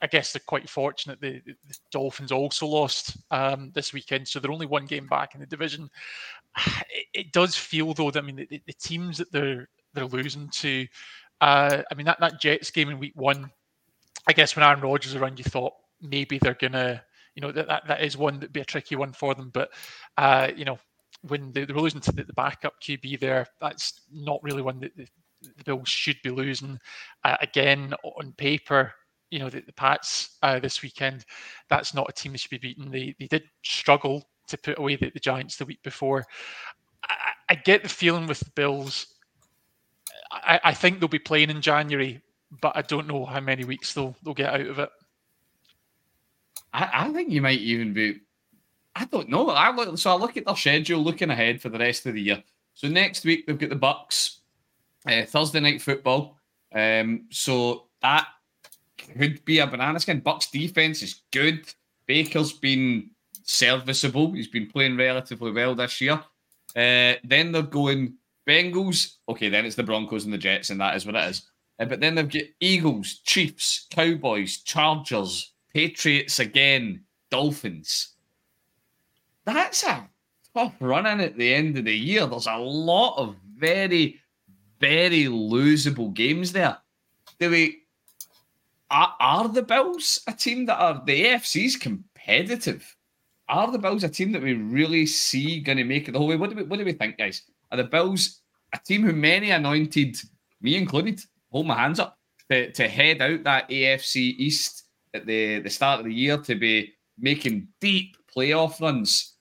I 0.00 0.06
guess 0.06 0.32
they're 0.32 0.42
quite 0.46 0.68
fortunate. 0.68 1.20
The, 1.20 1.40
the 1.44 1.54
Dolphins 1.90 2.32
also 2.32 2.66
lost 2.66 3.16
um, 3.30 3.72
this 3.74 3.92
weekend, 3.92 4.26
so 4.26 4.40
they're 4.40 4.52
only 4.52 4.66
one 4.66 4.86
game 4.86 5.06
back 5.06 5.34
in 5.34 5.40
the 5.40 5.46
division. 5.46 5.90
It, 6.88 7.06
it 7.12 7.32
does 7.32 7.54
feel 7.54 7.92
though 7.92 8.10
that 8.10 8.22
I 8.22 8.26
mean 8.26 8.36
the, 8.36 8.62
the, 8.66 8.72
teams 8.72 9.18
that 9.18 9.30
they're 9.30 9.68
they're 9.92 10.06
losing 10.06 10.48
to. 10.48 10.86
Uh, 11.42 11.82
I 11.90 11.94
mean 11.94 12.06
that 12.06 12.18
that 12.20 12.40
Jets 12.40 12.70
game 12.70 12.88
in 12.88 12.98
week 12.98 13.12
one. 13.14 13.50
I 14.26 14.32
guess 14.32 14.56
when 14.56 14.64
Aaron 14.64 14.80
Rodgers 14.80 15.14
around, 15.14 15.38
you 15.38 15.44
thought 15.44 15.74
maybe 16.00 16.38
they're 16.38 16.54
gonna, 16.54 17.02
you 17.34 17.42
know, 17.42 17.52
that 17.52 17.66
that, 17.66 17.86
that 17.88 18.02
is 18.02 18.16
one 18.16 18.36
that'd 18.36 18.54
be 18.54 18.60
a 18.60 18.64
tricky 18.64 18.96
one 18.96 19.12
for 19.12 19.34
them. 19.34 19.50
But 19.52 19.68
uh, 20.16 20.48
you 20.56 20.64
know, 20.64 20.78
when 21.22 21.52
they, 21.52 21.64
they're 21.64 21.76
losing 21.76 22.00
to 22.00 22.12
the, 22.12 22.24
the, 22.24 22.32
backup 22.32 22.74
QB 22.82 23.20
there, 23.20 23.46
that's 23.60 24.00
not 24.12 24.42
really 24.42 24.62
one 24.62 24.80
that 24.80 24.96
the, 24.96 25.06
the 25.42 25.64
Bills 25.64 25.88
should 25.88 26.16
be 26.22 26.30
losing. 26.30 26.78
Uh, 27.24 27.36
again, 27.40 27.94
on 28.04 28.32
paper, 28.32 28.92
you 29.30 29.38
know, 29.38 29.50
the, 29.50 29.60
the 29.60 29.72
Pats 29.72 30.38
uh, 30.42 30.58
this 30.58 30.82
weekend, 30.82 31.24
that's 31.68 31.94
not 31.94 32.08
a 32.08 32.12
team 32.12 32.32
that 32.32 32.40
should 32.40 32.50
be 32.50 32.58
beaten. 32.58 32.90
They 32.90 33.14
they 33.18 33.26
did 33.26 33.44
struggle 33.62 34.24
to 34.48 34.58
put 34.58 34.78
away 34.78 34.96
the, 34.96 35.10
the 35.10 35.20
Giants 35.20 35.56
the 35.56 35.64
week 35.64 35.82
before. 35.82 36.24
I, 37.04 37.32
I, 37.50 37.54
get 37.56 37.82
the 37.82 37.88
feeling 37.88 38.26
with 38.26 38.40
the 38.40 38.50
Bills. 38.54 39.06
I, 40.30 40.60
I 40.64 40.74
think 40.74 41.00
they'll 41.00 41.08
be 41.08 41.18
playing 41.18 41.50
in 41.50 41.60
January, 41.60 42.20
but 42.60 42.76
I 42.76 42.82
don't 42.82 43.08
know 43.08 43.24
how 43.24 43.40
many 43.40 43.64
weeks 43.64 43.94
they'll 43.94 44.16
they'll 44.22 44.34
get 44.34 44.54
out 44.54 44.60
of 44.66 44.78
it. 44.78 44.90
I, 46.72 46.90
I 46.92 47.12
think 47.12 47.30
you 47.30 47.42
might 47.42 47.60
even 47.60 47.92
be. 47.92 48.20
I 48.96 49.04
don't 49.04 49.28
know. 49.28 49.50
I 49.50 49.74
look 49.74 49.98
so 49.98 50.10
I 50.10 50.14
look 50.14 50.38
at 50.38 50.46
their 50.46 50.56
schedule, 50.56 51.02
looking 51.02 51.30
ahead 51.30 51.60
for 51.60 51.68
the 51.68 51.78
rest 51.78 52.06
of 52.06 52.14
the 52.14 52.22
year. 52.22 52.42
So 52.72 52.88
next 52.88 53.24
week 53.26 53.46
they've 53.46 53.58
got 53.58 53.68
the 53.68 53.76
Bucs, 53.76 54.38
uh, 55.06 55.26
Thursday 55.26 55.60
night 55.60 55.82
football. 55.82 56.38
Um, 56.74 57.26
so 57.30 57.88
that 58.00 58.26
could 58.96 59.44
be 59.44 59.58
a 59.58 59.66
banana 59.66 60.00
skin. 60.00 60.22
Bucs 60.22 60.50
defense 60.50 61.02
is 61.02 61.22
good. 61.30 61.66
Baker's 62.06 62.54
been 62.54 63.10
serviceable. 63.42 64.32
He's 64.32 64.48
been 64.48 64.66
playing 64.66 64.96
relatively 64.96 65.52
well 65.52 65.74
this 65.74 66.00
year. 66.00 66.14
Uh, 66.74 67.14
then 67.22 67.52
they're 67.52 67.62
going 67.62 68.14
Bengals. 68.48 69.16
Okay, 69.28 69.50
then 69.50 69.66
it's 69.66 69.76
the 69.76 69.82
Broncos 69.82 70.24
and 70.24 70.32
the 70.32 70.38
Jets, 70.38 70.70
and 70.70 70.80
that 70.80 70.96
is 70.96 71.04
what 71.04 71.16
it 71.16 71.28
is. 71.28 71.42
Uh, 71.78 71.84
but 71.84 72.00
then 72.00 72.14
they've 72.14 72.30
got 72.30 72.42
Eagles, 72.60 73.20
Chiefs, 73.24 73.86
Cowboys, 73.90 74.58
Chargers, 74.58 75.52
Patriots 75.74 76.38
again, 76.38 77.04
Dolphins. 77.30 78.15
That's 79.46 79.84
a 79.84 80.08
tough 80.54 80.74
running 80.80 81.20
at 81.20 81.38
the 81.38 81.54
end 81.54 81.78
of 81.78 81.84
the 81.84 81.96
year. 81.96 82.26
There's 82.26 82.48
a 82.48 82.56
lot 82.56 83.16
of 83.16 83.36
very, 83.56 84.20
very 84.80 85.24
losable 85.24 86.12
games 86.12 86.52
there. 86.52 86.76
Do 87.38 87.50
we 87.50 87.82
are, 88.90 89.14
are 89.20 89.48
the 89.48 89.62
Bills 89.62 90.20
a 90.26 90.32
team 90.32 90.66
that 90.66 90.78
are 90.78 91.02
the 91.06 91.26
AFC's 91.26 91.76
competitive? 91.76 92.96
Are 93.48 93.70
the 93.70 93.78
Bills 93.78 94.02
a 94.02 94.08
team 94.08 94.32
that 94.32 94.42
we 94.42 94.54
really 94.54 95.06
see 95.06 95.60
going 95.60 95.78
to 95.78 95.84
make 95.84 96.08
it 96.08 96.12
the 96.12 96.18
whole 96.18 96.28
way? 96.28 96.36
What 96.36 96.50
do 96.50 96.56
we 96.56 96.62
what 96.64 96.78
do 96.78 96.84
we 96.84 96.92
think, 96.92 97.16
guys? 97.16 97.42
Are 97.70 97.76
the 97.76 97.84
Bills 97.84 98.40
a 98.72 98.78
team 98.84 99.04
who 99.04 99.12
many 99.12 99.50
anointed, 99.50 100.16
me 100.60 100.76
included, 100.76 101.20
hold 101.52 101.66
my 101.66 101.74
hands 101.74 102.00
up, 102.00 102.18
to, 102.50 102.72
to 102.72 102.88
head 102.88 103.22
out 103.22 103.44
that 103.44 103.68
AFC 103.68 104.34
East 104.38 104.84
at 105.14 105.24
the, 105.24 105.60
the 105.60 105.70
start 105.70 106.00
of 106.00 106.06
the 106.06 106.12
year 106.12 106.36
to 106.38 106.54
be 106.56 106.92
making 107.18 107.68
deep 107.80 108.16
playoff 108.34 108.80
runs? 108.80 109.35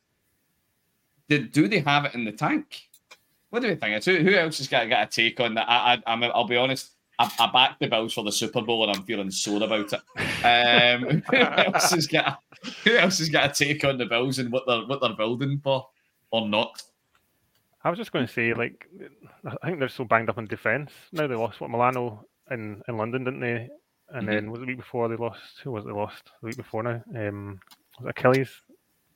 Did, 1.29 1.51
do 1.51 1.67
they 1.67 1.79
have 1.79 2.05
it 2.05 2.13
in 2.13 2.23
the 2.23 2.31
tank? 2.31 2.83
What 3.49 3.61
do 3.61 3.69
we 3.69 3.75
think? 3.75 4.03
Who, 4.03 4.17
who 4.17 4.35
else 4.35 4.57
has 4.59 4.67
got, 4.67 4.89
got 4.89 5.07
a 5.07 5.09
take 5.09 5.39
on 5.39 5.55
that? 5.55 5.67
I, 5.67 6.01
I, 6.05 6.25
I'll 6.27 6.47
be 6.47 6.57
honest. 6.57 6.91
I, 7.17 7.31
I 7.39 7.49
backed 7.51 7.79
the 7.79 7.87
Bills 7.87 8.13
for 8.13 8.23
the 8.23 8.31
Super 8.31 8.61
Bowl 8.61 8.87
and 8.87 8.95
I'm 8.95 9.03
feeling 9.03 9.31
sore 9.31 9.63
about 9.63 9.93
it. 9.93 10.01
Um, 10.45 11.21
who 11.29 11.37
else 11.37 11.91
has 11.91 12.07
got 12.07 12.39
who 12.83 12.95
else 12.97 13.19
has 13.19 13.29
got 13.29 13.51
a 13.51 13.53
take 13.53 13.83
on 13.85 13.97
the 13.97 14.05
Bills 14.05 14.39
and 14.39 14.51
what 14.51 14.65
they're 14.67 14.85
what 14.85 15.01
they're 15.01 15.15
building 15.15 15.59
for 15.63 15.87
or 16.31 16.47
not? 16.47 16.83
I 17.83 17.89
was 17.89 17.99
just 17.99 18.11
going 18.11 18.25
to 18.25 18.33
say, 18.33 18.51
like, 18.53 18.89
I 19.61 19.67
think 19.67 19.77
they're 19.77 19.89
so 19.89 20.05
banged 20.05 20.29
up 20.29 20.39
in 20.39 20.47
defence 20.47 20.91
now. 21.11 21.27
They 21.27 21.35
lost 21.35 21.61
what 21.61 21.69
Milano 21.69 22.25
in, 22.49 22.81
in 22.87 22.97
London, 22.97 23.23
didn't 23.23 23.41
they? 23.41 23.69
And 24.09 24.27
mm-hmm. 24.27 24.35
then 24.35 24.51
was 24.51 24.59
the 24.59 24.65
week 24.65 24.77
before 24.77 25.07
they 25.07 25.15
lost? 25.15 25.59
Who 25.63 25.71
was 25.71 25.85
it 25.85 25.89
they 25.89 25.93
lost 25.93 26.31
the 26.41 26.47
week 26.47 26.57
before 26.57 26.81
now? 26.81 27.03
Um, 27.15 27.59
was 27.99 28.07
it 28.07 28.09
Achilles? 28.09 28.49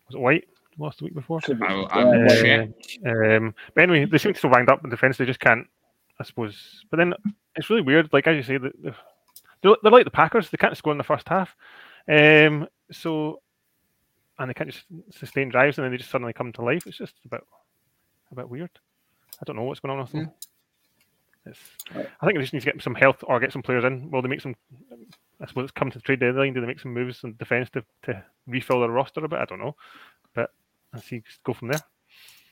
Was 0.07 0.16
it 0.16 0.20
White? 0.20 0.47
Lost 0.80 0.99
the 0.99 1.05
week 1.05 1.13
before. 1.13 1.39
I, 1.45 1.84
uh, 3.05 3.38
um, 3.38 3.55
but 3.75 3.84
anyway, 3.84 4.05
they 4.05 4.17
seem 4.17 4.34
to 4.34 4.39
so 4.39 4.49
banged 4.49 4.69
up 4.69 4.84
in 4.84 4.89
defence. 4.89 5.17
They 5.17 5.25
just 5.25 5.39
can't 5.39 5.67
I 6.19 6.23
suppose. 6.23 6.84
But 6.89 6.97
then 6.97 7.13
it's 7.55 7.69
really 7.69 7.82
weird. 7.82 8.09
Like 8.11 8.27
as 8.27 8.36
you 8.36 8.43
say, 8.43 8.57
they're, 8.57 8.95
they're 9.61 9.91
like 9.91 10.05
the 10.05 10.11
Packers. 10.11 10.49
They 10.49 10.57
can't 10.57 10.75
score 10.75 10.91
in 10.91 10.97
the 10.97 11.03
first 11.03 11.27
half. 11.30 11.55
Um, 12.07 12.67
so, 12.91 13.41
and 14.38 14.49
they 14.49 14.53
can't 14.53 14.71
just 14.71 14.86
sustain 15.11 15.49
drives, 15.49 15.77
and 15.77 15.86
then 15.86 15.91
they 15.91 15.97
just 15.97 16.11
suddenly 16.11 16.34
come 16.34 16.51
to 16.53 16.61
life. 16.61 16.86
It's 16.88 16.97
just 16.97 17.15
a 17.25 17.30
bit, 17.30 17.41
a 18.32 18.36
bit 18.36 18.49
weird. 18.49 18.71
I 19.41 19.43
don't 19.45 19.55
know 19.55 19.63
what's 19.63 19.80
going 19.80 19.97
on 19.97 20.01
with 20.01 20.11
them. 20.11 20.32
It's, 21.45 21.59
I 21.95 22.25
think 22.25 22.36
they 22.36 22.41
just 22.41 22.53
need 22.53 22.61
to 22.61 22.71
get 22.71 22.82
some 22.82 22.95
health 22.95 23.23
or 23.23 23.39
get 23.39 23.53
some 23.53 23.61
players 23.61 23.86
in. 23.86 24.11
Will 24.11 24.21
they 24.21 24.27
make 24.27 24.41
some. 24.41 24.55
I 25.41 25.47
suppose 25.47 25.63
it's 25.65 25.71
come 25.71 25.89
to 25.89 25.97
the 25.97 26.03
trade 26.03 26.19
deadline. 26.19 26.53
Do 26.53 26.59
they 26.59 26.67
make 26.67 26.82
some 26.82 26.93
moves 26.93 27.23
in 27.23 27.36
defence 27.38 27.69
to, 27.71 27.84
to 28.03 28.23
refill 28.45 28.82
their 28.82 28.89
roster 28.89 29.23
a 29.23 29.30
bit? 29.30 29.39
I 29.39 29.45
don't 29.45 29.59
know, 29.59 29.75
but 30.36 30.51
I 30.93 30.99
see 30.99 31.23
go 31.43 31.53
from 31.53 31.69
there. 31.69 31.81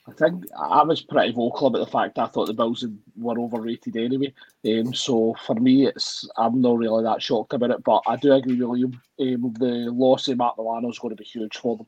I 0.10 0.14
think 0.14 0.46
I 0.58 0.84
was 0.84 1.02
pretty 1.02 1.34
vocal 1.34 1.68
about 1.68 1.80
the 1.80 1.92
fact 1.92 2.18
I 2.18 2.28
thought 2.28 2.46
the 2.46 2.54
Bills 2.54 2.86
were 3.18 3.38
overrated 3.38 3.98
anyway. 3.98 4.34
Um, 4.66 4.94
so 4.94 5.36
for 5.46 5.56
me, 5.56 5.86
it's 5.88 6.28
I'm 6.38 6.62
not 6.62 6.78
really 6.78 7.04
that 7.04 7.22
shocked 7.22 7.52
about 7.52 7.72
it. 7.72 7.84
But 7.84 8.04
I 8.08 8.16
do 8.16 8.32
agree 8.32 8.54
with 8.54 8.70
William. 8.70 9.02
Um, 9.20 9.54
the 9.60 9.92
loss 9.92 10.30
of 10.30 10.38
Matt 10.38 10.54
Milano 10.58 10.90
is 10.90 11.00
going 11.00 11.16
to 11.16 11.22
be 11.22 11.26
huge 11.26 11.58
for 11.58 11.76
them. 11.76 11.88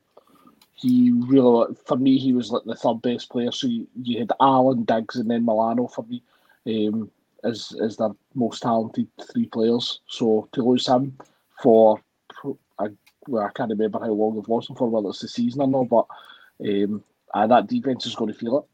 He 0.73 1.11
really, 1.11 1.73
for 1.85 1.95
me, 1.95 2.17
he 2.17 2.33
was 2.33 2.51
like 2.51 2.63
the 2.65 2.75
third 2.75 3.01
best 3.01 3.29
player. 3.29 3.51
So 3.51 3.67
you, 3.67 3.87
you 4.01 4.19
had 4.19 4.33
Allen, 4.41 4.83
Diggs, 4.83 5.15
and 5.15 5.31
then 5.31 5.45
Milano 5.45 5.87
for 5.87 6.03
me 6.03 6.21
um, 6.67 7.09
as 7.45 7.73
as 7.81 7.95
their 7.95 8.11
most 8.35 8.61
talented 8.63 9.07
three 9.31 9.45
players. 9.45 10.01
So 10.07 10.49
to 10.51 10.61
lose 10.61 10.87
him 10.87 11.17
for, 11.63 12.01
I, 12.79 12.87
well, 13.27 13.45
I 13.45 13.51
can't 13.55 13.69
remember 13.71 13.99
how 13.99 14.07
long 14.07 14.35
they've 14.35 14.49
lost 14.49 14.69
him 14.69 14.75
for, 14.75 14.89
whether 14.89 15.07
it's 15.07 15.21
the 15.21 15.29
season 15.29 15.61
or 15.61 15.67
not, 15.67 15.87
but. 15.87 16.05
Um, 16.61 17.03
and 17.33 17.51
that 17.51 17.67
defense 17.67 18.05
is 18.05 18.15
going 18.15 18.31
to 18.33 18.37
feel 18.37 18.59
it. 18.59 18.65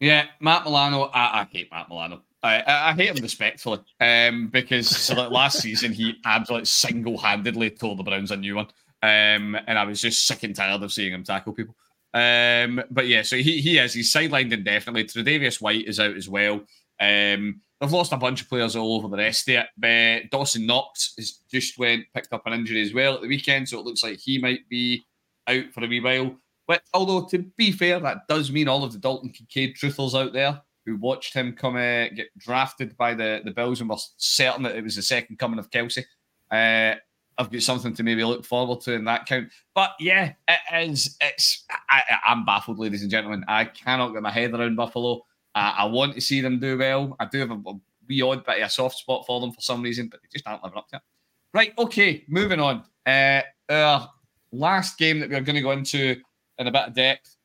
Yeah, 0.00 0.26
Matt 0.40 0.64
Milano. 0.64 1.02
I, 1.04 1.40
I 1.40 1.48
hate 1.50 1.70
Matt 1.70 1.88
Milano. 1.88 2.22
I, 2.42 2.62
I, 2.66 2.94
hate 2.94 3.10
him 3.14 3.22
respectfully 3.22 3.80
um, 4.00 4.48
because 4.48 5.10
like 5.10 5.30
last 5.30 5.58
season 5.60 5.92
he 5.92 6.16
absolutely 6.24 6.64
single-handedly 6.64 7.70
told 7.72 7.98
the 7.98 8.02
Browns 8.02 8.30
a 8.30 8.36
new 8.36 8.56
one, 8.56 8.68
um, 9.02 9.58
and 9.66 9.78
I 9.78 9.84
was 9.84 10.00
just 10.00 10.26
sick 10.26 10.42
and 10.42 10.56
tired 10.56 10.82
of 10.82 10.90
seeing 10.90 11.12
him 11.12 11.22
tackle 11.22 11.52
people. 11.52 11.76
Um, 12.14 12.82
but 12.90 13.08
yeah, 13.08 13.22
so 13.22 13.36
he 13.36 13.60
he 13.60 13.78
is 13.78 13.92
he's 13.92 14.12
sidelined 14.12 14.52
indefinitely. 14.52 15.04
Tre'Davious 15.04 15.60
White 15.60 15.86
is 15.86 16.00
out 16.00 16.16
as 16.16 16.30
well. 16.30 16.62
Um, 16.98 17.60
they've 17.80 17.92
lost 17.92 18.12
a 18.12 18.16
bunch 18.16 18.42
of 18.42 18.48
players 18.48 18.76
all 18.76 18.96
over 18.96 19.08
the 19.08 19.16
rest 19.16 19.48
of 19.48 19.54
it. 19.56 19.66
But 19.76 20.30
Dawson 20.30 20.66
Knox 20.66 21.14
has 21.16 21.38
just 21.50 21.78
went 21.78 22.04
picked 22.14 22.32
up 22.32 22.46
an 22.46 22.52
injury 22.52 22.82
as 22.82 22.94
well 22.94 23.14
at 23.14 23.22
the 23.22 23.28
weekend, 23.28 23.68
so 23.68 23.78
it 23.78 23.84
looks 23.84 24.02
like 24.02 24.18
he 24.18 24.38
might 24.38 24.68
be 24.68 25.04
out 25.46 25.72
for 25.72 25.84
a 25.84 25.88
wee 25.88 26.00
while. 26.00 26.36
But 26.66 26.82
although 26.94 27.26
to 27.26 27.38
be 27.56 27.72
fair, 27.72 27.98
that 28.00 28.28
does 28.28 28.52
mean 28.52 28.68
all 28.68 28.84
of 28.84 28.92
the 28.92 28.98
Dalton 28.98 29.30
Kincaid 29.30 29.76
truthers 29.76 30.14
out 30.14 30.32
there 30.32 30.60
who 30.86 30.96
watched 30.96 31.34
him 31.34 31.52
come 31.52 31.76
uh, 31.76 32.08
get 32.08 32.36
drafted 32.38 32.96
by 32.96 33.14
the, 33.14 33.40
the 33.44 33.50
Bills 33.50 33.80
and 33.80 33.90
were 33.90 33.96
certain 34.16 34.62
that 34.62 34.76
it 34.76 34.84
was 34.84 34.96
the 34.96 35.02
second 35.02 35.38
coming 35.38 35.58
of 35.58 35.70
Kelce. 35.70 36.04
Uh, 36.50 36.94
I've 37.38 37.50
got 37.50 37.62
something 37.62 37.94
to 37.94 38.02
maybe 38.02 38.22
look 38.24 38.44
forward 38.44 38.82
to 38.82 38.92
in 38.92 39.04
that 39.04 39.26
count. 39.26 39.48
But 39.74 39.92
yeah, 39.98 40.34
it 40.46 40.90
is. 40.90 41.16
It's 41.20 41.64
I, 41.88 42.02
am 42.26 42.44
baffled, 42.44 42.78
ladies 42.78 43.02
and 43.02 43.10
gentlemen. 43.10 43.44
I 43.48 43.64
cannot 43.64 44.12
get 44.12 44.22
my 44.22 44.30
head 44.30 44.52
around 44.52 44.76
Buffalo. 44.76 45.24
Uh, 45.54 45.74
I 45.78 45.84
want 45.86 46.14
to 46.14 46.20
see 46.20 46.40
them 46.40 46.58
do 46.58 46.78
well. 46.78 47.16
I 47.18 47.26
do 47.26 47.38
have 47.40 47.50
a, 47.50 47.54
a 47.54 47.80
wee 48.08 48.22
odd 48.22 48.44
bit 48.44 48.58
of 48.58 48.66
a 48.66 48.70
soft 48.70 48.98
spot 48.98 49.24
for 49.26 49.40
them 49.40 49.52
for 49.52 49.60
some 49.60 49.82
reason, 49.82 50.08
but 50.08 50.20
they 50.22 50.28
just 50.32 50.46
aren't 50.46 50.62
living 50.62 50.78
up 50.78 50.88
to 50.90 50.96
it. 50.96 51.02
Right. 51.52 51.72
Okay. 51.78 52.24
Moving 52.28 52.60
on. 52.60 52.84
Uh, 53.06 53.42
our 53.68 54.10
last 54.52 54.98
game 54.98 55.20
that 55.20 55.30
we're 55.30 55.40
going 55.40 55.56
to 55.56 55.62
go 55.62 55.72
into 55.72 56.16
in 56.58 56.66
a 56.66 56.70
bit 56.70 56.88
of 56.88 56.94
depth. 56.94 57.36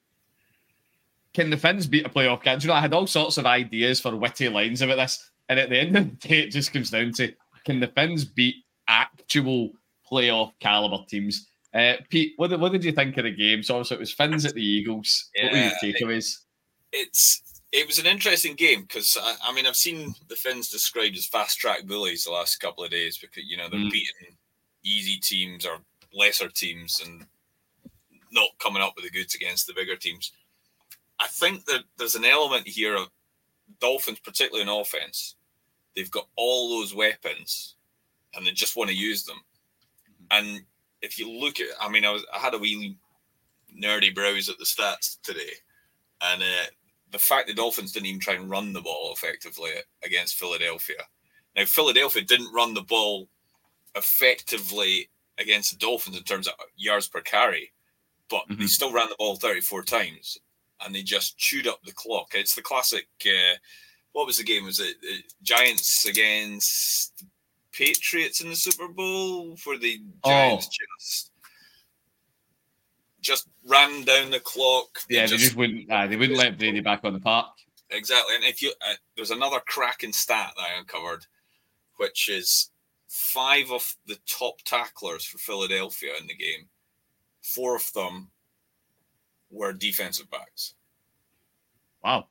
Can 1.33 1.49
the 1.49 1.57
Fins 1.57 1.87
beat 1.87 2.05
a 2.05 2.09
playoff 2.09 2.43
game? 2.43 2.59
Do 2.59 2.63
you 2.63 2.67
know, 2.69 2.75
I 2.75 2.81
had 2.81 2.93
all 2.93 3.07
sorts 3.07 3.37
of 3.37 3.45
ideas 3.45 3.99
for 3.99 4.15
witty 4.15 4.47
lines 4.47 4.81
about 4.81 4.95
this, 4.95 5.31
and 5.49 5.59
at 5.59 5.69
the 5.69 5.77
end 5.77 5.95
of 5.97 6.09
the 6.09 6.27
day, 6.27 6.39
it 6.43 6.51
just 6.51 6.71
comes 6.71 6.91
down 6.91 7.11
to 7.13 7.33
can 7.65 7.79
the 7.79 7.87
Fins 7.87 8.23
beat 8.23 8.55
actual 8.87 9.71
playoff 10.09 10.53
caliber 10.59 11.03
teams? 11.09 11.49
Uh, 11.73 11.95
Pete, 12.09 12.33
what 12.37 12.51
did, 12.51 12.61
what 12.61 12.71
did 12.71 12.85
you 12.85 12.93
think 12.93 13.17
of 13.17 13.25
the 13.25 13.31
game? 13.31 13.61
So 13.63 13.75
obviously 13.75 13.97
it 13.97 13.99
was 13.99 14.13
Fins 14.13 14.45
at 14.45 14.53
the 14.53 14.65
Eagles. 14.65 15.29
Yeah, 15.35 15.43
what 15.43 15.51
were 15.51 15.59
your 15.59 15.93
takeaways? 15.93 16.37
It's 16.93 17.41
it 17.75 17.87
was 17.87 17.99
an 17.99 18.05
interesting 18.05 18.55
game 18.55 18.83
because 18.83 19.17
I, 19.21 19.35
I, 19.43 19.53
mean 19.53 19.65
I've 19.65 19.75
seen 19.75 20.15
the 20.29 20.35
Fins 20.35 20.69
described 20.69 21.17
as 21.17 21.25
fast 21.25 21.59
track 21.59 21.85
bullies 21.85 22.23
the 22.23 22.31
last 22.31 22.57
couple 22.57 22.85
of 22.85 22.89
days 22.89 23.17
because 23.17 23.43
you 23.45 23.57
know 23.57 23.67
they're 23.69 23.79
mm. 23.79 23.91
beating 23.91 24.37
easy 24.83 25.17
teams 25.17 25.65
or 25.65 25.79
lesser 26.13 26.47
teams 26.47 27.01
and 27.05 27.25
not 28.31 28.49
coming 28.59 28.81
up 28.81 28.93
with 28.95 29.03
the 29.03 29.11
goods 29.11 29.35
against 29.35 29.67
the 29.67 29.73
bigger 29.73 29.97
teams. 29.97 30.31
I 31.19 31.27
think 31.27 31.65
that 31.65 31.83
there's 31.97 32.15
an 32.15 32.23
element 32.23 32.65
here 32.65 32.95
of 32.95 33.09
Dolphins, 33.81 34.19
particularly 34.19 34.63
in 34.63 34.69
offense. 34.69 35.35
They've 35.95 36.11
got 36.11 36.27
all 36.37 36.69
those 36.69 36.95
weapons, 36.95 37.75
and 38.33 38.47
they 38.47 38.51
just 38.51 38.77
want 38.77 38.89
to 38.89 38.95
use 38.95 39.25
them. 39.25 39.41
And 40.31 40.61
if 41.01 41.19
you 41.19 41.29
look 41.29 41.59
at, 41.59 41.67
I 41.81 41.89
mean, 41.89 42.05
I 42.05 42.11
was 42.11 42.25
I 42.33 42.39
had 42.39 42.53
a 42.53 42.57
wee 42.57 42.97
nerdy 43.77 44.15
browse 44.15 44.47
at 44.47 44.57
the 44.59 44.65
stats 44.65 45.17
today, 45.23 45.53
and 46.21 46.41
uh, 46.41 46.67
the 47.11 47.19
fact 47.19 47.47
the 47.47 47.53
Dolphins 47.53 47.91
didn't 47.91 48.07
even 48.07 48.19
try 48.19 48.33
and 48.35 48.49
run 48.49 48.73
the 48.73 48.81
ball 48.81 49.13
effectively 49.13 49.71
against 50.03 50.37
Philadelphia. 50.37 50.97
Now, 51.55 51.65
Philadelphia 51.65 52.23
didn't 52.23 52.53
run 52.53 52.73
the 52.73 52.81
ball 52.81 53.29
effectively 53.95 55.09
against 55.37 55.71
the 55.71 55.77
Dolphins 55.77 56.17
in 56.17 56.23
terms 56.23 56.47
of 56.47 56.53
yards 56.75 57.07
per 57.07 57.21
carry, 57.21 57.71
but 58.29 58.47
mm-hmm. 58.49 58.61
they 58.61 58.67
still 58.67 58.91
ran 58.91 59.09
the 59.09 59.15
ball 59.17 59.35
34 59.35 59.83
times 59.83 60.37
and 60.83 60.93
they 60.93 61.01
just 61.01 61.37
chewed 61.37 61.67
up 61.67 61.79
the 61.83 61.93
clock. 61.93 62.31
It's 62.33 62.55
the 62.55 62.61
classic. 62.61 63.07
Uh, 63.25 63.55
what 64.11 64.27
was 64.27 64.37
the 64.37 64.43
game? 64.43 64.65
Was 64.65 64.79
it 64.79 64.95
uh, 65.09 65.17
Giants 65.41 66.05
against 66.05 67.25
Patriots 67.71 68.41
in 68.41 68.49
the 68.49 68.55
Super 68.55 68.87
Bowl 68.87 69.55
For 69.57 69.77
the 69.77 69.99
Giants 70.25 70.67
oh. 70.69 70.97
just 70.99 71.31
just 73.25 73.47
ran 73.65 74.03
down 74.03 74.31
the 74.31 74.39
clock? 74.39 74.99
They 75.09 75.15
yeah, 75.15 75.25
just, 75.25 75.31
they 75.31 75.37
just 75.45 75.55
wouldn't. 75.55 75.91
Uh, 75.91 76.07
they 76.07 76.15
wouldn't 76.15 76.37
let 76.37 76.57
Brady 76.57 76.79
back 76.79 77.01
on 77.03 77.13
the 77.13 77.19
park. 77.19 77.47
Exactly, 77.89 78.35
and 78.35 78.43
if 78.43 78.61
you 78.61 78.71
uh, 78.81 78.93
there's 79.15 79.31
another 79.31 79.59
cracking 79.65 80.13
stat 80.13 80.53
that 80.55 80.61
I 80.61 80.79
uncovered, 80.79 81.25
which 81.97 82.29
is 82.29 82.69
five 83.07 83.71
of 83.71 83.95
the 84.07 84.17
top 84.27 84.61
tacklers 84.63 85.25
for 85.25 85.37
Philadelphia 85.37 86.11
in 86.19 86.27
the 86.27 86.35
game 86.35 86.67
four 87.45 87.75
of 87.75 87.93
them 87.93 88.29
were 89.51 89.71
defensive 89.71 90.29
backs. 90.29 90.73
Wow. 92.03 92.27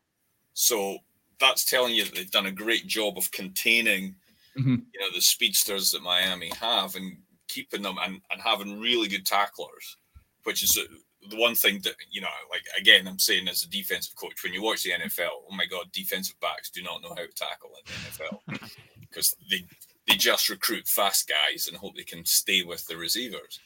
So 0.54 0.98
that's 1.38 1.64
telling 1.64 1.94
you 1.94 2.04
that 2.04 2.14
they've 2.14 2.30
done 2.30 2.46
a 2.46 2.52
great 2.52 2.86
job 2.86 3.16
of 3.16 3.30
containing, 3.30 4.16
mm-hmm. 4.58 4.76
you 4.92 5.00
know, 5.00 5.14
the 5.14 5.20
speedsters 5.20 5.92
that 5.92 6.02
Miami 6.02 6.50
have 6.60 6.96
and 6.96 7.16
keeping 7.48 7.82
them 7.82 7.96
and, 8.02 8.20
and 8.30 8.42
having 8.42 8.80
really 8.80 9.08
good 9.08 9.24
tacklers, 9.24 9.96
which 10.44 10.62
is 10.62 10.78
uh, 10.78 10.94
the 11.28 11.36
one 11.36 11.54
thing 11.54 11.80
that, 11.84 11.94
you 12.10 12.20
know, 12.20 12.28
like 12.50 12.62
again, 12.78 13.06
I'm 13.06 13.18
saying 13.18 13.48
as 13.48 13.62
a 13.62 13.68
defensive 13.68 14.14
coach, 14.16 14.42
when 14.42 14.52
you 14.52 14.62
watch 14.62 14.82
the 14.82 14.90
NFL, 14.90 15.30
oh 15.50 15.54
my 15.54 15.66
God, 15.66 15.90
defensive 15.92 16.38
backs 16.40 16.70
do 16.70 16.82
not 16.82 17.02
know 17.02 17.10
how 17.10 17.16
to 17.16 17.34
tackle 17.34 17.70
in 17.78 17.84
the 17.86 18.58
NFL 18.60 18.70
because 19.00 19.34
they, 19.50 19.64
they 20.06 20.14
just 20.14 20.48
recruit 20.48 20.86
fast 20.86 21.28
guys 21.28 21.66
and 21.66 21.76
hope 21.76 21.96
they 21.96 22.02
can 22.02 22.24
stay 22.24 22.62
with 22.62 22.86
the 22.86 22.96
receivers. 22.96 23.60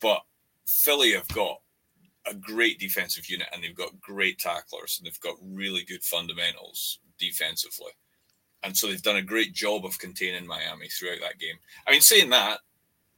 But 0.00 0.22
Philly 0.66 1.12
have 1.12 1.28
got 1.28 1.60
a 2.26 2.34
great 2.34 2.78
defensive 2.78 3.28
unit 3.28 3.48
and 3.52 3.62
they've 3.62 3.74
got 3.74 4.00
great 4.00 4.38
tacklers 4.38 4.98
and 4.98 5.06
they've 5.06 5.20
got 5.20 5.36
really 5.42 5.84
good 5.84 6.02
fundamentals 6.02 6.98
defensively. 7.18 7.92
And 8.62 8.76
so 8.76 8.88
they've 8.88 9.02
done 9.02 9.16
a 9.16 9.22
great 9.22 9.54
job 9.54 9.84
of 9.84 9.98
containing 9.98 10.46
Miami 10.46 10.88
throughout 10.88 11.20
that 11.20 11.38
game. 11.38 11.56
I 11.86 11.92
mean, 11.92 12.00
saying 12.00 12.30
that, 12.30 12.60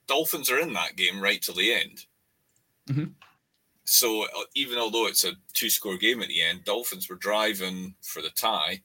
Dolphins 0.07 0.51
are 0.51 0.59
in 0.59 0.73
that 0.75 0.97
game 0.97 1.21
right 1.21 1.41
till 1.41 1.55
the 1.55 1.73
end. 1.73 2.05
Mm-hmm. 2.89 3.13
So 3.85 4.25
uh, 4.25 4.45
even 4.55 4.79
although 4.79 5.07
it's 5.07 5.25
a 5.25 5.33
two 5.55 5.71
score 5.71 5.97
game 5.97 6.21
at 6.21 6.29
the 6.29 6.43
end, 6.43 6.65
Dolphins 6.65 7.09
were 7.09 7.17
driving 7.17 7.95
for 8.03 8.21
the 8.21 8.31
tie 8.31 8.83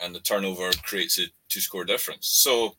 and 0.00 0.14
the 0.14 0.20
turnover 0.20 0.70
creates 0.82 1.18
a 1.18 1.24
two 1.48 1.60
score 1.60 1.84
difference. 1.84 2.28
So 2.28 2.76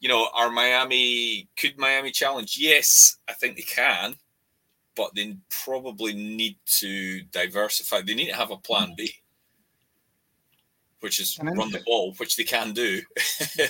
you 0.00 0.08
know, 0.08 0.28
are 0.34 0.50
Miami 0.50 1.48
could 1.56 1.78
Miami 1.78 2.10
challenge? 2.10 2.56
Yes, 2.58 3.16
I 3.28 3.32
think 3.32 3.56
they 3.56 3.62
can, 3.62 4.16
but 4.94 5.14
they 5.14 5.36
probably 5.48 6.14
need 6.14 6.56
to 6.80 7.22
diversify. 7.32 8.02
They 8.02 8.14
need 8.14 8.28
to 8.28 8.36
have 8.36 8.50
a 8.50 8.56
plan 8.56 8.94
B, 8.96 9.12
which 11.00 11.20
is 11.20 11.38
run 11.42 11.70
the 11.70 11.82
ball, 11.86 12.14
which 12.18 12.36
they 12.36 12.44
can 12.44 12.72
do. 12.72 13.00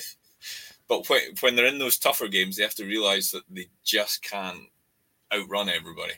but 0.89 1.09
when, 1.09 1.21
when 1.41 1.57
they're 1.57 1.67
in 1.67 1.79
those 1.79 1.99
tougher 1.99 2.29
games, 2.29 2.57
they 2.57 2.65
have 2.65 2.75
to 2.77 2.85
realize 2.85 3.31
that 3.31 3.43
they 3.51 3.69
just 3.85 4.23
can't 4.23 4.69
outrun 5.37 5.69
everybody. 5.69 6.15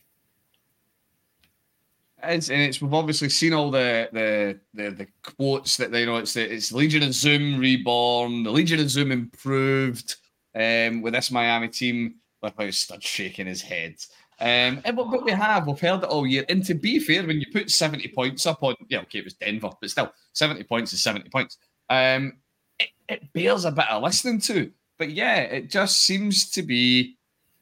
And 2.21 2.43
it's 2.51 2.83
we've 2.83 2.95
obviously 2.95 3.29
seen 3.29 3.53
all 3.53 3.71
the 3.71 4.09
the 4.13 4.59
the, 4.75 4.91
the 4.91 5.07
quotes 5.23 5.77
that 5.77 5.93
they 5.93 6.01
you 6.01 6.07
know 6.07 6.17
it's 6.17 6.35
the, 6.35 6.53
it's 6.53 6.73
Legion 6.73 7.05
of 7.05 7.15
Zoom 7.15 7.61
reborn, 7.61 8.43
the 8.43 8.51
Legion 8.51 8.81
of 8.81 8.91
Zoom 8.91 9.13
improved 9.13 10.17
um, 10.55 11.01
with 11.01 11.15
this 11.15 11.31
Miami 11.31 11.69
team. 11.69 12.17
Look 12.43 12.55
how 12.59 12.71
Stud 12.71 13.03
shaking 13.03 13.47
his 13.47 13.63
head. 13.63 13.95
Um, 14.41 14.81
and 14.85 14.97
what, 14.97 15.09
what 15.09 15.25
we 15.25 15.33
have, 15.33 15.67
we've 15.67 15.81
heard 15.81 16.05
it 16.05 16.09
all 16.09 16.27
year. 16.27 16.45
And 16.49 16.65
to 16.67 16.75
be 16.75 17.01
fair, 17.01 17.27
when 17.27 17.41
you 17.41 17.47
put 17.53 17.71
70 17.71 18.09
points 18.09 18.47
up 18.47 18.63
on, 18.63 18.77
yeah, 18.89 19.01
okay, 19.01 19.19
it 19.19 19.25
was 19.25 19.35
Denver, 19.35 19.71
but 19.81 19.91
still, 19.91 20.13
70 20.35 20.63
points 20.65 20.93
is 20.93 21.03
70 21.03 21.29
points. 21.31 21.59
Um, 21.91 22.35
it, 22.79 22.91
it 23.09 23.33
bears 23.33 23.65
a 23.65 23.73
bit 23.73 23.91
of 23.91 24.03
listening 24.03 24.41
to. 24.43 24.71
But 24.97 25.11
yeah, 25.11 25.39
it 25.39 25.71
just 25.71 26.05
seems 26.05 26.51
to 26.51 26.63
be 26.63 27.17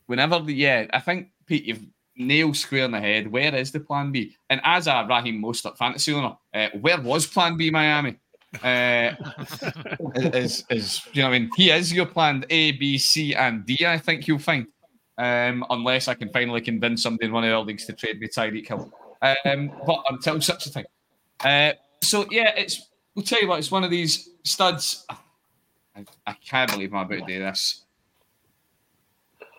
whenever 0.06 0.38
the, 0.38 0.52
yeah, 0.52 0.86
I 0.92 1.00
think, 1.00 1.28
Pete, 1.46 1.64
you've 1.64 1.86
nailed 2.16 2.56
square 2.56 2.84
in 2.84 2.90
the 2.90 3.00
head. 3.00 3.30
Where 3.30 3.54
is 3.54 3.72
the 3.72 3.80
plan 3.80 4.12
B? 4.12 4.36
And 4.50 4.60
as 4.64 4.86
a 4.86 5.06
Raheem 5.08 5.42
Mostert 5.42 5.76
fantasy 5.76 6.12
owner, 6.12 6.36
uh, 6.54 6.68
where 6.80 7.00
was 7.00 7.26
plan 7.26 7.56
B 7.56 7.70
Miami? 7.70 8.16
Uh, 8.62 9.12
is, 10.14 10.64
is, 10.70 11.02
you 11.12 11.22
know, 11.22 11.28
I 11.28 11.38
mean, 11.38 11.50
he 11.56 11.70
is 11.70 11.92
your 11.92 12.06
plan 12.06 12.44
A, 12.50 12.72
B, 12.72 12.98
C, 12.98 13.34
and 13.34 13.64
D, 13.66 13.86
I 13.86 13.98
think 13.98 14.26
you'll 14.26 14.38
find. 14.38 14.66
Um, 15.18 15.64
unless 15.70 16.08
I 16.08 16.14
can 16.14 16.28
finally 16.28 16.60
convince 16.60 17.02
somebody 17.02 17.26
in 17.26 17.32
one 17.32 17.44
of 17.44 17.50
our 17.50 17.64
leagues 17.64 17.86
to 17.86 17.94
trade 17.94 18.20
me 18.20 18.28
Tyreek 18.28 18.68
Hill. 18.68 18.92
Um, 19.22 19.72
but 19.86 20.04
until 20.10 20.40
such 20.42 20.66
a 20.66 20.70
thing. 20.70 20.84
Uh, 21.40 21.72
so, 22.02 22.26
yeah, 22.30 22.52
it's, 22.54 22.90
we'll 23.14 23.24
tell 23.24 23.40
you 23.40 23.48
what, 23.48 23.58
it's 23.58 23.70
one 23.70 23.82
of 23.82 23.90
these 23.90 24.28
studs. 24.44 25.06
I, 25.96 26.04
I 26.26 26.34
can't 26.34 26.70
believe 26.70 26.92
I'm 26.92 27.06
about 27.06 27.26
to 27.26 27.32
do 27.32 27.38
this. 27.38 27.85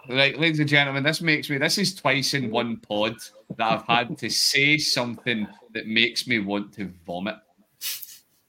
Right, 0.09 0.39
ladies 0.39 0.59
and 0.59 0.69
gentlemen, 0.69 1.03
this 1.03 1.21
makes 1.21 1.49
me. 1.49 1.57
This 1.57 1.77
is 1.77 1.93
twice 1.93 2.33
in 2.33 2.49
one 2.49 2.77
pod 2.77 3.17
that 3.57 3.71
I've 3.71 3.85
had 3.85 4.17
to 4.19 4.29
say 4.29 4.77
something 4.77 5.45
that 5.73 5.87
makes 5.87 6.27
me 6.27 6.39
want 6.39 6.71
to 6.75 6.89
vomit. 7.05 7.35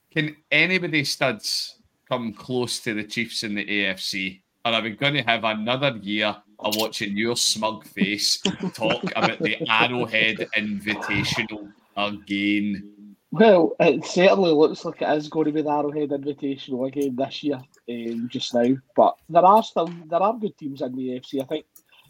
Can 0.09 0.37
anybody 0.51 1.03
studs 1.03 1.79
come 2.07 2.33
close 2.33 2.79
to 2.79 2.93
the 2.93 3.03
Chiefs 3.03 3.43
in 3.43 3.55
the 3.55 3.65
AFC? 3.65 4.39
Or 4.63 4.71
are 4.71 4.81
we 4.81 4.91
going 4.91 5.15
to 5.15 5.21
have 5.23 5.43
another 5.43 5.97
year 6.01 6.35
of 6.59 6.77
watching 6.77 7.17
your 7.17 7.35
smug 7.35 7.85
face 7.85 8.41
talk 8.73 9.03
about 9.15 9.39
the 9.39 9.57
Arrowhead 9.69 10.47
Invitational 10.55 11.73
again? 11.97 13.15
Well, 13.31 13.75
it 13.81 14.05
certainly 14.05 14.51
looks 14.51 14.85
like 14.85 15.01
it 15.01 15.09
is 15.09 15.27
going 15.27 15.47
to 15.47 15.51
be 15.51 15.61
the 15.61 15.69
Arrowhead 15.69 16.09
Invitational 16.09 16.87
again 16.87 17.17
this 17.17 17.43
year 17.43 17.61
um, 17.89 18.29
just 18.29 18.53
now. 18.53 18.75
But 18.95 19.15
there 19.29 19.45
are 19.45 19.63
still 19.63 19.91
there 20.07 20.21
are 20.21 20.37
good 20.37 20.57
teams 20.57 20.81
in 20.81 20.95
the 20.95 21.09
AFC. 21.09 21.41
I 21.41 21.45
think 21.45 21.65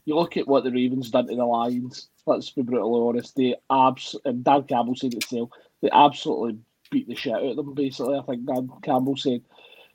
you 0.05 0.15
look 0.15 0.37
at 0.37 0.47
what 0.47 0.63
the 0.63 0.71
Ravens 0.71 1.09
done 1.09 1.27
to 1.27 1.35
the 1.35 1.45
Lions. 1.45 2.09
Let's 2.25 2.49
be 2.49 2.61
brutally 2.61 3.01
honest. 3.01 3.35
They 3.35 3.55
abs 3.69 4.15
and 4.25 4.43
Dan 4.43 4.63
Campbell 4.63 4.95
said 4.95 5.13
it 5.13 5.23
himself. 5.23 5.49
They 5.81 5.89
absolutely 5.91 6.59
beat 6.91 7.07
the 7.07 7.15
shit 7.15 7.33
out 7.33 7.43
of 7.43 7.55
them. 7.55 7.73
Basically, 7.73 8.17
I 8.17 8.21
think 8.23 8.45
Dan 8.45 8.69
Campbell 8.83 9.17
said. 9.17 9.41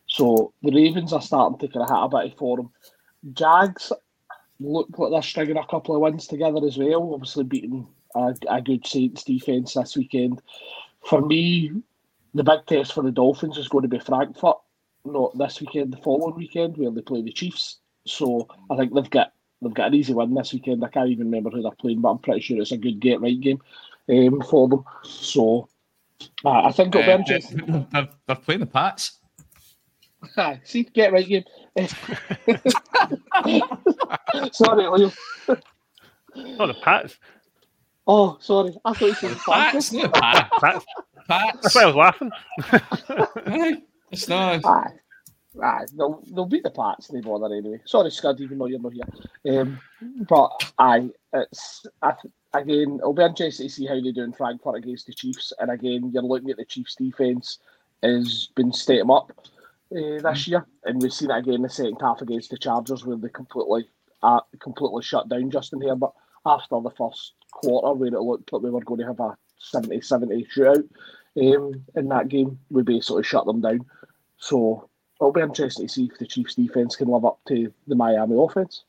So 0.07 0.53
the 0.63 0.73
Ravens 0.73 1.13
are 1.13 1.23
starting 1.23 1.59
to 1.59 1.69
kind 1.69 1.89
of 1.89 2.11
hit 2.11 2.21
a 2.21 2.29
bit 2.29 2.39
for 2.39 2.57
them. 2.59 2.71
Jags 3.33 3.93
look 4.61 4.89
like 4.99 5.11
they're 5.11 5.23
stringing 5.23 5.57
a 5.57 5.67
couple 5.67 5.95
of 5.95 6.03
wins 6.03 6.27
together 6.27 6.61
as 6.67 6.77
well. 6.77 7.15
Obviously 7.15 7.45
beating 7.45 7.87
a, 8.15 8.35
a 8.49 8.61
good 8.61 8.87
Saints 8.87 9.25
defense 9.25 9.75
this 9.75 9.97
weekend. 9.97 10.43
For 11.09 11.21
me, 11.21 11.73
the 12.35 12.45
big 12.45 12.67
test 12.67 12.93
for 12.93 13.03
the 13.03 13.11
Dolphins 13.11 13.59
is 13.59 13.69
going 13.69 13.83
to 13.83 13.89
be 13.89 13.99
Frankfurt, 13.99 14.57
not 15.05 15.37
this 15.39 15.61
weekend, 15.61 15.93
the 15.93 15.97
following 15.99 16.35
weekend 16.37 16.77
where 16.77 16.91
they 16.91 17.01
play 17.03 17.23
the 17.23 17.33
Chiefs. 17.33 17.79
So 18.07 18.49
I 18.71 18.77
think 18.77 18.95
they've 18.95 19.11
got 19.11 19.33
they've 19.63 19.73
got 19.75 19.89
an 19.89 19.95
easy 19.95 20.13
win 20.15 20.35
this 20.35 20.53
weekend. 20.53 20.85
I 20.85 20.89
can't 20.89 21.09
even 21.11 21.27
remember 21.27 21.51
who 21.51 21.63
they're 21.63 21.71
playing, 21.73 22.01
but 22.01 22.11
I'm 22.11 22.19
pretty 22.19 22.41
sure 22.41 22.61
it's 22.61 22.73
a 22.73 22.77
good 22.77 23.01
get 23.01 23.21
right 23.21 23.39
game 23.41 23.61
um, 24.09 24.41
for 24.43 24.69
them. 24.69 24.85
So 25.03 25.69
uh, 26.45 26.63
I 26.65 26.73
think 26.73 26.95
it'll 26.95 27.07
be 27.07 27.13
Uh, 27.13 27.19
interesting. 27.19 27.87
they're, 27.93 28.09
they're 28.27 28.37
playing 28.37 28.61
the 28.61 28.67
Pats. 28.67 29.19
Aye, 30.37 30.61
See, 30.65 30.85
get 30.85 31.13
right 31.13 31.27
game. 31.29 31.45
sorry, 34.53 34.85
Liam. 34.85 35.13
Oh, 36.59 36.67
the 36.67 36.75
Pats. 36.83 37.17
Oh, 38.07 38.37
sorry. 38.41 38.75
I 38.85 38.93
thought 38.93 39.07
you 39.07 39.15
said 39.15 39.37
Pats, 39.47 39.91
Pats. 39.91 40.09
Pats. 40.61 40.85
Pats. 41.29 41.59
That's 41.63 41.75
why 41.75 41.83
I 41.83 41.87
was 41.87 41.97
laughing. 41.97 42.31
It's 44.15 44.29
not. 44.29 44.65
Aye. 44.65 44.93
Aye, 45.63 45.85
they'll, 45.97 46.21
they'll 46.33 46.47
beat 46.47 46.65
the 46.65 46.71
Pats, 46.71 47.09
they 47.09 47.21
bother 47.21 47.47
anyway. 47.47 47.81
Sorry, 47.85 48.11
Scud, 48.11 48.41
even 48.41 48.59
though 48.59 48.67
you're 48.67 48.81
not 48.81 48.93
here. 49.45 49.61
Um, 49.61 49.79
but 50.29 50.73
aye, 50.79 51.11
it's 51.33 51.87
I, 52.03 52.13
th- 52.21 52.35
again, 52.55 52.97
it'll 52.99 53.13
be 53.15 53.23
interesting 53.23 53.69
to 53.69 53.73
see 53.73 53.87
how 53.87 53.95
they 53.95 54.11
do 54.11 54.23
in 54.25 54.33
Frankfurt 54.33 54.77
against 54.77 55.07
the 55.07 55.15
Chiefs. 55.15 55.53
And 55.61 55.71
again, 55.71 56.11
you're 56.13 56.25
looking 56.25 56.51
at 56.51 56.57
the 56.57 56.65
Chiefs' 56.65 56.97
defense 56.97 57.59
has 58.03 58.49
been 58.57 58.73
'em 58.89 59.11
up 59.11 59.31
uh, 59.93 60.21
this 60.21 60.49
year, 60.49 60.67
and 60.85 61.01
we've 61.01 61.13
seen 61.13 61.31
it 61.31 61.39
again 61.39 61.55
in 61.55 61.63
the 61.63 61.69
second 61.69 61.99
half 62.01 62.21
against 62.21 62.51
the 62.51 62.59
Chargers, 62.59 63.07
where 63.07 63.17
they 63.17 63.29
completely 63.29 63.89
uh, 64.23 64.41
completely 64.59 65.03
shut 65.03 65.29
down 65.29 65.51
Justin 65.51 65.81
Herbert 65.83 66.11
after 66.47 66.81
the 66.81 66.91
first 66.91 67.35
quarter, 67.53 67.93
where 67.97 68.09
it 68.09 68.21
looked 68.21 68.53
like 68.53 68.63
we 68.63 68.71
were 68.71 68.81
going 68.81 69.01
to 69.01 69.07
have 69.07 69.21
a 69.21 69.37
70-70 69.73 70.47
shootout 70.51 70.89
um, 71.57 71.85
in 71.95 72.09
that 72.09 72.29
game. 72.29 72.59
We 72.71 72.83
basically 72.83 73.23
shut 73.23 73.47
them 73.47 73.61
down. 73.61 73.87
So 74.39 74.89
it'll 75.21 75.33
be 75.33 75.41
interesting 75.41 75.87
to 75.87 75.93
see 75.93 76.05
if 76.11 76.19
the 76.19 76.27
Chiefs 76.27 76.55
defense 76.55 76.97
can 76.97 77.09
live 77.09 77.25
up 77.25 77.39
to 77.49 77.73
the 77.87 77.95
Miami 77.95 78.37
offense. 78.39 78.85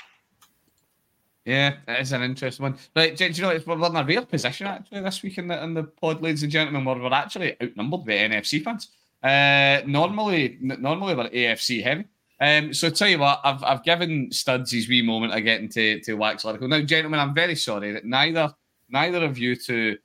Yeah, 1.46 1.76
it 1.88 2.02
is 2.02 2.12
an 2.12 2.24
interesting 2.24 2.64
one. 2.64 2.78
Right, 2.96 3.16
do, 3.16 3.30
do 3.30 3.36
you 3.36 3.48
know 3.48 3.54
it's, 3.54 3.68
we're 3.68 3.76
in 3.86 3.96
a 3.96 4.04
rare 4.04 4.26
position 4.26 4.66
actually 4.66 5.02
this 5.02 5.22
week 5.22 5.38
in 5.38 5.48
the 5.48 5.64
in 5.64 5.76
the 5.76 5.84
pod, 5.84 6.22
ladies 6.22 6.42
and 6.42 6.52
gentlemen, 6.52 6.84
where 6.84 6.96
we're 6.96 7.14
actually 7.14 7.56
outnumbered 7.62 8.06
by 8.06 8.14
NFC 8.14 8.64
fans. 8.64 8.90
Uh, 9.22 9.82
normally, 9.86 10.58
n- 10.62 10.82
normally 10.82 11.14
we're 11.14 11.30
AFC 11.30 11.84
heavy. 11.84 12.06
Um, 12.42 12.74
so 12.74 12.90
tell 12.90 13.08
you 13.08 13.20
what, 13.20 13.42
I've 13.44 13.64
I've 13.64 13.84
given 13.84 14.32
Studs 14.32 14.72
his 14.72 14.90
wee 14.90 15.04
moment 15.04 15.34
of 15.34 15.44
getting 15.44 15.70
to 15.70 16.00
to 16.02 16.16
wax 16.16 16.46
lyrical. 16.46 16.68
Now, 16.68 16.82
gentlemen, 16.82 17.20
I'm 17.20 17.36
very 17.36 17.56
sorry 17.56 17.92
that 17.92 18.06
neither 18.06 18.52
neither 18.90 19.24
of 19.24 19.38
you 19.38 19.56
to 19.56 19.98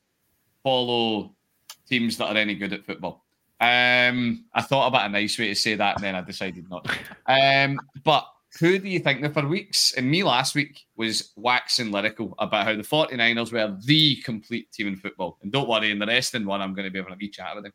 follow 0.62 1.34
teams 1.88 2.18
that 2.18 2.26
are 2.26 2.36
any 2.36 2.54
good 2.54 2.74
at 2.74 2.84
football. 2.84 3.19
Um, 3.60 4.46
I 4.54 4.62
thought 4.62 4.88
about 4.88 5.06
a 5.06 5.12
nice 5.12 5.38
way 5.38 5.48
to 5.48 5.54
say 5.54 5.74
that, 5.74 5.96
and 5.96 6.04
then 6.04 6.14
I 6.14 6.22
decided 6.22 6.68
not. 6.70 6.88
Um, 7.26 7.78
but 8.02 8.26
who 8.58 8.78
do 8.78 8.88
you 8.88 8.98
think? 8.98 9.20
Now, 9.20 9.30
for 9.30 9.46
weeks, 9.46 9.92
and 9.94 10.10
me 10.10 10.24
last 10.24 10.54
week 10.54 10.80
was 10.96 11.32
waxing 11.36 11.92
lyrical 11.92 12.34
about 12.38 12.64
how 12.64 12.74
the 12.74 12.82
49ers 12.82 13.52
were 13.52 13.76
the 13.84 14.16
complete 14.16 14.72
team 14.72 14.88
in 14.88 14.96
football. 14.96 15.38
And 15.42 15.52
don't 15.52 15.68
worry, 15.68 15.90
in 15.90 15.98
the 15.98 16.06
rest 16.06 16.34
in 16.34 16.46
one, 16.46 16.60
I'm 16.60 16.74
going 16.74 16.86
to 16.86 16.90
be 16.90 16.98
having 16.98 17.12
a 17.12 17.16
wee 17.20 17.28
chat 17.28 17.54
with 17.54 17.64
them. 17.64 17.72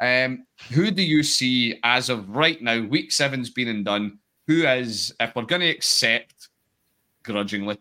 Um, 0.00 0.46
who 0.70 0.90
do 0.90 1.02
you 1.02 1.22
see 1.22 1.78
as 1.84 2.08
of 2.08 2.28
right 2.30 2.60
now? 2.60 2.82
Week 2.82 3.12
seven's 3.12 3.50
been 3.50 3.68
and 3.68 3.84
done. 3.84 4.18
Who 4.46 4.66
is, 4.66 5.14
if 5.20 5.34
we're 5.34 5.42
going 5.42 5.62
to 5.62 5.68
accept 5.68 6.48
grudgingly 7.22 7.78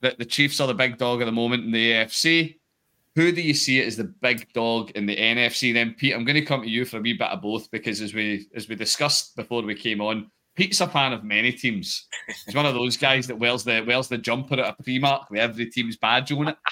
that 0.00 0.18
the 0.18 0.24
Chiefs 0.24 0.60
are 0.60 0.68
the 0.68 0.74
big 0.74 0.96
dog 0.96 1.20
at 1.20 1.24
the 1.24 1.32
moment 1.32 1.64
in 1.64 1.72
the 1.72 1.92
AFC, 1.92 2.58
who 3.18 3.32
do 3.32 3.42
you 3.42 3.52
see 3.52 3.82
as 3.82 3.96
the 3.96 4.04
big 4.04 4.46
dog 4.52 4.92
in 4.92 5.04
the 5.04 5.16
NFC? 5.16 5.74
Then, 5.74 5.92
Pete, 5.98 6.14
I'm 6.14 6.24
going 6.24 6.36
to 6.36 6.44
come 6.44 6.62
to 6.62 6.68
you 6.68 6.84
for 6.84 6.98
a 6.98 7.00
wee 7.00 7.14
bit 7.14 7.26
of 7.26 7.42
both 7.42 7.68
because 7.72 8.00
as 8.00 8.14
we 8.14 8.46
as 8.54 8.68
we 8.68 8.76
discussed 8.76 9.34
before 9.34 9.62
we 9.62 9.74
came 9.74 10.00
on, 10.00 10.30
Pete's 10.54 10.80
a 10.80 10.86
fan 10.86 11.12
of 11.12 11.24
many 11.24 11.50
teams. 11.50 12.06
He's 12.46 12.54
one 12.54 12.64
of 12.64 12.74
those 12.74 12.96
guys 12.96 13.26
that 13.26 13.36
wears 13.36 13.64
the 13.64 13.82
wears 13.84 14.06
the 14.06 14.18
jumper 14.18 14.60
at 14.60 14.76
a 14.78 14.82
pre-mark 14.84 15.30
with 15.30 15.40
every 15.40 15.66
team's 15.66 15.96
badge 15.96 16.30
on 16.30 16.48
it. 16.48 16.56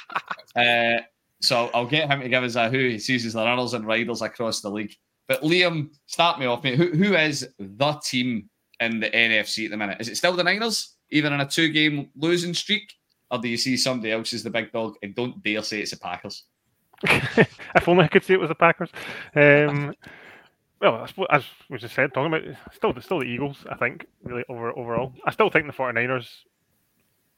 Uh, 0.57 1.03
so 1.43 1.69
I'll 1.75 1.85
get 1.85 2.09
him 2.09 2.23
to 2.23 2.31
give 2.31 2.43
us 2.43 2.55
a 2.55 2.71
who 2.71 2.79
he 2.79 2.99
sees 2.99 3.27
as 3.27 3.35
the 3.35 3.45
runners 3.45 3.75
and 3.75 3.87
riders 3.87 4.23
across 4.23 4.63
the 4.63 4.71
league. 4.71 4.95
But 5.29 5.43
Liam, 5.43 5.91
start 6.07 6.41
me 6.41 6.47
off, 6.47 6.65
mate. 6.65 6.79
Who, 6.79 6.93
who 6.93 7.15
is 7.15 7.47
the 7.59 7.93
team 8.03 8.49
in 8.81 8.99
the 9.01 9.11
NFC 9.11 9.67
at 9.67 9.71
the 9.71 9.77
minute? 9.77 9.99
Is 10.01 10.09
it 10.09 10.17
still 10.17 10.33
the 10.33 10.45
Niners, 10.45 10.97
even 11.11 11.35
in 11.35 11.43
a 11.43 11.47
two-game 11.47 12.09
losing 12.17 12.55
streak, 12.55 12.91
or 13.31 13.39
do 13.39 13.49
you 13.49 13.57
see 13.57 13.77
somebody 13.77 14.13
else 14.13 14.33
as 14.33 14.43
the 14.43 14.51
big 14.51 14.73
dog? 14.73 14.97
And 15.03 15.15
don't 15.15 15.43
dare 15.43 15.63
say 15.63 15.81
it's 15.81 15.91
the 15.91 15.99
Packers. 15.99 16.45
if 17.03 17.89
only 17.89 18.05
I 18.05 18.09
could 18.09 18.25
say 18.25 18.35
it 18.35 18.41
was 18.41 18.49
the 18.49 18.55
Packers. 18.55 18.91
Um, 19.35 19.95
well, 20.81 21.07
as 21.31 21.45
we 21.69 21.79
just 21.79 21.95
said, 21.95 22.13
talking 22.15 22.33
about 22.33 22.57
still 22.73 22.95
still 23.01 23.21
the 23.21 23.27
Eagles. 23.27 23.65
I 23.71 23.77
think 23.77 24.07
really 24.23 24.45
over 24.49 24.77
overall, 24.79 25.13
I 25.25 25.31
still 25.31 25.51
think 25.51 25.67
the 25.67 25.73
49ers. 25.73 26.29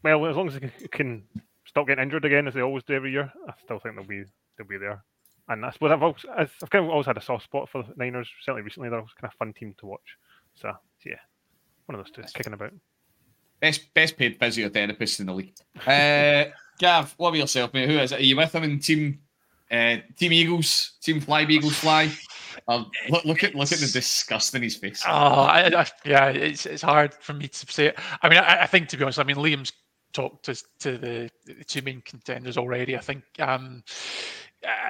Well, 0.02 0.26
as 0.26 0.36
long 0.36 0.48
as 0.48 0.54
they 0.54 0.70
can- 0.88 1.24
stop 1.64 1.86
getting 1.86 2.02
injured 2.02 2.24
again, 2.24 2.48
as 2.48 2.54
they 2.54 2.62
always 2.62 2.84
do 2.84 2.94
every 2.94 3.12
year, 3.12 3.30
I 3.46 3.52
still 3.62 3.78
think 3.78 3.94
they'll 3.94 4.04
be 4.04 4.24
they'll 4.56 4.66
be 4.66 4.78
there. 4.78 5.04
And 5.48 5.64
I 5.64 5.70
suppose 5.70 5.92
I've, 5.92 6.02
always, 6.02 6.24
I've 6.36 6.52
kind 6.70 6.84
of 6.84 6.90
always 6.90 7.06
had 7.06 7.16
a 7.16 7.22
soft 7.22 7.44
spot 7.44 7.70
for 7.70 7.82
the 7.82 7.94
Niners. 7.96 8.28
Certainly 8.42 8.62
recently, 8.62 8.90
they're 8.90 8.98
always 8.98 9.14
kind 9.14 9.32
of 9.32 9.38
fun 9.38 9.54
team 9.54 9.74
to 9.78 9.86
watch. 9.86 10.16
So 10.54 10.72
yeah, 11.06 11.14
one 11.86 11.98
of 11.98 12.04
those 12.04 12.12
two 12.12 12.22
kicking 12.34 12.52
about. 12.52 12.72
Best 13.60 13.92
best 13.94 14.16
paid 14.16 14.38
physiotherapist 14.38 15.20
in 15.20 15.26
the 15.26 15.34
league. 15.34 15.56
Uh, 15.86 16.44
Gav, 16.78 17.12
what 17.16 17.30
about 17.30 17.38
yourself, 17.38 17.74
mate? 17.74 17.88
Who 17.88 17.98
is 17.98 18.12
it? 18.12 18.20
Are 18.20 18.22
you 18.22 18.36
with 18.36 18.54
him 18.54 18.62
in 18.62 18.78
team 18.78 19.20
uh, 19.70 19.96
Team 20.16 20.32
Eagles, 20.32 20.92
Team 21.02 21.20
Fly 21.20 21.44
Beagles 21.44 21.76
Fly? 21.76 22.10
Look, 22.68 23.24
look 23.24 23.44
at 23.44 23.54
look 23.54 23.72
at 23.72 23.78
the 23.78 23.90
disgust 23.92 24.54
in 24.54 24.62
his 24.62 24.76
face. 24.76 25.02
Oh, 25.06 25.10
I, 25.10 25.80
I, 25.80 25.86
yeah, 26.04 26.28
it's 26.28 26.66
it's 26.66 26.82
hard 26.82 27.14
for 27.14 27.32
me 27.32 27.48
to 27.48 27.72
say 27.72 27.86
it. 27.86 27.98
I 28.22 28.28
mean, 28.28 28.38
I, 28.38 28.62
I 28.62 28.66
think 28.66 28.88
to 28.88 28.96
be 28.96 29.04
honest, 29.04 29.18
I 29.18 29.24
mean, 29.24 29.36
Liam's 29.36 29.72
talked 30.12 30.44
to, 30.46 30.54
to 30.80 30.98
the, 30.98 31.30
the 31.44 31.64
two 31.64 31.82
main 31.82 32.02
contenders 32.02 32.56
already. 32.56 32.96
I 32.96 33.00
think 33.00 33.22
um, 33.38 33.82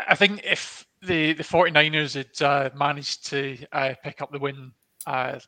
I 0.09 0.15
think 0.15 0.43
if 0.45 0.87
the 1.03 1.33
the 1.35 1.45
49ers 1.45 2.15
had 2.15 2.43
uh, 2.45 2.71
managed 2.77 3.27
to 3.27 3.59
uh, 3.73 3.95
pick 4.03 4.23
up 4.23 4.33
the 4.33 4.39
win 4.39 4.73
uh, 5.07 5.39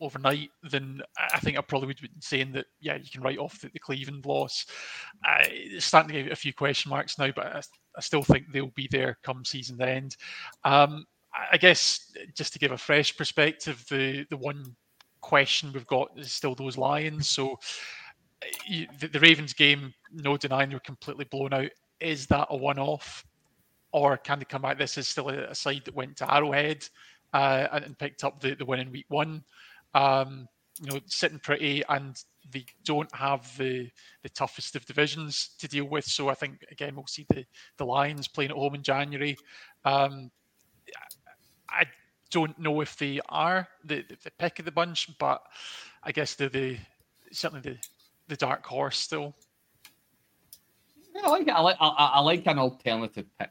overnight, 0.00 0.50
then 0.70 1.00
I 1.18 1.38
think 1.40 1.58
I 1.58 1.60
probably 1.60 1.88
would 1.88 2.00
be 2.00 2.10
saying 2.20 2.52
that 2.52 2.66
yeah, 2.80 2.96
you 2.96 3.10
can 3.10 3.22
write 3.22 3.38
off 3.38 3.60
the, 3.60 3.68
the 3.72 3.78
Cleveland 3.78 4.26
loss. 4.26 4.66
Uh, 5.26 5.44
it's 5.48 5.86
starting 5.86 6.14
to 6.14 6.22
get 6.22 6.32
a 6.32 6.36
few 6.36 6.52
question 6.52 6.90
marks 6.90 7.18
now, 7.18 7.30
but 7.34 7.46
I, 7.46 7.60
I 7.96 8.00
still 8.00 8.22
think 8.22 8.46
they'll 8.52 8.72
be 8.74 8.88
there 8.90 9.18
come 9.22 9.44
season 9.44 9.80
end. 9.82 10.16
Um, 10.64 11.04
I- 11.52 11.58
guess 11.58 12.12
just 12.34 12.52
to 12.52 12.58
give 12.58 12.72
a 12.72 12.78
fresh 12.78 13.16
perspective, 13.16 13.84
the 13.90 14.24
the 14.30 14.36
one 14.36 14.74
question 15.20 15.72
we've 15.72 15.86
got 15.86 16.08
is 16.16 16.32
still 16.32 16.54
those 16.54 16.78
Lions. 16.78 17.28
So 17.28 17.52
uh, 18.42 18.46
you, 18.66 18.86
the, 19.00 19.08
the 19.08 19.20
Ravens 19.20 19.52
game, 19.52 19.92
no 20.12 20.36
denying 20.36 20.70
they're 20.70 20.80
completely 20.80 21.26
blown 21.30 21.52
out. 21.52 21.70
Is 22.00 22.26
that 22.28 22.46
a 22.50 22.56
one-off, 22.56 23.24
or 23.92 24.16
can 24.16 24.38
they 24.38 24.44
come 24.44 24.62
back? 24.62 24.78
This 24.78 24.96
is 24.96 25.08
still 25.08 25.28
a, 25.30 25.50
a 25.50 25.54
side 25.54 25.82
that 25.84 25.94
went 25.94 26.16
to 26.18 26.32
Arrowhead 26.32 26.88
uh, 27.32 27.66
and, 27.72 27.84
and 27.84 27.98
picked 27.98 28.24
up 28.24 28.40
the, 28.40 28.54
the 28.54 28.64
win 28.64 28.80
in 28.80 28.92
week 28.92 29.06
one. 29.08 29.42
Um, 29.94 30.48
you 30.80 30.92
know, 30.92 31.00
sitting 31.06 31.40
pretty, 31.40 31.82
and 31.88 32.16
they 32.50 32.64
don't 32.84 33.12
have 33.14 33.56
the 33.58 33.90
the 34.22 34.28
toughest 34.28 34.76
of 34.76 34.86
divisions 34.86 35.50
to 35.58 35.68
deal 35.68 35.88
with. 35.88 36.04
So 36.04 36.28
I 36.28 36.34
think 36.34 36.64
again 36.70 36.94
we'll 36.94 37.06
see 37.06 37.26
the 37.30 37.44
the 37.76 37.84
Lions 37.84 38.28
playing 38.28 38.50
at 38.50 38.56
home 38.56 38.74
in 38.74 38.82
January. 38.82 39.36
Um, 39.84 40.30
I 41.68 41.84
don't 42.30 42.58
know 42.58 42.80
if 42.80 42.96
they 42.96 43.20
are 43.28 43.68
the, 43.84 44.04
the, 44.22 44.30
pick 44.38 44.58
of 44.58 44.64
the 44.64 44.72
bunch, 44.72 45.08
but 45.18 45.42
I 46.02 46.12
guess 46.12 46.34
they're 46.34 46.48
the 46.48 46.76
certainly 47.32 47.62
the, 47.62 47.76
the 48.28 48.36
dark 48.36 48.64
horse 48.64 48.98
still. 48.98 49.34
Yeah, 51.14 51.22
I 51.24 51.28
like 51.30 51.48
it. 51.48 51.50
I 51.50 51.60
like 51.60 51.76
I 51.80 51.88
I 51.88 52.20
like 52.20 52.46
an 52.46 52.58
alternative 52.58 53.26
pick. 53.38 53.50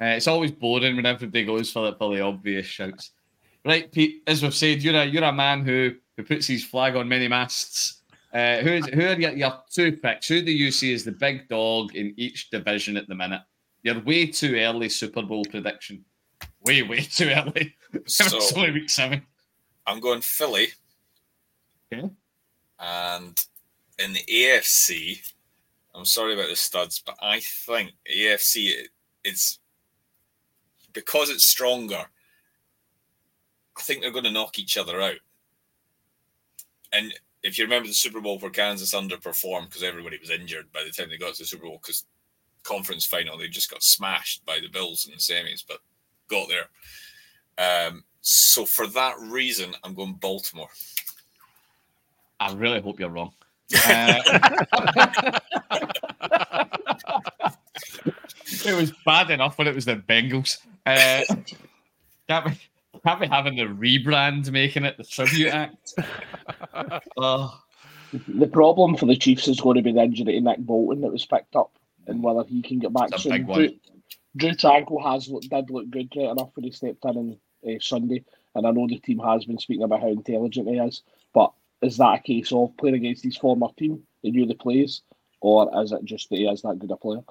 Uh, 0.00 0.04
it's 0.06 0.28
always 0.28 0.52
boring 0.52 0.96
when 0.96 1.06
everybody 1.06 1.44
goes 1.44 1.72
for 1.72 1.90
the 1.90 1.96
for 1.96 2.14
the 2.14 2.22
obvious 2.22 2.66
shouts. 2.66 3.12
Right, 3.64 3.90
Pete. 3.90 4.22
As 4.26 4.42
we've 4.42 4.54
said, 4.54 4.82
you're 4.82 4.94
a 4.94 5.04
you're 5.04 5.24
a 5.24 5.32
man 5.32 5.64
who 5.64 5.94
who 6.16 6.22
puts 6.22 6.46
his 6.46 6.64
flag 6.64 6.96
on 6.96 7.08
many 7.08 7.28
masts. 7.28 8.02
Uh, 8.32 8.58
who 8.58 8.70
is 8.70 8.86
who 8.86 9.06
are 9.06 9.18
your, 9.18 9.32
your 9.32 9.58
two 9.70 9.92
picks? 9.92 10.28
Who 10.28 10.42
do 10.42 10.52
you 10.52 10.70
see 10.70 10.92
as 10.94 11.04
the 11.04 11.12
big 11.12 11.48
dog 11.48 11.94
in 11.94 12.14
each 12.16 12.50
division 12.50 12.96
at 12.96 13.08
the 13.08 13.14
minute? 13.14 13.42
You're 13.82 14.00
way 14.00 14.26
too 14.26 14.56
early 14.56 14.88
Super 14.88 15.22
Bowl 15.22 15.44
prediction. 15.44 16.04
Way 16.62 16.82
way 16.82 17.00
too 17.00 17.30
early. 17.30 17.74
So 18.06 18.24
it's 18.26 18.52
only 18.52 18.70
week 18.70 18.90
seven. 18.90 19.22
I'm 19.86 19.98
going 19.98 20.20
Philly. 20.20 20.68
Okay. 21.90 22.10
And 22.78 23.40
in 23.98 24.12
the 24.12 24.22
AFC, 24.30 25.32
I'm 25.94 26.04
sorry 26.04 26.34
about 26.34 26.50
the 26.50 26.56
studs, 26.56 27.02
but 27.04 27.16
I 27.22 27.40
think 27.40 27.92
AFC 28.14 28.66
it- 28.68 28.90
it's 29.24 29.58
because 30.92 31.30
it's 31.30 31.46
stronger, 31.46 32.04
I 33.78 33.82
think 33.82 34.00
they're 34.00 34.10
going 34.10 34.24
to 34.24 34.30
knock 34.30 34.58
each 34.58 34.76
other 34.76 35.00
out. 35.00 35.18
And 36.92 37.14
if 37.42 37.58
you 37.58 37.64
remember 37.64 37.88
the 37.88 37.94
Super 37.94 38.20
Bowl 38.20 38.38
where 38.38 38.50
Kansas 38.50 38.94
underperformed 38.94 39.66
because 39.66 39.82
everybody 39.82 40.18
was 40.18 40.30
injured 40.30 40.72
by 40.72 40.82
the 40.84 40.90
time 40.90 41.10
they 41.10 41.16
got 41.18 41.34
to 41.34 41.42
the 41.42 41.46
Super 41.46 41.66
Bowl 41.66 41.78
because 41.80 42.04
conference 42.64 43.06
final 43.06 43.38
they 43.38 43.48
just 43.48 43.70
got 43.70 43.82
smashed 43.82 44.44
by 44.44 44.58
the 44.60 44.68
Bills 44.68 45.06
in 45.06 45.12
the 45.12 45.18
semis, 45.18 45.64
but 45.66 45.78
got 46.28 46.48
there. 46.48 46.68
Um, 47.58 48.04
so 48.20 48.64
for 48.64 48.86
that 48.88 49.14
reason, 49.20 49.74
I'm 49.84 49.94
going 49.94 50.14
Baltimore. 50.14 50.68
I 52.40 52.52
really 52.54 52.80
hope 52.80 53.00
you're 53.00 53.08
wrong. 53.08 53.32
Uh, 53.86 54.20
it 58.64 58.76
was 58.76 58.92
bad 59.04 59.30
enough 59.30 59.58
when 59.58 59.66
it 59.66 59.74
was 59.74 59.84
the 59.84 59.96
Bengals. 59.96 60.58
Uh, 60.86 61.22
can't 62.28 62.46
be, 62.46 62.58
can't 63.04 63.20
be 63.20 63.26
having 63.26 63.56
the 63.56 63.64
rebrand 63.64 64.50
making 64.50 64.84
it 64.84 64.96
the 64.96 65.04
tribute 65.04 65.48
act. 65.52 65.94
Oh, 67.16 67.60
The 68.28 68.46
problem 68.46 68.96
for 68.96 69.06
the 69.06 69.16
Chiefs 69.16 69.48
is 69.48 69.60
going 69.60 69.76
to 69.76 69.82
be 69.82 69.92
the 69.92 70.00
injury 70.02 70.32
to 70.32 70.40
Nick 70.40 70.58
Bolton 70.58 71.00
that 71.02 71.12
was 71.12 71.26
picked 71.26 71.56
up 71.56 71.72
and 72.06 72.22
whether 72.22 72.44
he 72.48 72.62
can 72.62 72.78
get 72.78 72.92
back 72.92 73.08
It's 73.12 73.20
a 73.20 73.22
soon. 73.22 73.32
big 73.32 73.46
one. 73.46 73.58
Drew, 73.58 73.70
Drue 74.36 74.50
Tranquill 74.52 75.02
has 75.02 75.28
look, 75.28 75.42
did 75.42 75.70
look 75.70 75.90
good 75.90 76.08
right 76.16 76.30
enough 76.30 76.50
when 76.54 76.64
he 76.64 76.70
stepped 76.70 77.04
in 77.04 77.10
on 77.16 77.36
uh, 77.68 77.78
Sunday, 77.80 78.24
and 78.54 78.66
I 78.66 78.70
know 78.70 78.86
the 78.86 78.98
team 78.98 79.18
has 79.18 79.44
been 79.44 79.58
speaking 79.58 79.82
about 79.82 80.00
how 80.00 80.08
intelligent 80.08 80.68
he 80.68 80.76
is. 80.78 81.02
But 81.34 81.52
is 81.82 81.96
that 81.98 82.18
a 82.20 82.22
case 82.22 82.52
of 82.52 82.76
playing 82.76 82.94
against 82.96 83.24
his 83.24 83.36
former 83.36 83.68
team, 83.76 84.02
he 84.22 84.30
knew 84.30 84.46
the 84.46 84.54
plays, 84.54 85.02
or 85.40 85.70
is 85.82 85.92
it 85.92 86.04
just 86.04 86.30
that 86.30 86.36
he 86.36 86.46
is 86.46 86.62
that 86.62 86.78
good 86.78 86.90
a 86.90 86.96
player? 86.96 87.22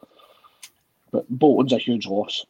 But 1.11 1.29
Bolton's 1.29 1.73
a 1.73 1.77
huge 1.77 2.05
loss. 2.07 2.45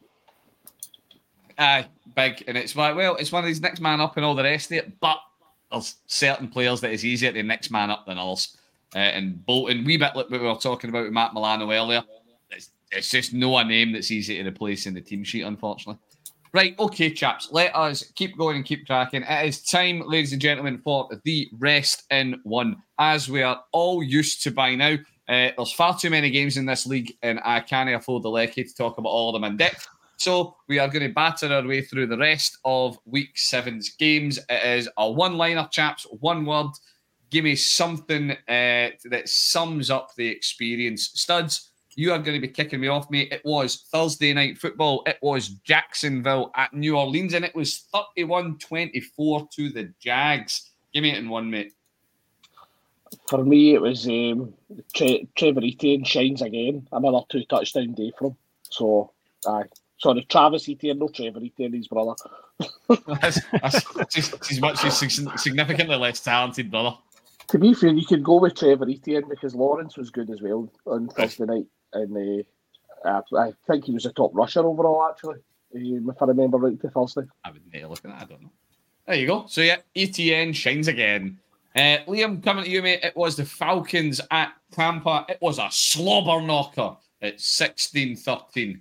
Aye, 1.58 1.86
big, 2.14 2.44
and 2.46 2.56
it's 2.56 2.76
like 2.76 2.96
well, 2.96 3.16
it's 3.16 3.32
one 3.32 3.42
of 3.42 3.48
these 3.48 3.60
next 3.60 3.80
man 3.80 4.00
up 4.00 4.16
and 4.16 4.24
all 4.24 4.34
the 4.34 4.42
rest 4.42 4.70
of 4.70 4.78
it. 4.78 5.00
But 5.00 5.18
there's 5.70 5.96
certain 6.06 6.48
players 6.48 6.80
that 6.80 6.92
is 6.92 7.04
easier 7.04 7.32
to 7.32 7.42
next 7.42 7.70
man 7.70 7.90
up 7.90 8.06
than 8.06 8.18
others. 8.18 8.56
Uh, 8.94 8.98
and 8.98 9.44
Bolton, 9.44 9.84
wee 9.84 9.98
bit 9.98 10.16
like 10.16 10.30
we 10.30 10.38
were 10.38 10.54
talking 10.54 10.90
about 10.90 11.04
with 11.04 11.12
Matt 11.12 11.34
Milano 11.34 11.70
earlier. 11.70 12.02
It's, 12.50 12.70
it's 12.90 13.10
just 13.10 13.34
no 13.34 13.56
a 13.58 13.64
name 13.64 13.92
that's 13.92 14.10
easy 14.10 14.42
to 14.42 14.48
replace 14.48 14.86
in 14.86 14.94
the 14.94 15.00
team 15.00 15.24
sheet, 15.24 15.42
unfortunately. 15.42 16.00
Right, 16.54 16.78
okay, 16.78 17.10
chaps, 17.10 17.48
let 17.52 17.76
us 17.76 18.02
keep 18.14 18.38
going 18.38 18.56
and 18.56 18.64
keep 18.64 18.86
tracking. 18.86 19.22
It 19.22 19.46
is 19.46 19.62
time, 19.62 20.02
ladies 20.06 20.32
and 20.32 20.40
gentlemen, 20.40 20.80
for 20.82 21.06
the 21.24 21.50
rest 21.58 22.04
in 22.10 22.40
one. 22.44 22.76
As 22.98 23.28
we 23.28 23.42
are 23.42 23.62
all 23.72 24.02
used 24.02 24.42
to 24.44 24.50
by 24.50 24.74
now, 24.74 24.94
uh, 25.28 25.50
there's 25.54 25.72
far 25.72 25.98
too 25.98 26.08
many 26.08 26.30
games 26.30 26.56
in 26.56 26.64
this 26.64 26.86
league, 26.86 27.14
and 27.22 27.38
I 27.44 27.60
can't 27.60 27.90
afford 27.90 28.22
the 28.22 28.30
lecky 28.30 28.64
to 28.64 28.74
talk 28.74 28.96
about 28.96 29.10
all 29.10 29.28
of 29.28 29.40
them 29.40 29.50
in 29.50 29.58
depth. 29.58 29.86
So 30.18 30.56
we 30.66 30.80
are 30.80 30.88
going 30.88 31.06
to 31.06 31.14
batter 31.14 31.52
our 31.52 31.66
way 31.66 31.80
through 31.80 32.08
the 32.08 32.18
rest 32.18 32.58
of 32.64 32.98
week 33.06 33.38
seven's 33.38 33.90
games. 33.90 34.38
It 34.48 34.78
is 34.78 34.88
a 34.98 35.10
one 35.10 35.36
liner, 35.36 35.68
chaps, 35.70 36.06
one 36.18 36.44
word. 36.44 36.72
Give 37.30 37.44
me 37.44 37.54
something 37.54 38.32
uh, 38.32 38.90
that 39.04 39.22
sums 39.28 39.90
up 39.90 40.10
the 40.16 40.26
experience. 40.26 41.10
Studs, 41.14 41.70
you 41.94 42.12
are 42.12 42.18
going 42.18 42.34
to 42.34 42.44
be 42.44 42.52
kicking 42.52 42.80
me 42.80 42.88
off, 42.88 43.08
mate. 43.10 43.32
It 43.32 43.42
was 43.44 43.86
Thursday 43.92 44.32
night 44.32 44.58
football. 44.58 45.04
It 45.06 45.18
was 45.22 45.48
Jacksonville 45.48 46.50
at 46.56 46.74
New 46.74 46.96
Orleans, 46.96 47.34
and 47.34 47.44
it 47.44 47.54
was 47.54 47.86
31 47.92 48.58
24 48.58 49.48
to 49.54 49.70
the 49.70 49.92
Jags. 50.00 50.70
Give 50.92 51.04
me 51.04 51.12
it 51.12 51.18
in 51.18 51.28
one, 51.28 51.48
mate. 51.48 51.74
For 53.28 53.44
me, 53.44 53.74
it 53.74 53.80
was 53.80 54.06
um, 54.08 54.52
Tre- 54.94 55.28
Trevor 55.36 55.60
Etienne 55.62 56.02
shines 56.02 56.42
again. 56.42 56.88
Another 56.90 57.20
two 57.28 57.44
touchdown 57.44 57.92
day 57.92 58.12
from. 58.18 58.36
So, 58.62 59.12
aye. 59.46 59.64
Sorry, 59.98 60.24
Travis 60.28 60.68
Etienne, 60.68 60.98
no 60.98 61.08
Trevor 61.08 61.40
Etienne, 61.44 61.72
his 61.72 61.88
brother. 61.88 62.14
That's, 63.20 63.40
that's, 63.60 63.92
that's 63.94 64.48
he's 64.48 64.60
much 64.60 64.78
sig- 64.78 65.38
significantly 65.38 65.96
less 65.96 66.20
talented, 66.20 66.70
brother. 66.70 66.96
To 67.48 67.58
be 67.58 67.74
fair, 67.74 67.90
you 67.90 68.06
could 68.06 68.22
go 68.22 68.38
with 68.38 68.54
Trevor 68.54 68.88
Etienne 68.88 69.28
because 69.28 69.54
Lawrence 69.54 69.96
was 69.96 70.10
good 70.10 70.30
as 70.30 70.40
well 70.40 70.70
on 70.86 71.08
Thursday 71.08 71.46
night. 71.46 71.66
And 71.92 72.44
uh, 73.04 73.08
uh, 73.08 73.22
I 73.36 73.52
think 73.66 73.86
he 73.86 73.92
was 73.92 74.06
a 74.06 74.12
top 74.12 74.30
rusher 74.34 74.60
overall, 74.60 75.08
actually, 75.10 75.38
um, 75.74 76.10
if 76.10 76.22
I 76.22 76.26
remember 76.26 76.58
right, 76.58 76.80
to 76.80 76.90
Thursday. 76.90 77.22
I 77.44 77.50
would 77.50 77.62
need 77.72 77.80
to 77.80 77.88
look 77.88 78.04
at 78.04 78.10
that. 78.10 78.22
I 78.22 78.24
don't 78.24 78.42
know. 78.42 78.52
There 79.06 79.16
you 79.16 79.26
go. 79.26 79.46
So 79.48 79.62
yeah, 79.62 79.78
Etienne 79.96 80.52
shines 80.52 80.86
again. 80.86 81.38
Uh, 81.74 81.98
Liam, 82.06 82.42
coming 82.42 82.64
to 82.64 82.70
you, 82.70 82.82
mate. 82.82 83.00
It 83.02 83.16
was 83.16 83.36
the 83.36 83.44
Falcons 83.44 84.20
at 84.30 84.52
Tampa. 84.70 85.26
It 85.28 85.38
was 85.40 85.58
a 85.58 85.68
slobber 85.70 86.44
knocker 86.44 86.96
at 87.22 87.38
16-13. 87.38 88.80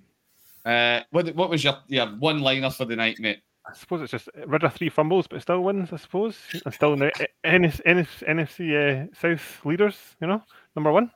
Uh, 0.67 1.01
what, 1.11 1.33
what 1.35 1.49
was 1.49 1.63
your, 1.63 1.77
your 1.87 2.07
one 2.07 2.39
liner 2.39 2.69
for 2.69 2.85
the 2.85 2.95
night, 2.95 3.19
mate? 3.19 3.39
I 3.69 3.73
suppose 3.73 4.01
it's 4.01 4.11
just 4.11 4.29
rid 4.45 4.63
of 4.63 4.73
three 4.73 4.89
fumbles, 4.89 5.27
but 5.27 5.41
still 5.41 5.61
wins. 5.63 5.91
I 5.91 5.97
suppose 5.97 6.37
and 6.65 6.73
still 6.73 6.93
in 6.93 6.99
the 6.99 7.11
NS, 7.45 7.81
NS, 7.85 8.23
NFC 8.27 8.71
uh, 8.73 9.07
South 9.19 9.65
leaders. 9.65 9.97
You 10.21 10.27
know, 10.27 10.43
number 10.75 10.91
one. 10.91 11.11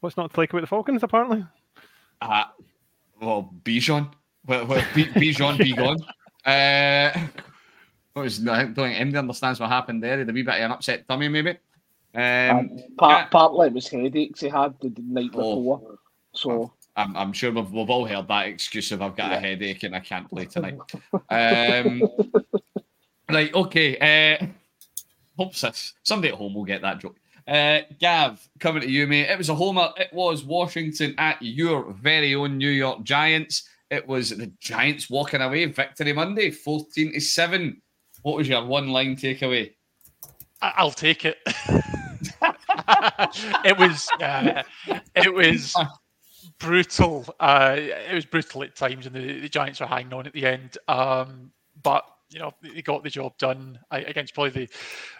What's 0.00 0.16
not 0.16 0.32
to 0.34 0.40
like 0.40 0.50
about 0.52 0.62
the 0.62 0.66
Falcons? 0.66 1.02
Apparently, 1.02 1.44
Uh, 2.20 2.44
well, 3.20 3.52
Bijan. 3.64 4.12
Well, 4.46 4.66
well 4.66 4.84
B- 4.94 5.06
Bijan, 5.06 5.58
be 5.58 5.72
gone. 5.74 5.98
Uh, 6.44 7.16
what 8.14 8.22
was, 8.22 8.44
I 8.48 8.64
don't 8.64 8.74
think 8.74 8.98
anybody 8.98 9.18
understands 9.18 9.60
what 9.60 9.68
happened 9.70 10.02
there. 10.02 10.14
He 10.14 10.18
had 10.18 10.30
a 10.30 10.32
wee 10.32 10.42
bit 10.42 10.56
of 10.56 10.60
an 10.62 10.72
upset 10.72 11.06
tummy, 11.06 11.28
maybe. 11.28 11.50
Um, 11.50 11.56
And 12.16 12.82
part, 12.98 13.26
yeah. 13.26 13.28
partly 13.28 13.68
it 13.68 13.72
was 13.74 13.86
headaches 13.88 14.40
he 14.40 14.48
had 14.48 14.74
the 14.80 14.92
night 15.06 15.30
Oh. 15.34 15.38
before. 15.38 15.98
So, 16.34 16.72
I'm, 16.96 17.16
I'm 17.16 17.32
sure 17.32 17.50
we've, 17.50 17.70
we've 17.70 17.88
all 17.90 18.06
heard 18.06 18.28
that 18.28 18.46
excuse 18.46 18.92
of 18.92 19.00
I've 19.02 19.16
got 19.16 19.32
a 19.32 19.40
headache 19.40 19.82
and 19.82 19.94
I 19.94 20.00
can't 20.00 20.28
play 20.28 20.44
tonight. 20.46 20.78
Um, 21.30 22.02
right, 23.30 23.54
okay. 23.54 24.38
Uh, 24.40 24.46
hope 25.38 25.54
sis- 25.54 25.94
somebody 26.02 26.32
at 26.32 26.38
home 26.38 26.54
will 26.54 26.64
get 26.64 26.82
that 26.82 26.98
joke. 27.00 27.16
Uh, 27.48 27.80
Gav, 27.98 28.46
coming 28.60 28.82
to 28.82 28.90
you, 28.90 29.06
mate. 29.06 29.28
It 29.30 29.38
was 29.38 29.48
a 29.48 29.54
homer. 29.54 29.88
It 29.96 30.12
was 30.12 30.44
Washington 30.44 31.14
at 31.18 31.40
your 31.42 31.92
very 31.92 32.34
own 32.34 32.56
New 32.58 32.70
York 32.70 33.02
Giants. 33.02 33.68
It 33.90 34.06
was 34.06 34.30
the 34.30 34.52
Giants 34.60 35.10
walking 35.10 35.40
away. 35.40 35.64
Victory 35.66 36.12
Monday, 36.12 36.50
14 36.50 37.12
to 37.14 37.20
7. 37.20 37.82
What 38.22 38.36
was 38.36 38.48
your 38.48 38.64
one 38.64 38.88
line 38.88 39.16
takeaway? 39.16 39.72
I- 40.60 40.74
I'll 40.76 40.90
take 40.92 41.24
it. 41.24 41.38
it 43.64 43.78
was 43.78 44.08
uh, 44.20 44.62
it 45.16 45.32
was 45.34 45.74
brutal. 46.62 47.26
Uh, 47.40 47.76
it 47.78 48.14
was 48.14 48.24
brutal 48.24 48.62
at 48.62 48.76
times, 48.76 49.06
and 49.06 49.14
the, 49.14 49.40
the 49.40 49.48
Giants 49.48 49.80
were 49.80 49.86
hanging 49.86 50.12
on 50.14 50.26
at 50.26 50.32
the 50.32 50.46
end. 50.46 50.78
Um, 50.88 51.52
but 51.82 52.04
you 52.30 52.38
know 52.38 52.52
they 52.62 52.80
got 52.80 53.02
the 53.02 53.10
job 53.10 53.36
done 53.38 53.78
I- 53.90 53.98
against 54.00 54.34
probably 54.34 54.66
the 54.66 54.68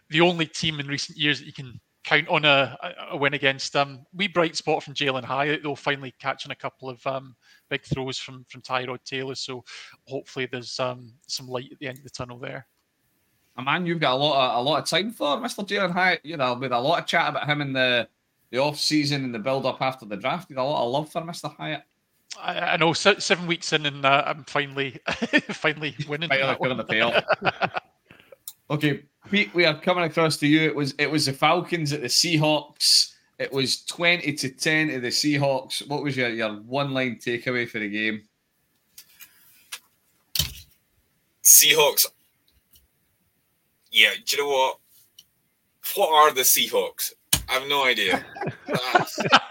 the 0.09 0.21
only 0.21 0.47
team 0.47 0.81
in 0.81 0.87
recent 0.87 1.19
years 1.19 1.41
that 1.41 1.47
you 1.47 1.53
can 1.53 1.79
count 2.05 2.29
on 2.29 2.45
a, 2.45 2.77
a- 3.11 3.17
win 3.17 3.35
against. 3.35 3.77
Um, 3.77 4.07
we 4.15 4.29
bright 4.29 4.57
spot 4.57 4.83
from 4.83 4.95
Jalin 4.95 5.25
Hyatt 5.25 5.63
though, 5.63 5.75
finally 5.75 6.15
catching 6.19 6.53
a 6.53 6.57
couple 6.57 6.89
of 6.89 7.07
um, 7.07 7.37
big 7.69 7.83
throws 7.85 8.19
from 8.19 8.45
from 8.49 8.63
Tyrod 8.63 9.05
Taylor. 9.05 9.35
So 9.35 9.65
hopefully 10.07 10.49
there's 10.51 10.79
um, 10.81 11.13
some 11.27 11.49
light 11.49 11.71
at 11.73 11.79
the 11.79 11.89
end 11.89 11.99
of 11.99 12.05
the 12.05 12.11
tunnel 12.11 12.39
there. 12.39 12.67
A 13.59 13.63
man 13.63 13.85
you've 13.85 14.01
got 14.01 14.15
a 14.15 14.17
lot 14.17 14.51
of 14.51 14.65
a 14.65 14.69
lot 14.69 14.79
of 14.83 14.89
time 14.89 15.11
for, 15.11 15.37
Mr. 15.37 15.67
Jalin 15.67 15.93
Hyatt. 15.93 16.21
You 16.25 16.39
know, 16.39 16.55
with 16.55 16.73
a 16.73 16.81
lot 16.81 17.01
of 17.01 17.07
chat 17.07 17.29
about 17.29 17.47
him 17.47 17.61
in 17.61 17.73
the 17.73 18.09
the 18.53 18.59
off 18.59 18.79
season 18.79 19.25
and 19.25 19.35
the 19.35 19.39
build 19.39 19.67
up 19.67 19.81
after 19.81 20.07
the 20.07 20.17
draft. 20.17 20.49
You 20.49 20.57
got 20.57 20.65
a 20.65 20.71
lot 20.71 20.85
of 20.85 20.93
love 20.93 21.11
for 21.11 21.23
Mr. 21.23 21.55
Hyatt. 21.57 21.83
I, 22.41 22.59
I 22.61 22.77
know 22.77 22.93
se- 22.93 23.19
seven 23.19 23.47
weeks 23.47 23.73
in, 23.73 23.85
and 23.87 24.05
uh, 24.05 24.23
I'm 24.27 24.45
finally 24.45 25.01
finally 25.51 25.97
winning. 26.07 26.29
Right, 26.31 26.41
that 26.41 26.47
like, 26.47 26.61
one. 26.61 26.71
on 26.71 26.77
the 26.77 26.85
payoff. 26.85 27.25
okay, 28.71 29.05
Pete, 29.31 29.55
we 29.55 29.65
are 29.65 29.79
coming 29.79 30.05
across 30.05 30.37
to 30.39 30.47
you. 30.47 30.63
It 30.63 30.75
was 30.75 30.95
it 30.99 31.11
was 31.11 31.27
the 31.27 31.33
Falcons 31.33 31.93
at 31.93 32.03
the 32.03 32.07
Seahawks. 32.07 33.15
It 33.39 33.53
was 33.53 33.85
twenty 33.85 34.35
to 34.35 34.49
ten 34.51 34.89
to 34.89 35.01
the 35.01 35.09
Seahawks. 35.09 35.87
What 35.89 36.03
was 36.03 36.17
your, 36.17 36.29
your 36.29 36.53
one 36.63 36.93
line 36.93 37.17
takeaway 37.17 37.69
for 37.69 37.81
the 37.81 37.89
game? 37.89 38.23
Seahawks. 41.43 42.07
Yeah, 43.91 44.11
do 44.25 44.37
you 44.37 44.43
know 44.43 44.49
what? 44.49 44.79
What 45.97 46.13
are 46.13 46.33
the 46.33 46.43
Seahawks? 46.43 47.13
I 47.49 47.53
have 47.55 47.69
no 47.69 47.85
idea. 47.85 48.25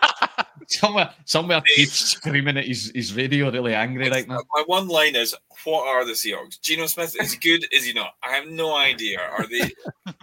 Somewhere, 0.68 1.14
somewhere, 1.26 1.62
Pete's 1.62 2.12
screaming 2.12 2.56
at 2.56 2.64
his, 2.64 2.94
his 2.96 3.14
radio, 3.14 3.52
really 3.52 3.76
angry 3.76 4.10
right 4.10 4.26
now. 4.26 4.40
My 4.54 4.64
one 4.68 4.88
line 4.88 5.18
is, 5.18 5.36
"What 5.66 5.86
are 5.86 6.06
the 6.06 6.14
Seahawks?" 6.14 6.62
Geno 6.62 6.86
Smith 6.86 7.14
is 7.20 7.36
good? 7.36 7.66
Is 7.74 7.84
he 7.84 7.92
not? 7.92 8.14
I 8.24 8.30
have 8.30 8.48
no 8.48 8.74
idea. 8.74 9.20
Are 9.20 9.46
they? 9.48 9.70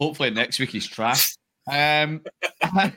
Hopefully 0.00 0.28
next 0.30 0.58
week 0.58 0.70
he's 0.70 0.86
trash. 0.86 1.36
Um, 1.70 2.22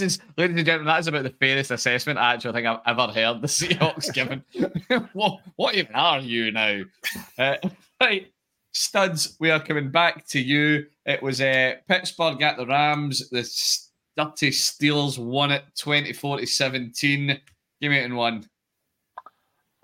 is, 0.00 0.20
ladies 0.38 0.56
and 0.56 0.66
gentlemen, 0.66 0.86
that 0.86 1.00
is 1.00 1.06
about 1.06 1.24
the 1.24 1.30
fairest 1.30 1.70
assessment 1.70 2.18
I 2.18 2.34
actually 2.34 2.52
think 2.52 2.66
I've 2.66 2.80
ever 2.86 3.12
heard 3.12 3.42
the 3.42 3.48
Seahawks 3.48 4.12
given. 4.12 4.42
what, 5.12 5.40
what 5.56 5.74
even 5.74 5.94
are 5.94 6.20
you 6.20 6.50
now? 6.50 6.82
Uh, 7.38 7.56
right, 8.00 8.32
studs, 8.72 9.36
we 9.38 9.50
are 9.50 9.60
coming 9.60 9.90
back 9.90 10.26
to 10.28 10.40
you. 10.40 10.86
It 11.04 11.22
was 11.22 11.40
uh, 11.40 11.74
Pittsburgh 11.88 12.40
at 12.42 12.56
the 12.56 12.66
Rams. 12.66 13.28
The 13.30 13.42
dirty 14.16 14.50
Steelers 14.50 15.18
won 15.18 15.50
it 15.50 15.64
24 15.78 16.40
to 16.40 16.46
17. 16.46 17.40
Give 17.80 17.90
me 17.90 17.98
it 17.98 18.04
in 18.04 18.14
one. 18.14 18.44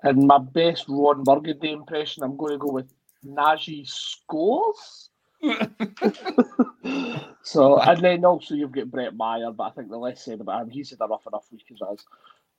And 0.05 0.27
my 0.27 0.39
best 0.39 0.85
Ron 0.89 1.25
Burgundy 1.25 1.73
impression, 1.73 2.23
I'm 2.23 2.37
going 2.37 2.53
to 2.53 2.59
go 2.59 2.71
with 2.71 2.93
Najee 3.27 3.89
scores. 3.89 5.11
so, 7.43 7.81
and 7.81 8.01
then 8.03 8.25
also 8.25 8.55
you've 8.55 8.73
got 8.73 8.91
Brett 8.91 9.17
Meyer, 9.17 9.51
but 9.51 9.65
I 9.65 9.71
think 9.71 9.91
the 9.91 9.97
less 9.97 10.25
said 10.25 10.41
about 10.41 10.63
him, 10.63 10.71
he's 10.71 10.91
had 10.91 11.01
a 11.01 11.07
rough 11.07 11.27
enough 11.27 11.47
week 11.51 11.65
as 11.73 11.83
us. 11.83 12.05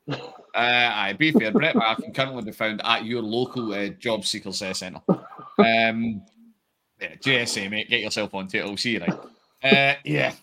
Uh, 0.10 0.18
aye, 0.56 1.16
be 1.18 1.32
fair, 1.32 1.52
Brett 1.52 1.76
Meyer 1.76 1.96
can 1.96 2.14
currently 2.14 2.44
be 2.44 2.52
found 2.52 2.82
at 2.84 3.06
your 3.06 3.22
local 3.22 3.74
uh, 3.74 3.90
job 3.90 4.26
seekers 4.26 4.62
uh, 4.62 4.74
centre. 4.74 5.02
Um, 5.60 6.22
yeah, 7.02 7.16
JSA, 7.16 7.70
mate, 7.70 7.90
get 7.90 8.02
yourself 8.02 8.34
onto 8.34 8.58
it. 8.58 8.62
I'll 8.62 8.78
see 8.78 8.92
you 8.92 9.00
right. 9.00 9.20
Uh, 9.64 9.96
yeah, 10.04 10.34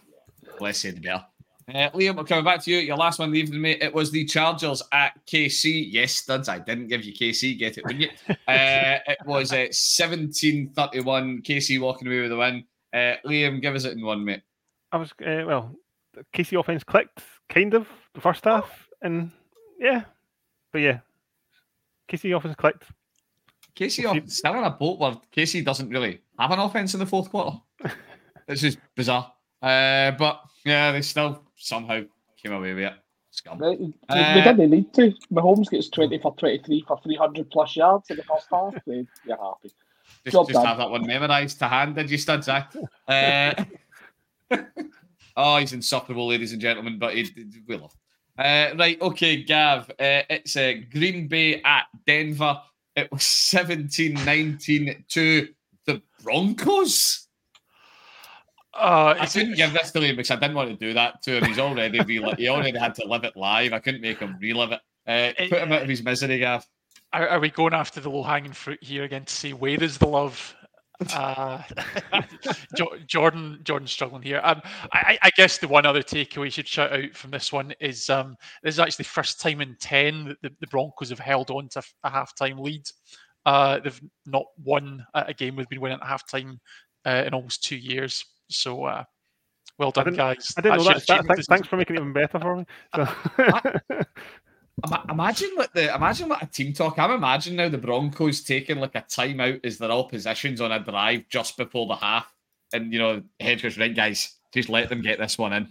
said 0.72 0.96
the 0.96 1.00
better. 1.00 1.24
Uh, 1.68 1.90
Liam, 1.90 2.16
we're 2.16 2.22
coming 2.22 2.44
back 2.44 2.62
to 2.62 2.70
you. 2.70 2.78
Your 2.78 2.96
last 2.96 3.18
one 3.18 3.32
the 3.32 3.40
evening, 3.40 3.60
mate. 3.60 3.82
It 3.82 3.92
was 3.92 4.12
the 4.12 4.24
Chargers 4.24 4.82
at 4.92 5.14
KC. 5.26 5.86
Yes, 5.90 6.12
studs. 6.12 6.48
I 6.48 6.60
didn't 6.60 6.86
give 6.86 7.02
you 7.02 7.12
KC. 7.12 7.58
Get 7.58 7.76
it, 7.76 7.84
wouldn't 7.84 8.02
you? 8.02 8.10
uh, 8.46 8.98
it 9.08 9.18
was 9.26 9.52
uh, 9.52 9.66
17 9.72 10.70
31. 10.76 11.42
KC 11.42 11.80
walking 11.80 12.06
away 12.06 12.20
with 12.20 12.30
the 12.30 12.36
win. 12.36 12.64
Uh, 12.92 13.14
Liam, 13.26 13.60
give 13.60 13.74
us 13.74 13.84
it 13.84 13.94
in 13.94 14.04
one, 14.04 14.24
mate. 14.24 14.42
I 14.92 14.96
was 14.98 15.10
uh, 15.20 15.42
well, 15.44 15.74
KC 16.32 16.58
offense 16.58 16.84
clicked 16.84 17.20
kind 17.48 17.74
of 17.74 17.88
the 18.14 18.20
first 18.20 18.44
half, 18.44 18.86
and 19.02 19.32
yeah, 19.80 20.02
but 20.72 20.78
yeah, 20.78 21.00
KC 22.08 22.36
offense 22.36 22.54
clicked. 22.54 22.84
KC 23.74 24.08
off, 24.08 24.30
still 24.30 24.54
in 24.54 24.64
a 24.64 24.70
boat 24.70 25.00
where 25.00 25.16
KC 25.36 25.64
doesn't 25.64 25.90
really 25.90 26.20
have 26.38 26.50
an 26.50 26.58
offense 26.58 26.94
in 26.94 27.00
the 27.00 27.06
fourth 27.06 27.30
quarter. 27.30 27.56
this 28.48 28.62
is 28.62 28.76
bizarre. 28.94 29.32
Uh, 29.62 30.12
but 30.12 30.42
yeah, 30.64 30.92
they 30.92 31.02
still 31.02 31.42
somehow 31.56 32.02
came 32.42 32.52
away 32.52 32.74
with 32.74 32.84
it. 32.84 32.92
Scum. 33.30 33.58
They, 33.58 33.76
they, 33.76 33.92
Uh, 34.08 34.34
they 34.34 34.42
didn't 34.42 34.70
need 34.70 34.94
to. 34.94 35.12
Mahomes 35.32 35.70
gets 35.70 35.88
20 35.90 36.18
for 36.18 36.34
23 36.36 36.84
for 36.86 36.98
300 37.02 37.50
plus 37.50 37.76
yards 37.76 38.10
in 38.10 38.16
the 38.16 38.22
first 38.22 38.46
half. 38.50 38.74
They, 38.86 39.06
you're 39.26 39.36
happy. 39.36 39.72
Just, 40.24 40.32
Job 40.34 40.46
just 40.48 40.54
done. 40.54 40.66
have 40.66 40.78
that 40.78 40.90
one 40.90 41.06
memorised 41.06 41.58
to 41.60 41.68
hand, 41.68 41.96
did 41.96 42.10
you, 42.10 42.18
studs? 42.18 42.48
Eh? 42.48 42.62
Uh, 43.08 43.64
oh, 45.36 45.56
he's 45.58 45.72
insufferable, 45.72 46.28
ladies 46.28 46.52
and 46.52 46.60
gentlemen, 46.60 46.98
but 46.98 47.14
he, 47.14 47.22
he- 47.24 47.62
we 47.66 47.76
love. 47.76 47.92
him. 47.92 47.98
Uh, 48.38 48.76
right, 48.78 49.00
okay, 49.00 49.42
Gav. 49.42 49.90
Uh, 49.90 50.22
it's 50.30 50.56
uh, 50.56 50.74
Green 50.92 51.26
Bay 51.28 51.62
at 51.62 51.84
Denver. 52.06 52.60
It 52.94 53.10
was 53.12 53.24
17 53.24 54.14
19 54.24 55.04
to 55.08 55.40
the 55.40 55.48
Broncos. 56.26 57.28
Uh, 58.74 59.14
I 59.18 59.26
couldn't 59.26 59.54
give 59.54 59.72
this 59.72 59.92
to 59.92 60.00
him 60.00 60.16
because 60.16 60.32
I 60.32 60.36
didn't 60.36 60.56
want 60.56 60.68
to 60.68 60.76
do 60.76 60.92
that 60.92 61.22
to 61.22 61.38
him. 61.38 61.44
He's 61.44 61.60
already 61.60 62.00
re- 62.00 62.34
he 62.36 62.48
already 62.48 62.76
had 62.76 62.96
to 62.96 63.06
live 63.06 63.22
it 63.24 63.36
live. 63.36 63.72
I 63.72 63.78
couldn't 63.78 64.00
make 64.00 64.18
him 64.18 64.36
relive 64.40 64.72
it. 64.72 64.80
Uh, 65.06 65.48
put 65.48 65.62
him 65.62 65.72
out 65.72 65.82
of 65.82 65.88
his 65.88 66.02
misery, 66.02 66.40
Gav. 66.40 66.66
Are, 67.12 67.28
are 67.28 67.40
we 67.40 67.48
going 67.48 67.74
after 67.74 68.00
the 68.00 68.10
low 68.10 68.24
hanging 68.24 68.52
fruit 68.52 68.82
here 68.82 69.04
again 69.04 69.24
to 69.24 69.32
say 69.32 69.52
where 69.52 69.82
is 69.82 69.98
the 69.98 70.08
love? 70.08 70.54
Uh, 71.14 71.62
Jordan, 73.06 73.60
Jordan 73.62 73.86
struggling 73.86 74.22
here. 74.22 74.40
Um, 74.42 74.60
I, 74.92 75.18
I 75.22 75.30
guess 75.36 75.58
the 75.58 75.68
one 75.68 75.86
other 75.86 76.02
takeaway 76.02 76.46
you 76.46 76.50
should 76.50 76.66
shout 76.66 76.92
out 76.92 77.14
from 77.14 77.30
this 77.30 77.52
one 77.52 77.72
is 77.80 78.10
um, 78.10 78.36
this 78.64 78.74
is 78.74 78.80
actually 78.80 79.04
the 79.04 79.10
first 79.10 79.40
time 79.40 79.60
in 79.60 79.76
ten 79.78 80.24
that 80.24 80.42
the, 80.42 80.50
the 80.60 80.66
Broncos 80.66 81.10
have 81.10 81.20
held 81.20 81.50
on 81.50 81.68
to 81.70 81.82
a 82.02 82.10
halftime 82.10 82.58
lead. 82.58 82.82
Uh, 83.46 83.78
they've 83.78 84.00
not 84.26 84.44
won 84.62 85.06
a 85.14 85.32
game 85.32 85.56
we've 85.56 85.68
been 85.68 85.80
winning 85.80 85.98
at 86.02 86.06
halftime 86.06 86.58
uh, 87.06 87.22
in 87.26 87.32
almost 87.32 87.62
two 87.64 87.76
years. 87.76 88.24
So 88.50 88.84
uh, 88.84 89.04
well 89.78 89.92
done, 89.92 90.04
didn't- 90.06 90.16
guys. 90.18 90.52
I 90.58 90.60
didn't 90.60 90.78
know 90.78 90.84
That's 90.84 90.86
that. 90.86 90.92
your 90.94 91.00
stat. 91.00 91.16
achievement 91.20 91.36
Thanks, 91.38 91.46
thanks 91.46 91.68
for 91.68 91.76
making 91.76 91.96
it 91.96 92.00
even 92.00 92.12
better 92.12 92.38
for 92.40 92.56
me. 92.56 92.64
So, 92.94 93.08
Ima- 94.84 95.06
Imagine 95.10 95.50
what 95.54 95.72
the 95.72 95.94
imagine 95.94 96.28
what 96.28 96.42
a 96.42 96.46
team 96.46 96.72
talk. 96.74 96.98
I'm 96.98 97.10
imagining 97.12 97.56
now 97.56 97.68
the 97.70 97.78
Broncos 97.78 98.42
taking 98.42 98.78
like 98.78 98.94
a 98.94 99.00
timeout 99.02 99.64
as 99.64 99.78
they're 99.78 99.90
all 99.90 100.08
positions 100.08 100.60
on 100.60 100.70
a 100.72 100.80
drive 100.80 101.24
just 101.30 101.56
before 101.56 101.86
the 101.86 101.94
half, 101.96 102.30
and 102.74 102.92
you 102.92 102.98
know, 102.98 103.22
head 103.40 103.62
coach, 103.62 103.78
right, 103.78 103.94
guys, 103.94 104.34
just 104.52 104.68
let 104.68 104.88
them 104.90 105.00
get 105.00 105.18
this 105.18 105.38
one 105.38 105.54
in. 105.54 105.68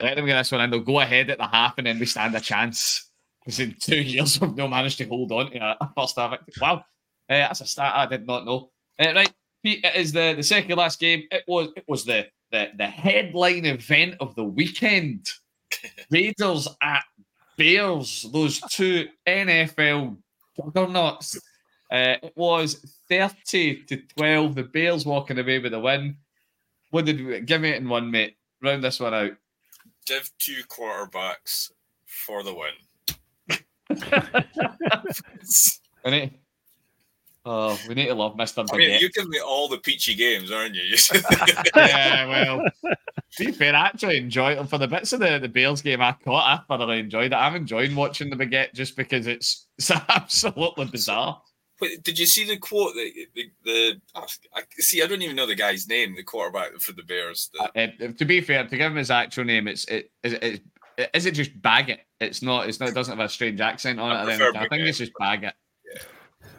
let 0.00 0.14
them 0.14 0.26
get 0.26 0.36
this 0.36 0.52
one 0.52 0.60
in. 0.60 0.70
They'll 0.70 0.80
go 0.80 1.00
ahead 1.00 1.30
at 1.30 1.38
the 1.38 1.48
half, 1.48 1.78
and 1.78 1.86
then 1.86 1.98
we 1.98 2.06
stand 2.06 2.34
a 2.36 2.40
chance. 2.40 3.10
Because 3.44 3.58
in 3.60 3.74
two 3.80 3.96
years 4.02 4.40
we've 4.40 4.54
not 4.54 4.70
managed 4.70 4.98
to 4.98 5.04
hold 5.06 5.32
on 5.32 5.50
to 5.50 5.76
a 5.80 5.92
first 5.96 6.16
half. 6.16 6.38
Wow, 6.60 6.84
uh, 7.28 7.34
that's 7.34 7.60
a 7.60 7.66
stat 7.66 7.92
I 7.94 8.06
did 8.06 8.26
not 8.26 8.44
know. 8.44 8.70
Uh, 8.98 9.12
right, 9.14 9.32
Pete, 9.62 9.84
it 9.84 9.96
is 9.96 10.12
the 10.12 10.34
the 10.36 10.42
second 10.42 10.76
last 10.76 10.98
game. 10.98 11.24
It 11.30 11.44
was 11.46 11.68
it 11.76 11.84
was 11.86 12.04
the 12.04 12.26
the 12.50 12.70
the 12.76 12.86
headline 12.86 13.66
event 13.66 14.16
of 14.20 14.34
the 14.34 14.44
weekend. 14.44 15.28
Raiders 16.10 16.68
at 16.80 17.04
Bears, 17.56 18.26
those 18.32 18.60
two 18.70 19.08
NFL 19.26 20.16
juggernauts. 20.56 21.38
Uh, 21.90 22.16
it 22.22 22.32
was 22.36 22.94
30 23.08 23.84
to 23.84 23.96
12. 23.96 24.54
The 24.54 24.62
Bears 24.62 25.06
walking 25.06 25.38
away 25.38 25.58
with 25.58 25.72
the 25.72 25.80
win. 25.80 26.16
What 26.90 27.06
did 27.06 27.24
we 27.24 27.40
give 27.40 27.62
me 27.62 27.70
it 27.70 27.76
in 27.76 27.88
one, 27.88 28.10
mate? 28.10 28.36
Round 28.62 28.82
this 28.82 29.00
one 29.00 29.14
out. 29.14 29.32
Div 30.06 30.30
two 30.38 30.62
quarterbacks 30.68 31.70
for 32.06 32.42
the 32.42 32.54
win. 32.54 32.72
Need, 36.06 36.38
oh, 37.44 37.78
we 37.88 37.94
need 37.94 38.06
to 38.06 38.14
love 38.14 38.36
Mr. 38.36 38.66
I 38.70 38.76
mean, 38.76 38.90
Baguette. 38.90 39.00
you 39.00 39.10
give 39.10 39.28
me 39.28 39.40
all 39.40 39.68
the 39.68 39.78
peachy 39.78 40.14
games, 40.14 40.50
aren't 40.50 40.74
you? 40.74 40.82
yeah, 41.76 42.26
well, 42.26 42.64
to 43.36 43.44
be 43.44 43.52
fair, 43.52 43.74
I 43.74 43.86
actually 43.86 44.18
enjoy 44.18 44.52
it. 44.52 44.68
For 44.68 44.78
the 44.78 44.88
bits 44.88 45.12
of 45.12 45.20
the, 45.20 45.38
the 45.38 45.48
Bears 45.48 45.82
game 45.82 46.00
I 46.00 46.12
caught, 46.24 46.44
I 46.44 46.62
thoroughly 46.76 46.98
enjoyed 46.98 47.32
it. 47.32 47.36
I'm 47.36 47.56
enjoying 47.56 47.94
watching 47.94 48.30
the 48.30 48.36
Baguette 48.36 48.74
just 48.74 48.96
because 48.96 49.26
it's, 49.26 49.66
it's 49.78 49.90
absolutely 50.08 50.86
bizarre. 50.86 51.40
Wait, 51.80 52.02
did 52.02 52.18
you 52.18 52.26
see 52.26 52.44
the 52.44 52.56
quote? 52.56 52.94
The, 52.94 53.28
the, 53.34 53.50
the 53.64 54.00
I, 54.14 54.62
see, 54.78 55.02
I 55.02 55.06
don't 55.06 55.22
even 55.22 55.36
know 55.36 55.46
the 55.46 55.54
guy's 55.54 55.86
name. 55.86 56.16
The 56.16 56.24
quarterback 56.24 56.72
for 56.80 56.92
the 56.92 57.04
Bears. 57.04 57.50
The, 57.52 57.92
Uh, 58.04 58.12
to 58.18 58.24
be 58.24 58.40
fair, 58.40 58.66
to 58.66 58.76
give 58.76 58.90
him 58.90 58.96
his 58.96 59.12
actual 59.12 59.44
name, 59.44 59.68
it's 59.68 59.84
it 59.84 60.10
is 60.24 60.32
it, 60.32 60.60
it, 60.96 61.10
is 61.14 61.26
it 61.26 61.32
just 61.32 61.60
Baggett? 61.62 62.00
It's 62.20 62.42
not. 62.42 62.68
It's 62.68 62.80
not. 62.80 62.88
It 62.88 62.96
doesn't 62.96 63.16
have 63.16 63.24
a 63.24 63.28
strange 63.28 63.60
accent 63.60 64.00
on 64.00 64.10
I 64.10 64.22
it. 64.22 64.26
or 64.26 64.30
anything. 64.30 64.56
I 64.56 64.68
think 64.68 64.88
it's 64.88 64.98
just 64.98 65.12
Baggett. 65.20 65.54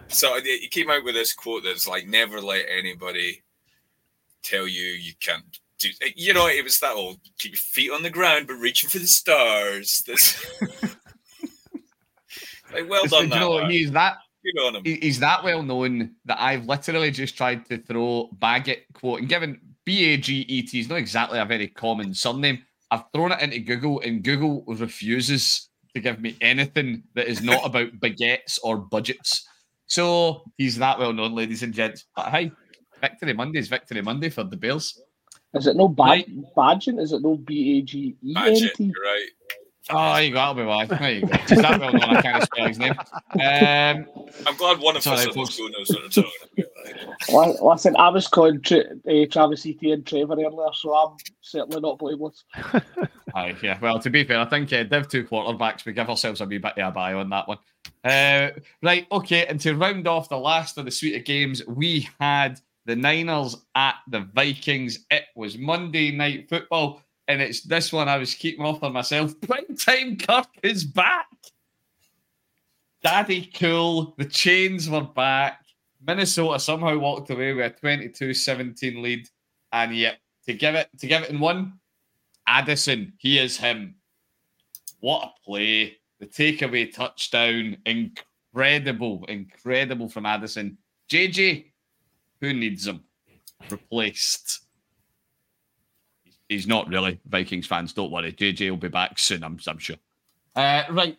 So 0.10 0.38
uh, 0.38 0.42
he 0.42 0.68
came 0.68 0.90
out 0.90 1.04
with 1.04 1.16
this 1.16 1.34
quote 1.34 1.64
that's 1.64 1.88
like, 1.88 2.08
"Never 2.08 2.42
let 2.42 2.66
anybody 2.70 3.42
tell 4.44 4.68
you 4.68 4.84
you 4.88 5.14
can't 5.20 5.44
do." 5.80 5.90
Eh, 6.02 6.10
you 6.16 6.34
know, 6.34 6.48
it 6.48 6.64
was 6.64 6.80
that 6.80 6.96
old 6.96 7.18
keep 7.40 7.52
your 7.54 7.58
feet 7.58 7.92
on 7.92 8.04
the 8.04 8.10
ground, 8.10 8.48
but 8.48 8.56
reaching 8.56 8.90
for 8.90 9.00
the 9.00 9.08
stars. 9.08 10.04
This, 10.06 10.46
like, 12.74 12.90
well 12.90 13.06
It's- 13.06 13.12
done, 13.12 13.24
you 13.24 13.30
that 13.30 13.40
know, 13.40 13.68
he's 13.68 13.92
that 13.92 14.18
Good 14.44 14.62
on 14.62 14.76
him. 14.78 14.84
he- 14.86 15.00
he's 15.02 15.20
that 15.20 15.44
well 15.44 15.64
known 15.64 16.16
that 16.26 16.40
I've 16.42 16.66
literally 16.66 17.12
just 17.12 17.36
tried 17.36 17.66
to 17.68 17.78
throw 17.78 18.30
Baggett 18.34 18.86
quote 18.94 19.20
and 19.20 19.30
given 19.30 19.60
B 19.86 20.14
A 20.14 20.18
G 20.18 20.46
E 20.48 20.62
T 20.62 20.80
is 20.80 20.88
not 20.90 20.98
exactly 20.98 21.40
a 21.40 21.46
very 21.46 21.68
common 21.68 22.14
surname. 22.14 22.64
I've 22.92 23.04
thrown 23.14 23.32
it 23.34 23.42
into 23.42 23.60
Google 23.60 24.00
and 24.02 24.24
Google 24.24 24.64
refuses 24.68 25.70
to 25.94 26.00
give 26.00 26.20
me 26.22 26.38
anything 26.42 27.04
that 27.16 27.28
is 27.28 27.42
not 27.42 27.66
about 27.66 27.92
baguettes 28.00 28.60
or 28.64 28.78
budgets. 28.78 29.48
So 29.90 30.44
he's 30.58 30.78
that 30.78 31.00
well 31.00 31.12
known, 31.12 31.34
ladies 31.34 31.64
and 31.64 31.74
gents. 31.74 32.06
But 32.16 32.30
hey, 32.30 32.52
Victory 33.02 33.34
Monday 33.34 33.60
is 33.60 33.68
Victory 33.68 34.02
Monday 34.02 34.30
for 34.30 34.44
the 34.44 34.56
Bears. 34.56 35.02
Is 35.56 35.66
it 35.66 35.76
no 35.76 35.88
bad, 35.88 36.06
Right. 36.06 36.30
badging? 36.56 37.02
Is 37.02 37.12
it 37.12 37.24
no 37.24 37.36
B 37.36 37.80
A 37.80 37.82
G 37.82 38.16
E 38.24 38.34
N 38.38 38.44
Magic, 38.44 38.76
right. 38.78 39.30
Oh, 39.92 40.14
there 40.14 40.24
you 40.24 40.30
go. 40.32 40.36
That'll 40.36 40.54
be 40.56 40.64
why. 40.64 40.86
There 40.86 41.12
you 41.12 41.22
go. 41.22 41.36
He's 41.38 41.62
that 41.62 41.80
well 41.80 41.92
known. 41.94 42.04
I 42.04 42.22
can't 42.22 42.44
spell 42.44 42.68
his 42.68 42.78
name. 42.80 42.94
Um, 43.34 44.06
I'm 44.46 44.56
glad 44.58 44.80
one 44.80 44.96
of 44.96 45.04
Sorry, 45.04 45.20
us 45.20 45.28
on 45.28 45.34
folks. 45.34 45.54
school 45.56 45.70
knows 45.70 45.90
what 45.90 46.02
we're 46.04 46.10
talking 46.10 46.32
about. 46.58 47.48
Li- 47.48 47.58
Listen, 47.62 47.96
I 47.98 48.10
was 48.10 48.28
calling 48.28 48.62
Tra- 48.62 48.84
uh, 49.10 49.26
Travis 49.32 49.66
Etienne 49.66 49.94
and 49.94 50.06
Trevor 50.06 50.34
earlier, 50.34 50.74
so 50.74 50.94
I'm 50.94 51.18
certainly 51.42 51.82
not 51.82 51.98
blameless. 52.00 52.44
Aye, 53.36 53.56
yeah. 53.62 53.78
Well, 53.82 54.00
to 54.00 54.10
be 54.10 54.24
fair, 54.24 54.40
I 54.40 54.46
think 54.46 54.72
uh, 54.74 54.84
Div 54.84 55.08
two 55.08 55.24
quarterbacks, 55.24 55.86
we 55.86 55.94
give 55.94 56.10
ourselves 56.10 56.42
a 56.42 56.46
wee 56.46 56.58
bit 56.60 56.78
of 56.78 56.88
a 56.88 56.92
buy 56.92 57.14
on 57.14 57.30
that 57.30 57.48
one. 57.48 57.58
Uh, 58.04 58.50
right, 58.82 59.06
okay. 59.12 59.46
And 59.48 59.60
to 59.62 59.76
round 59.76 60.08
off 60.08 60.30
the 60.30 60.38
last 60.38 60.78
of 60.78 60.86
the 60.86 60.92
suite 60.92 61.16
of 61.16 61.26
games, 61.26 61.62
we 61.68 62.08
had 62.20 62.60
the 62.86 62.96
Niners 62.96 63.56
at 63.76 63.96
the 64.10 64.22
Vikings. 64.34 65.06
It 65.12 65.26
was 65.36 65.58
Monday 65.58 66.12
night 66.12 66.48
football, 66.50 67.02
and 67.30 67.44
it's 67.44 67.62
this 67.62 67.94
one 67.94 68.10
I 68.10 68.18
was 68.18 68.34
keeping 68.34 68.66
off 68.66 68.84
on 68.84 68.92
myself. 68.92 69.40
Prime 69.48 69.78
time 69.78 70.18
Kirk 70.18 70.48
is 70.64 70.84
back. 70.84 71.28
Daddy 73.04 73.50
cool. 73.54 74.16
The 74.18 74.26
chains 74.26 74.90
were 74.90 75.04
back. 75.04 75.64
Minnesota 76.06 76.60
somehow 76.60 76.98
walked 76.98 77.30
away 77.30 77.54
with 77.54 77.66
a 77.66 77.86
22-17 77.86 79.02
lead. 79.02 79.30
And 79.72 79.96
yet, 79.96 80.18
to 80.48 80.54
give 80.54 80.74
it 80.74 80.90
to 80.98 81.08
give 81.08 81.22
it 81.22 81.30
in 81.30 81.40
one, 81.40 81.74
Addison, 82.48 83.14
he 83.20 83.38
is 83.38 83.58
him. 83.58 83.96
What 85.00 85.24
a 85.24 85.46
play. 85.46 85.98
The 86.20 86.26
takeaway 86.26 86.92
touchdown. 86.92 87.78
Incredible, 87.86 89.24
incredible 89.30 90.10
from 90.10 90.26
Addison. 90.26 90.80
JJ, 91.12 91.66
who 92.42 92.54
needs 92.54 92.88
him? 92.88 93.04
Replaced. 93.70 94.62
He's 96.50 96.68
not 96.68 96.88
really. 96.90 97.20
Vikings 97.28 97.68
fans, 97.68 97.94
don't 97.94 98.12
worry. 98.12 98.34
JJ 98.34 98.72
will 98.72 98.78
be 98.78 98.88
back 98.90 99.20
soon, 99.20 99.44
I'm, 99.44 99.60
I'm 99.68 99.78
sure. 99.78 99.98
Uh, 100.56 100.84
right. 100.90 101.18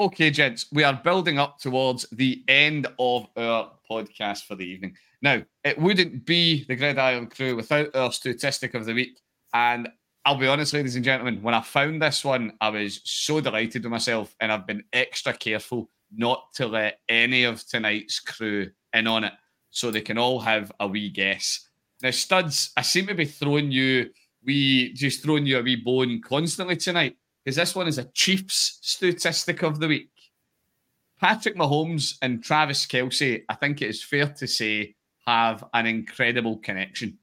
Okay, 0.00 0.30
gents, 0.30 0.66
we 0.72 0.82
are 0.82 1.00
building 1.04 1.38
up 1.38 1.60
towards 1.60 2.04
the 2.10 2.42
end 2.48 2.88
of 2.98 3.28
our 3.36 3.70
podcast 3.88 4.44
for 4.46 4.56
the 4.56 4.64
evening. 4.64 4.96
Now, 5.22 5.42
it 5.62 5.78
wouldn't 5.78 6.26
be 6.26 6.64
the 6.64 6.74
Gridiron 6.74 7.28
Crew 7.28 7.54
without 7.54 7.94
our 7.94 8.10
statistic 8.10 8.74
of 8.74 8.84
the 8.84 8.92
week. 8.92 9.20
And 9.54 9.88
I'll 10.24 10.36
be 10.36 10.48
honest, 10.48 10.74
ladies 10.74 10.96
and 10.96 11.04
gentlemen, 11.04 11.40
when 11.40 11.54
I 11.54 11.60
found 11.60 12.02
this 12.02 12.24
one, 12.24 12.54
I 12.60 12.70
was 12.70 13.00
so 13.04 13.40
delighted 13.40 13.84
with 13.84 13.92
myself, 13.92 14.34
and 14.40 14.50
I've 14.50 14.66
been 14.66 14.82
extra 14.92 15.32
careful 15.32 15.88
not 16.12 16.52
to 16.54 16.66
let 16.66 16.98
any 17.08 17.44
of 17.44 17.64
tonight's 17.64 18.18
crew 18.18 18.70
in 18.92 19.06
on 19.06 19.22
it 19.24 19.32
so 19.70 19.90
they 19.90 20.00
can 20.00 20.18
all 20.18 20.40
have 20.40 20.72
a 20.80 20.88
wee 20.88 21.10
guess. 21.10 21.68
Now, 22.02 22.10
studs, 22.10 22.72
I 22.76 22.82
seem 22.82 23.06
to 23.06 23.14
be 23.14 23.24
throwing 23.24 23.70
you 23.70 24.10
we 24.44 24.92
just 24.92 25.22
throwing 25.22 25.46
you 25.46 25.58
a 25.58 25.62
wee 25.62 25.76
bone 25.76 26.20
constantly 26.20 26.76
tonight 26.76 27.16
because 27.44 27.56
this 27.56 27.74
one 27.74 27.88
is 27.88 27.98
a 27.98 28.04
Chiefs 28.04 28.78
statistic 28.82 29.62
of 29.62 29.80
the 29.80 29.88
week. 29.88 30.10
Patrick 31.20 31.56
Mahomes 31.56 32.16
and 32.22 32.42
Travis 32.42 32.86
Kelce, 32.86 33.44
I 33.48 33.54
think 33.54 33.80
it 33.80 33.90
is 33.90 34.02
fair 34.02 34.26
to 34.26 34.46
say, 34.46 34.94
have 35.26 35.64
an 35.72 35.86
incredible 35.86 36.58
connection. 36.58 37.18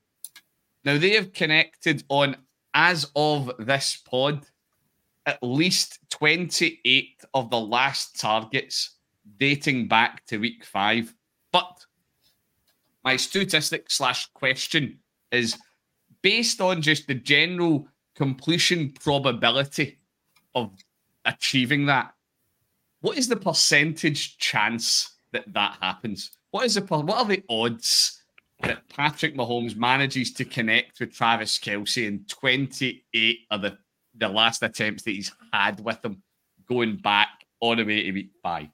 Now, 0.84 0.98
they 0.98 1.12
have 1.12 1.34
connected 1.34 2.04
on, 2.10 2.38
as 2.74 3.12
of 3.16 3.52
this 3.60 4.02
pod, 4.04 4.46
at 5.26 5.38
least 5.44 6.00
28 6.10 7.24
of 7.34 7.50
the 7.50 7.60
last 7.60 8.20
targets 8.20 8.98
dating 9.38 9.88
back 9.88 10.26
to 10.26 10.38
week 10.38 10.66
five. 10.66 11.14
But 11.52 11.86
my 13.04 13.18
statistic 13.18 13.92
slash 13.92 14.28
question 14.34 15.00
is 15.32 15.58
based 16.22 16.62
on 16.62 16.82
just 16.82 17.08
the 17.08 17.16
general 17.16 17.88
completion 18.16 18.92
probability 18.92 19.98
of 20.56 20.72
achieving 21.26 21.86
that, 21.88 22.14
what 23.02 23.18
is 23.18 23.28
the 23.28 23.36
percentage 23.36 24.38
chance 24.38 25.16
that 25.32 25.52
that 25.54 25.78
happens? 25.82 26.32
What 26.52 26.66
is 26.66 26.76
the 26.76 26.82
what 26.82 27.18
are 27.18 27.26
the 27.26 27.44
odds 27.50 28.22
that 28.62 28.88
Patrick 28.90 29.36
Mahomes 29.36 29.76
manages 29.76 30.34
to 30.34 30.46
connect 30.46 31.00
with 31.00 31.14
Travis 31.14 31.58
Kelce 31.58 32.08
in 32.08 32.26
28 32.28 33.40
of 33.50 33.62
the, 33.62 33.78
the 34.16 34.28
last 34.28 34.62
attempts 34.62 35.04
that 35.04 35.12
he's 35.12 35.32
had 35.52 35.84
with 35.84 36.04
him 36.06 36.22
going 36.70 36.98
back 36.98 37.30
all 37.60 37.76
the 37.76 37.84
way 37.84 38.04
to 38.04 38.12
week 38.12 38.32
five? 38.44 38.68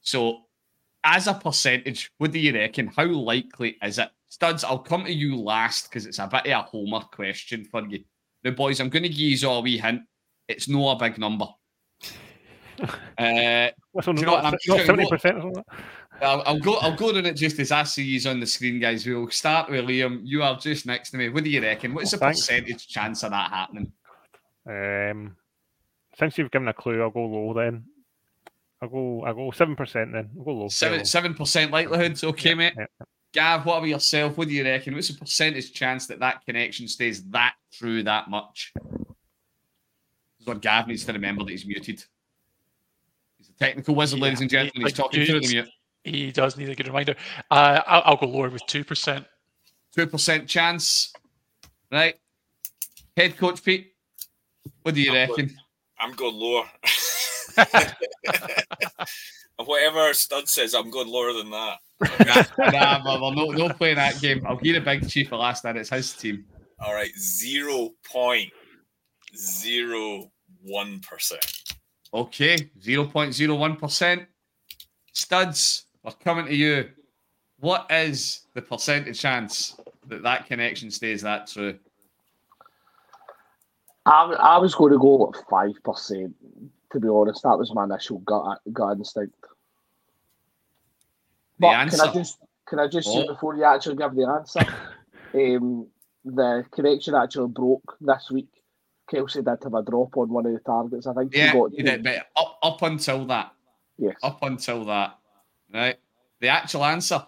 So, 0.00 0.44
as 1.04 1.26
a 1.26 1.34
percentage, 1.34 2.10
what 2.18 2.32
do 2.32 2.38
you 2.38 2.54
reckon? 2.54 2.86
How 2.86 3.04
likely 3.04 3.76
is 3.82 3.98
it? 3.98 4.08
Studs, 4.28 4.64
I'll 4.64 4.78
come 4.78 5.04
to 5.04 5.12
you 5.12 5.40
last 5.40 5.88
because 5.88 6.06
it's 6.06 6.18
a 6.18 6.26
bit 6.26 6.46
of 6.46 6.52
a 6.52 6.62
homer 6.62 7.00
question 7.12 7.64
for 7.64 7.86
you. 7.86 8.04
Now, 8.44 8.50
boys, 8.50 8.80
I'm 8.80 8.90
going 8.90 9.02
to 9.04 9.08
give 9.08 9.18
you 9.18 9.48
all 9.48 9.58
a 9.58 9.62
wee 9.62 9.78
hint. 9.78 10.02
It's 10.48 10.68
not 10.68 10.96
a 10.96 11.08
big 11.08 11.18
number. 11.18 11.46
Uh, 13.18 13.70
What's 13.90 14.06
on, 14.06 14.16
you 14.16 14.24
know 14.24 14.40
not, 14.40 14.54
not 14.68 14.80
70% 14.80 15.64
I'll, 16.22 16.42
I'll, 16.46 16.60
go. 16.60 16.76
I'll 16.76 16.94
go 16.94 17.08
on 17.08 17.26
it 17.26 17.32
just 17.34 17.58
as 17.58 17.72
I 17.72 17.82
see 17.82 18.04
you 18.04 18.30
on 18.30 18.38
the 18.38 18.46
screen, 18.46 18.78
guys. 18.78 19.04
We'll 19.04 19.28
start 19.30 19.68
with 19.68 19.84
Liam. 19.84 20.20
You 20.22 20.44
are 20.44 20.56
just 20.56 20.86
next 20.86 21.10
to 21.10 21.16
me. 21.16 21.28
What 21.28 21.42
do 21.42 21.50
you 21.50 21.60
reckon? 21.60 21.92
What 21.92 22.04
is 22.04 22.14
oh, 22.14 22.18
the 22.18 22.20
thanks. 22.20 22.46
percentage 22.46 22.86
chance 22.86 23.24
of 23.24 23.32
that 23.32 23.50
happening? 23.50 23.92
Um, 24.64 25.36
since 26.18 26.38
you've 26.38 26.52
given 26.52 26.68
a 26.68 26.72
clue, 26.72 27.02
I'll 27.02 27.10
go 27.10 27.26
low 27.26 27.52
then. 27.52 27.84
I'll 28.80 28.88
go. 28.88 29.24
I'll 29.24 29.34
go 29.34 29.50
seven 29.50 29.74
percent 29.74 30.12
then. 30.12 30.30
I'll 30.38 30.44
go 30.44 30.52
low. 30.52 30.68
Seven 30.68 31.04
seven 31.04 31.34
percent 31.34 31.72
likelihood. 31.72 32.22
Okay, 32.22 32.50
yeah, 32.50 32.54
mate. 32.54 32.74
Yeah. 32.78 32.86
Gav, 33.38 33.64
what 33.66 33.76
about 33.76 33.86
yourself? 33.86 34.36
What 34.36 34.48
do 34.48 34.54
you 34.54 34.64
reckon? 34.64 34.96
What's 34.96 35.06
the 35.06 35.16
percentage 35.16 35.72
chance 35.72 36.08
that 36.08 36.18
that 36.18 36.44
connection 36.44 36.88
stays 36.88 37.22
that 37.26 37.54
true 37.72 38.02
that 38.02 38.28
much? 38.28 38.72
This 38.74 40.40
is 40.40 40.46
what 40.48 40.60
Gav 40.60 40.88
needs 40.88 41.04
to 41.04 41.12
remember 41.12 41.44
that 41.44 41.52
he's 41.52 41.64
muted. 41.64 42.04
He's 43.36 43.48
a 43.48 43.52
technical 43.52 43.94
wizard, 43.94 44.18
yeah, 44.18 44.24
ladies 44.24 44.40
and 44.40 44.50
gentlemen. 44.50 44.88
He's 44.88 44.92
talking 44.92 45.24
through 45.24 45.42
the 45.42 45.48
mute. 45.52 45.68
He 46.02 46.32
does 46.32 46.56
need 46.56 46.68
a 46.68 46.74
good 46.74 46.88
reminder. 46.88 47.14
Uh, 47.48 47.80
I'll, 47.86 48.02
I'll, 48.06 48.16
go 48.16 48.26
lower 48.26 48.50
with 48.50 48.66
two 48.66 48.82
percent. 48.82 49.24
Two 49.94 50.08
percent 50.08 50.48
chance, 50.48 51.12
right? 51.92 52.16
Head 53.16 53.36
coach 53.36 53.62
Pete, 53.62 53.92
what 54.82 54.96
do 54.96 55.00
you 55.00 55.10
I'm 55.10 55.30
reckon? 55.30 55.46
Going, 55.46 55.56
I'm 56.00 56.12
going 56.14 56.34
lower. 56.34 56.64
Whatever 59.64 60.12
Stud 60.14 60.48
says, 60.48 60.74
I'm 60.74 60.90
going 60.90 61.08
lower 61.08 61.32
than 61.32 61.50
that. 61.50 61.78
nah, 62.58 62.98
nah, 62.98 63.30
no, 63.30 63.50
no 63.50 63.68
playing 63.70 63.96
that 63.96 64.20
game. 64.20 64.46
I'll 64.46 64.56
give 64.56 64.74
the 64.74 64.80
big 64.80 65.08
chief 65.08 65.28
for 65.30 65.36
last 65.36 65.64
night. 65.64 65.76
It's 65.76 65.90
his 65.90 66.12
team. 66.12 66.44
All 66.80 66.94
right, 66.94 67.10
zero 67.18 67.90
point 68.10 68.52
zero 69.36 70.30
one 70.62 71.00
percent. 71.00 71.44
Okay, 72.14 72.70
zero 72.80 73.04
point 73.06 73.34
zero 73.34 73.56
one 73.56 73.74
percent. 73.76 74.26
Studs, 75.12 75.86
we're 76.04 76.12
coming 76.12 76.46
to 76.46 76.54
you. 76.54 76.88
What 77.58 77.90
is 77.90 78.42
the 78.54 78.62
percentage 78.62 79.18
chance 79.18 79.76
that 80.06 80.22
that 80.22 80.46
connection 80.46 80.92
stays 80.92 81.22
that 81.22 81.48
true? 81.48 81.76
I, 84.06 84.24
I 84.38 84.58
was 84.58 84.76
going 84.76 84.92
to 84.92 84.98
go 84.98 85.28
at 85.28 85.48
five 85.50 85.74
percent. 85.82 86.34
To 86.92 87.00
be 87.00 87.08
honest, 87.08 87.42
that 87.42 87.58
was 87.58 87.72
my 87.74 87.84
initial 87.84 88.18
gut 88.20 88.60
gut 88.72 88.96
instinct. 88.96 89.34
The 91.58 91.66
but 91.66 91.68
answer. 91.68 91.96
Can 91.98 92.08
I 92.08 92.12
just 92.14 92.38
can 92.68 92.78
I 92.78 92.88
just 92.88 93.12
say 93.12 93.26
before 93.26 93.56
you 93.56 93.64
actually 93.64 93.96
give 93.96 94.14
the 94.14 94.26
answer, 94.26 94.60
um, 95.34 95.86
the 96.24 96.64
connection 96.70 97.14
actually 97.14 97.48
broke 97.48 97.96
this 98.00 98.30
week. 98.30 98.48
Kelce 99.10 99.34
did 99.36 99.46
have 99.46 99.74
a 99.74 99.82
drop 99.82 100.16
on 100.16 100.28
one 100.28 100.46
of 100.46 100.52
the 100.52 100.60
targets. 100.60 101.06
I 101.06 101.14
think 101.14 101.34
yeah, 101.34 101.52
he, 101.52 101.58
got 101.58 101.70
he 101.72 101.82
did, 101.82 102.02
but 102.04 102.26
up 102.36 102.58
up 102.62 102.82
until 102.82 103.24
that, 103.26 103.52
yes, 103.96 104.16
up 104.22 104.42
until 104.42 104.84
that, 104.84 105.18
right? 105.72 105.96
The 106.40 106.48
actual 106.48 106.84
answer, 106.84 107.24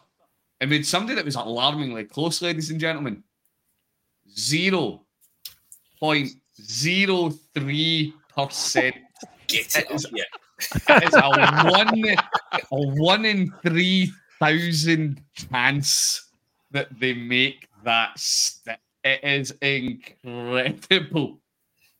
I 0.61 0.67
mean, 0.67 0.85
somebody 0.85 1.17
that 1.17 1.25
was 1.25 1.37
alarmingly 1.37 2.05
close, 2.05 2.43
ladies 2.43 2.71
and 2.71 2.79
gentlemen, 2.79 3.25
zero 4.37 5.03
point 5.99 6.31
zero 6.61 7.31
three 7.55 8.15
percent. 8.35 8.97
Get 9.51 9.77
it, 9.77 9.91
is, 9.91 10.07
yeah. 10.13 10.25
It 10.97 11.09
is 11.09 11.15
a 11.15 11.29
one, 11.71 12.05
a 12.53 13.01
one 13.01 13.25
in 13.25 13.53
three 13.63 14.13
thousand 14.39 15.23
chance 15.35 16.31
that 16.71 16.89
they 16.99 17.15
make 17.15 17.69
that 17.85 18.19
stick. 18.19 18.79
It 19.03 19.21
is 19.23 19.53
incredible. 19.63 21.41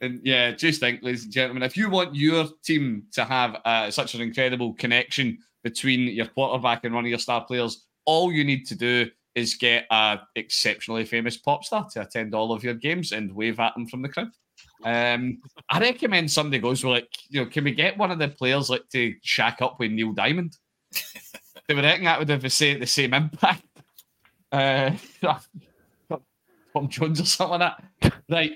And 0.01 0.21
yeah, 0.25 0.53
just 0.53 0.81
think, 0.81 1.03
ladies 1.03 1.25
and 1.25 1.33
gentlemen, 1.33 1.63
if 1.63 1.77
you 1.77 1.91
want 1.91 2.15
your 2.15 2.47
team 2.65 3.05
to 3.13 3.25
have 3.25 3.57
uh, 3.65 3.91
such 3.91 4.15
an 4.15 4.21
incredible 4.23 4.73
connection 4.75 5.39
between 5.63 6.01
your 6.15 6.27
quarterback 6.27 6.85
and 6.85 6.95
one 6.95 7.05
of 7.05 7.11
your 7.11 7.19
star 7.19 7.45
players, 7.45 7.85
all 8.07 8.33
you 8.33 8.45
need 8.45 8.67
to 8.67 8.75
do 8.75 9.11
is 9.35 9.55
get 9.55 9.87
an 9.91 10.19
exceptionally 10.37 11.05
famous 11.05 11.37
pop 11.37 11.65
star 11.65 11.87
to 11.91 12.01
attend 12.01 12.35
all 12.35 12.53
of 12.53 12.65
your 12.65 12.75
games 12.75 13.13
and 13.13 13.35
wave 13.35 13.61
at 13.61 13.75
them 13.75 13.87
from 13.87 14.03
the 14.03 14.09
crowd. 14.09 14.31
Um, 14.85 15.39
I 15.69 15.81
recommend 15.81 16.31
somebody 16.31 16.59
goes 16.59 16.83
well, 16.83 16.95
like, 16.95 17.09
you 17.29 17.43
know, 17.43 17.51
can 17.51 17.65
we 17.65 17.73
get 17.73 17.99
one 17.99 18.11
of 18.11 18.19
the 18.19 18.29
players 18.29 18.71
like 18.71 18.89
to 18.93 19.15
shack 19.23 19.61
up 19.61 19.79
with 19.79 19.91
Neil 19.91 20.13
Diamond? 20.13 20.57
they 21.69 21.75
would 21.75 21.85
reckon 21.85 22.05
that 22.05 22.19
would 22.19 22.29
have 22.29 22.43
the 22.43 22.51
same, 22.51 22.81
the 22.81 22.87
same 22.87 23.15
impact. 23.15 23.65
Uh, 24.51 24.93
Tom 26.73 26.89
Jones 26.89 27.21
or 27.21 27.25
something 27.27 27.61
like 27.61 27.73
that. 28.03 28.13
Right. 28.29 28.53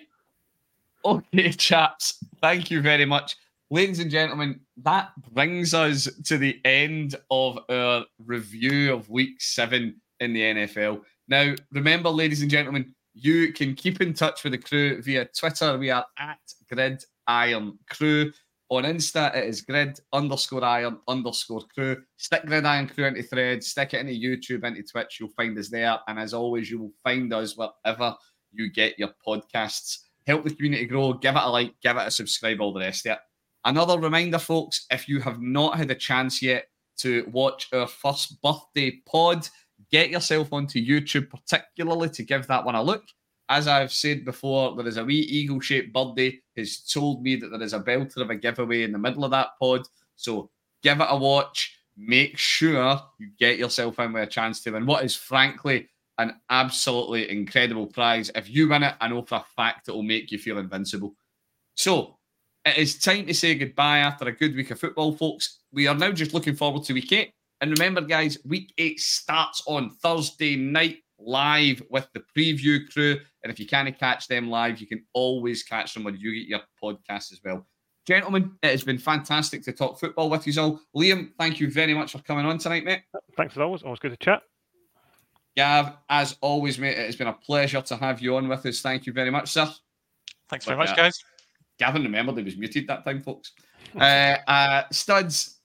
Okay, 1.05 1.51
chaps. 1.53 2.25
Thank 2.41 2.71
you 2.71 2.81
very 2.81 3.05
much. 3.05 3.37
Ladies 3.71 3.99
and 3.99 4.11
gentlemen, 4.11 4.61
that 4.83 5.11
brings 5.33 5.75
us 5.75 6.09
to 6.27 6.39
the 6.39 6.61
end 6.65 7.17
of 7.31 7.59
our 7.69 8.05
review 8.19 8.93
of 8.95 9.11
week 9.11 9.41
seven 9.41 10.01
in 10.21 10.33
the 10.33 10.41
NFL. 10.41 11.03
Now, 11.29 11.55
remember, 11.73 12.11
ladies 12.11 12.43
and 12.43 12.51
gentlemen, 12.51 12.95
you 13.15 13.53
can 13.53 13.75
keep 13.75 14.01
in 14.01 14.13
touch 14.13 14.43
with 14.43 14.53
the 14.53 14.59
crew 14.59 15.01
via 15.03 15.27
Twitter. 15.27 15.79
We 15.79 15.91
are 15.91 16.05
at 16.19 16.39
Grid 16.71 17.05
Iron 17.27 17.79
Crew. 17.89 18.33
On 18.71 18.83
Insta, 18.83 19.35
it 19.37 19.45
is 19.45 19.61
grid 19.61 20.01
underscore 20.13 20.65
iron 20.65 20.99
underscore 21.07 21.63
crew. 21.73 22.03
Stick 22.17 22.45
grid 22.47 22.65
iron 22.65 22.89
crew 22.89 23.05
into 23.05 23.23
threads, 23.23 23.69
stick 23.69 23.95
it 23.95 24.01
into 24.01 24.13
YouTube, 24.13 24.65
into 24.65 24.83
Twitch. 24.83 25.19
You'll 25.21 25.29
find 25.31 25.57
us 25.59 25.69
there. 25.69 25.99
And 26.09 26.19
as 26.19 26.35
always, 26.35 26.71
you 26.71 26.81
will 26.81 26.93
find 27.05 27.33
us 27.33 27.57
wherever 27.57 28.17
you 28.53 28.73
get 28.73 28.99
your 28.99 29.11
podcasts. 29.27 29.99
Help 30.27 30.45
the 30.45 30.55
community 30.55 30.87
grow. 30.87 31.13
Give 31.13 31.37
it 31.37 31.43
a 31.43 31.49
like, 31.49 31.75
give 31.83 31.97
it 31.97 32.09
a 32.09 32.11
subscribe, 32.11 32.61
all 32.61 32.73
the 32.73 32.81
rest 32.81 33.07
of 33.07 33.13
it. 33.13 33.19
Another 33.67 33.99
reminder, 33.99 34.39
folks, 34.39 34.87
if 34.91 35.09
you 35.09 35.21
have 35.21 35.41
not 35.41 35.77
had 35.77 35.91
a 35.91 35.95
chance 35.95 36.43
yet 36.43 36.67
to 36.97 37.29
watch 37.31 37.69
our 37.73 37.87
first 37.87 38.41
birthday 38.43 39.03
pod, 39.07 39.49
get 39.95 40.11
yourself 40.11 40.53
onto 40.53 40.85
YouTube, 40.85 41.31
particularly 41.31 42.09
to 42.09 42.25
give 42.25 42.49
that 42.49 42.65
one 42.65 42.75
a 42.75 42.83
look. 42.83 43.05
As 43.49 43.69
I've 43.69 43.93
said 43.93 44.25
before, 44.25 44.75
there 44.75 44.89
is 44.89 44.97
a 44.97 45.05
wee 45.05 45.21
eagle 45.21 45.61
shaped 45.61 45.93
birdie 45.93 46.43
has 46.57 46.79
told 46.79 47.23
me 47.23 47.37
that 47.37 47.51
there 47.51 47.63
is 47.63 47.75
a 47.75 47.79
belter 47.79 48.17
of 48.17 48.31
a 48.31 48.35
giveaway 48.35 48.83
in 48.83 48.91
the 48.91 48.99
middle 48.99 49.25
of 49.25 49.31
that 49.31 49.51
pod. 49.61 49.83
So 50.17 50.51
give 50.83 51.01
it 51.01 51.07
a 51.09 51.17
watch. 51.17 51.79
Make 51.97 52.37
sure 52.37 53.01
you 53.21 53.29
get 53.39 53.57
yourself 53.57 54.01
in 54.01 54.13
with 54.13 54.25
a 54.25 54.27
chance 54.27 54.61
to 54.63 54.73
win 54.73 54.85
what 54.85 55.05
is 55.05 55.15
frankly 55.15 55.89
an 56.19 56.41
absolutely 56.51 57.31
incredible 57.31 57.87
prize. 57.87 58.33
If 58.35 58.51
you 58.51 58.69
win 58.69 58.83
it, 58.83 58.97
I 59.01 59.07
know 59.07 59.23
for 59.23 59.37
a 59.37 59.45
fact 59.55 59.87
it 59.87 59.93
will 59.93 60.03
make 60.03 60.33
you 60.33 60.39
feel 60.41 60.59
invincible. 60.59 61.15
So 61.77 62.19
it 62.65 62.79
is 62.79 62.99
time 62.99 63.27
to 63.27 63.35
say 63.35 63.55
goodbye 63.55 63.99
after 63.99 64.25
a 64.25 64.33
good 64.33 64.57
week 64.57 64.73
of 64.73 64.81
football, 64.81 65.13
folks. 65.13 65.61
We 65.73 65.87
are 65.87 65.95
now 65.95 66.11
just 66.11 66.35
looking 66.35 66.57
forward 66.57 66.83
to 66.85 66.95
week 66.95 67.13
eight. 67.13 67.34
And 67.61 67.71
remember, 67.71 68.01
guys, 68.01 68.39
week 68.45 68.73
eight 68.79 69.01
starts 69.01 69.63
on 69.67 69.91
Thursday 69.91 70.57
night 70.57 70.99
live 71.19 71.83
with 71.91 72.09
the 72.13 72.23
preview 72.37 72.81
crew. 72.93 73.19
And 73.43 73.53
if 73.53 73.59
you 73.59 73.67
can't 73.67 73.97
catch 73.99 74.29
them 74.29 74.49
live, 74.51 74.81
you 74.81 74.87
can 74.87 75.05
always 75.13 75.63
catch 75.63 75.95
them 75.95 76.05
when 76.05 76.17
you 76.17 76.35
get 76.35 76.49
your 76.49 76.61
podcast 76.83 77.33
as 77.33 77.41
well. 77.45 77.67
Gentlemen, 78.07 78.53
it 78.63 78.71
has 78.71 78.85
been 78.85 78.99
fantastic 78.99 79.63
to 79.65 79.73
talk 79.73 79.99
football 79.99 80.29
with 80.29 80.47
you 80.47 80.61
all. 80.61 80.81
Liam, 80.95 81.31
thank 81.39 81.59
you 81.59 81.71
very 81.71 81.95
much 81.95 82.13
for 82.13 82.19
coming 82.19 82.45
on 82.45 82.59
tonight, 82.59 82.85
mate. 82.85 83.03
Thanks 83.37 83.55
as 83.55 83.61
always. 83.61 83.83
Always 83.83 83.99
good 83.99 84.11
to 84.11 84.17
chat. 84.19 84.43
Gav, 85.57 85.97
as 86.11 86.37
always, 86.41 86.79
mate, 86.79 86.99
it 86.99 87.07
has 87.07 87.17
been 87.17 87.29
a 87.29 87.33
pleasure 87.33 87.81
to 87.81 87.97
have 87.97 88.21
you 88.21 88.37
on 88.37 88.49
with 88.49 88.67
us. 88.67 88.81
Thank 88.81 89.07
you 89.07 89.13
very 89.13 89.31
much, 89.31 89.53
sir. 89.53 89.71
Thanks 90.51 90.67
very 90.67 90.77
much, 90.77 90.95
guys. 90.95 91.19
Gavin 91.79 92.03
remembered 92.03 92.37
he 92.37 92.45
was 92.45 92.57
muted 92.57 92.87
that 92.89 93.05
time, 93.05 93.23
folks. 93.23 93.53
uh, 93.99 94.37
uh, 94.47 94.83
Studs, 94.93 95.61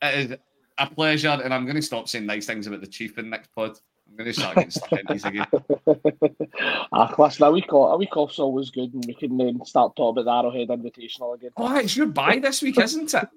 it 0.00 0.30
is 0.30 0.38
a 0.78 0.86
pleasure, 0.86 1.40
and 1.42 1.52
I'm 1.52 1.64
going 1.64 1.76
to 1.76 1.82
stop 1.82 2.08
saying 2.08 2.26
nice 2.26 2.46
things 2.46 2.66
about 2.66 2.80
the 2.80 2.86
Chief 2.86 3.18
in 3.18 3.30
next 3.30 3.48
pod. 3.54 3.78
I'm 4.08 4.16
going 4.16 4.32
to 4.32 4.38
start 4.38 4.56
getting 4.56 4.70
stuck 4.70 4.92
in 4.92 5.06
these 5.08 5.24
again. 5.24 5.46
ah, 6.92 7.14
listen, 7.18 7.44
a 7.44 7.50
week 7.50 7.72
off, 7.72 7.94
a 7.94 7.96
week 7.96 8.16
off's 8.16 8.38
always 8.38 8.70
good, 8.70 8.92
and 8.92 9.04
we 9.06 9.14
can 9.14 9.36
then 9.36 9.64
start 9.64 9.96
talking 9.96 10.22
about 10.22 10.42
the 10.42 10.48
Arrowhead 10.48 10.68
Invitational 10.68 11.34
again. 11.34 11.50
Oh, 11.56 11.76
it's 11.76 11.96
your 11.96 12.06
bye 12.06 12.38
this 12.38 12.60
week, 12.62 12.78
isn't 12.78 13.14
it? 13.14 13.28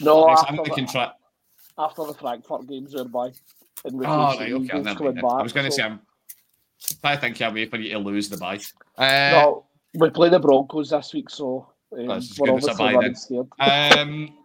no, 0.00 0.26
Nice, 0.26 0.38
after, 0.40 0.50
I'm 0.50 0.56
the, 0.56 1.12
after 1.78 2.04
the 2.06 2.14
Frankfurt 2.14 2.66
games 2.66 2.94
are 2.94 3.04
by. 3.04 3.30
And 3.84 3.98
we 3.98 4.06
Oh, 4.06 4.08
right, 4.08 4.52
okay. 4.52 4.64
Eagles 4.64 4.86
I've 4.86 4.96
coming 4.96 5.14
back, 5.14 5.24
I 5.24 5.42
was 5.42 5.52
going 5.52 5.66
to 5.66 5.70
so- 5.70 5.76
say, 5.76 5.82
I'm, 5.84 6.00
I 7.04 7.16
think 7.16 7.40
I'll 7.40 7.52
wait 7.52 7.70
for 7.70 7.76
you 7.76 7.92
to 7.92 7.98
lose 7.98 8.28
the 8.28 8.36
bye. 8.36 8.58
Uh, 8.98 9.30
No, 9.30 9.66
we 9.94 10.10
play 10.10 10.28
the 10.28 10.38
Broncos 10.38 10.90
this 10.90 11.14
week, 11.14 11.30
so 11.30 11.68
um, 11.96 12.06
That's 12.06 12.32
as 12.32 12.38
we're 12.38 12.46
good 12.48 12.58
as 12.58 12.66
a 12.66 12.70
obviously 12.70 12.94
running 12.94 13.14
scared. 13.14 13.48
Um, 13.98 14.38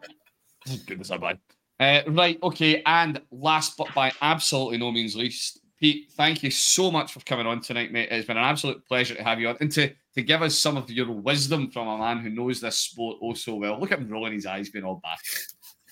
goodness, 0.85 1.11
I'm 1.11 1.21
bad. 1.21 1.39
Uh, 1.81 2.03
right, 2.09 2.37
okay, 2.43 2.83
and 2.85 3.19
last 3.31 3.75
but 3.75 3.91
by 3.95 4.11
absolutely 4.21 4.77
no 4.77 4.91
means 4.91 5.15
least, 5.15 5.61
Pete, 5.79 6.11
thank 6.11 6.43
you 6.43 6.51
so 6.51 6.91
much 6.91 7.11
for 7.11 7.21
coming 7.21 7.47
on 7.47 7.59
tonight, 7.59 7.91
mate. 7.91 8.07
It's 8.11 8.27
been 8.27 8.37
an 8.37 8.43
absolute 8.43 8.85
pleasure 8.87 9.15
to 9.15 9.23
have 9.23 9.39
you 9.39 9.49
on 9.49 9.57
and 9.61 9.71
to, 9.71 9.91
to 10.13 10.21
give 10.21 10.43
us 10.43 10.55
some 10.55 10.77
of 10.77 10.91
your 10.91 11.09
wisdom 11.09 11.71
from 11.71 11.87
a 11.87 11.97
man 11.97 12.19
who 12.19 12.29
knows 12.29 12.61
this 12.61 12.77
sport 12.77 13.17
oh 13.23 13.33
so 13.33 13.55
well. 13.55 13.79
Look 13.79 13.91
at 13.91 13.97
him 13.97 14.09
rolling 14.09 14.33
his 14.33 14.45
eyes, 14.45 14.69
being 14.69 14.85
all 14.85 15.01
back. 15.01 15.17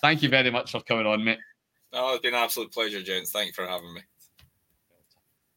Thank 0.00 0.22
you 0.22 0.28
very 0.28 0.52
much 0.52 0.70
for 0.70 0.80
coming 0.82 1.06
on, 1.06 1.24
mate. 1.24 1.40
Oh, 1.92 2.14
it's 2.14 2.22
been 2.22 2.34
an 2.34 2.40
absolute 2.40 2.70
pleasure, 2.70 3.02
gents. 3.02 3.32
Thank 3.32 3.48
you 3.48 3.52
for 3.52 3.66
having 3.66 3.92
me. 3.92 4.00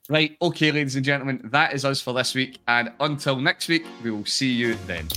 Right, 0.09 0.35
okay, 0.41 0.71
ladies 0.71 0.95
and 0.95 1.05
gentlemen, 1.05 1.47
that 1.51 1.73
is 1.73 1.85
us 1.85 2.01
for 2.01 2.11
this 2.15 2.33
week. 2.33 2.57
And 2.67 2.91
until 3.01 3.39
next 3.39 3.67
week, 3.67 3.85
we 4.03 4.09
will 4.09 4.25
see 4.25 4.51
you 4.51 4.73
then. 4.87 5.07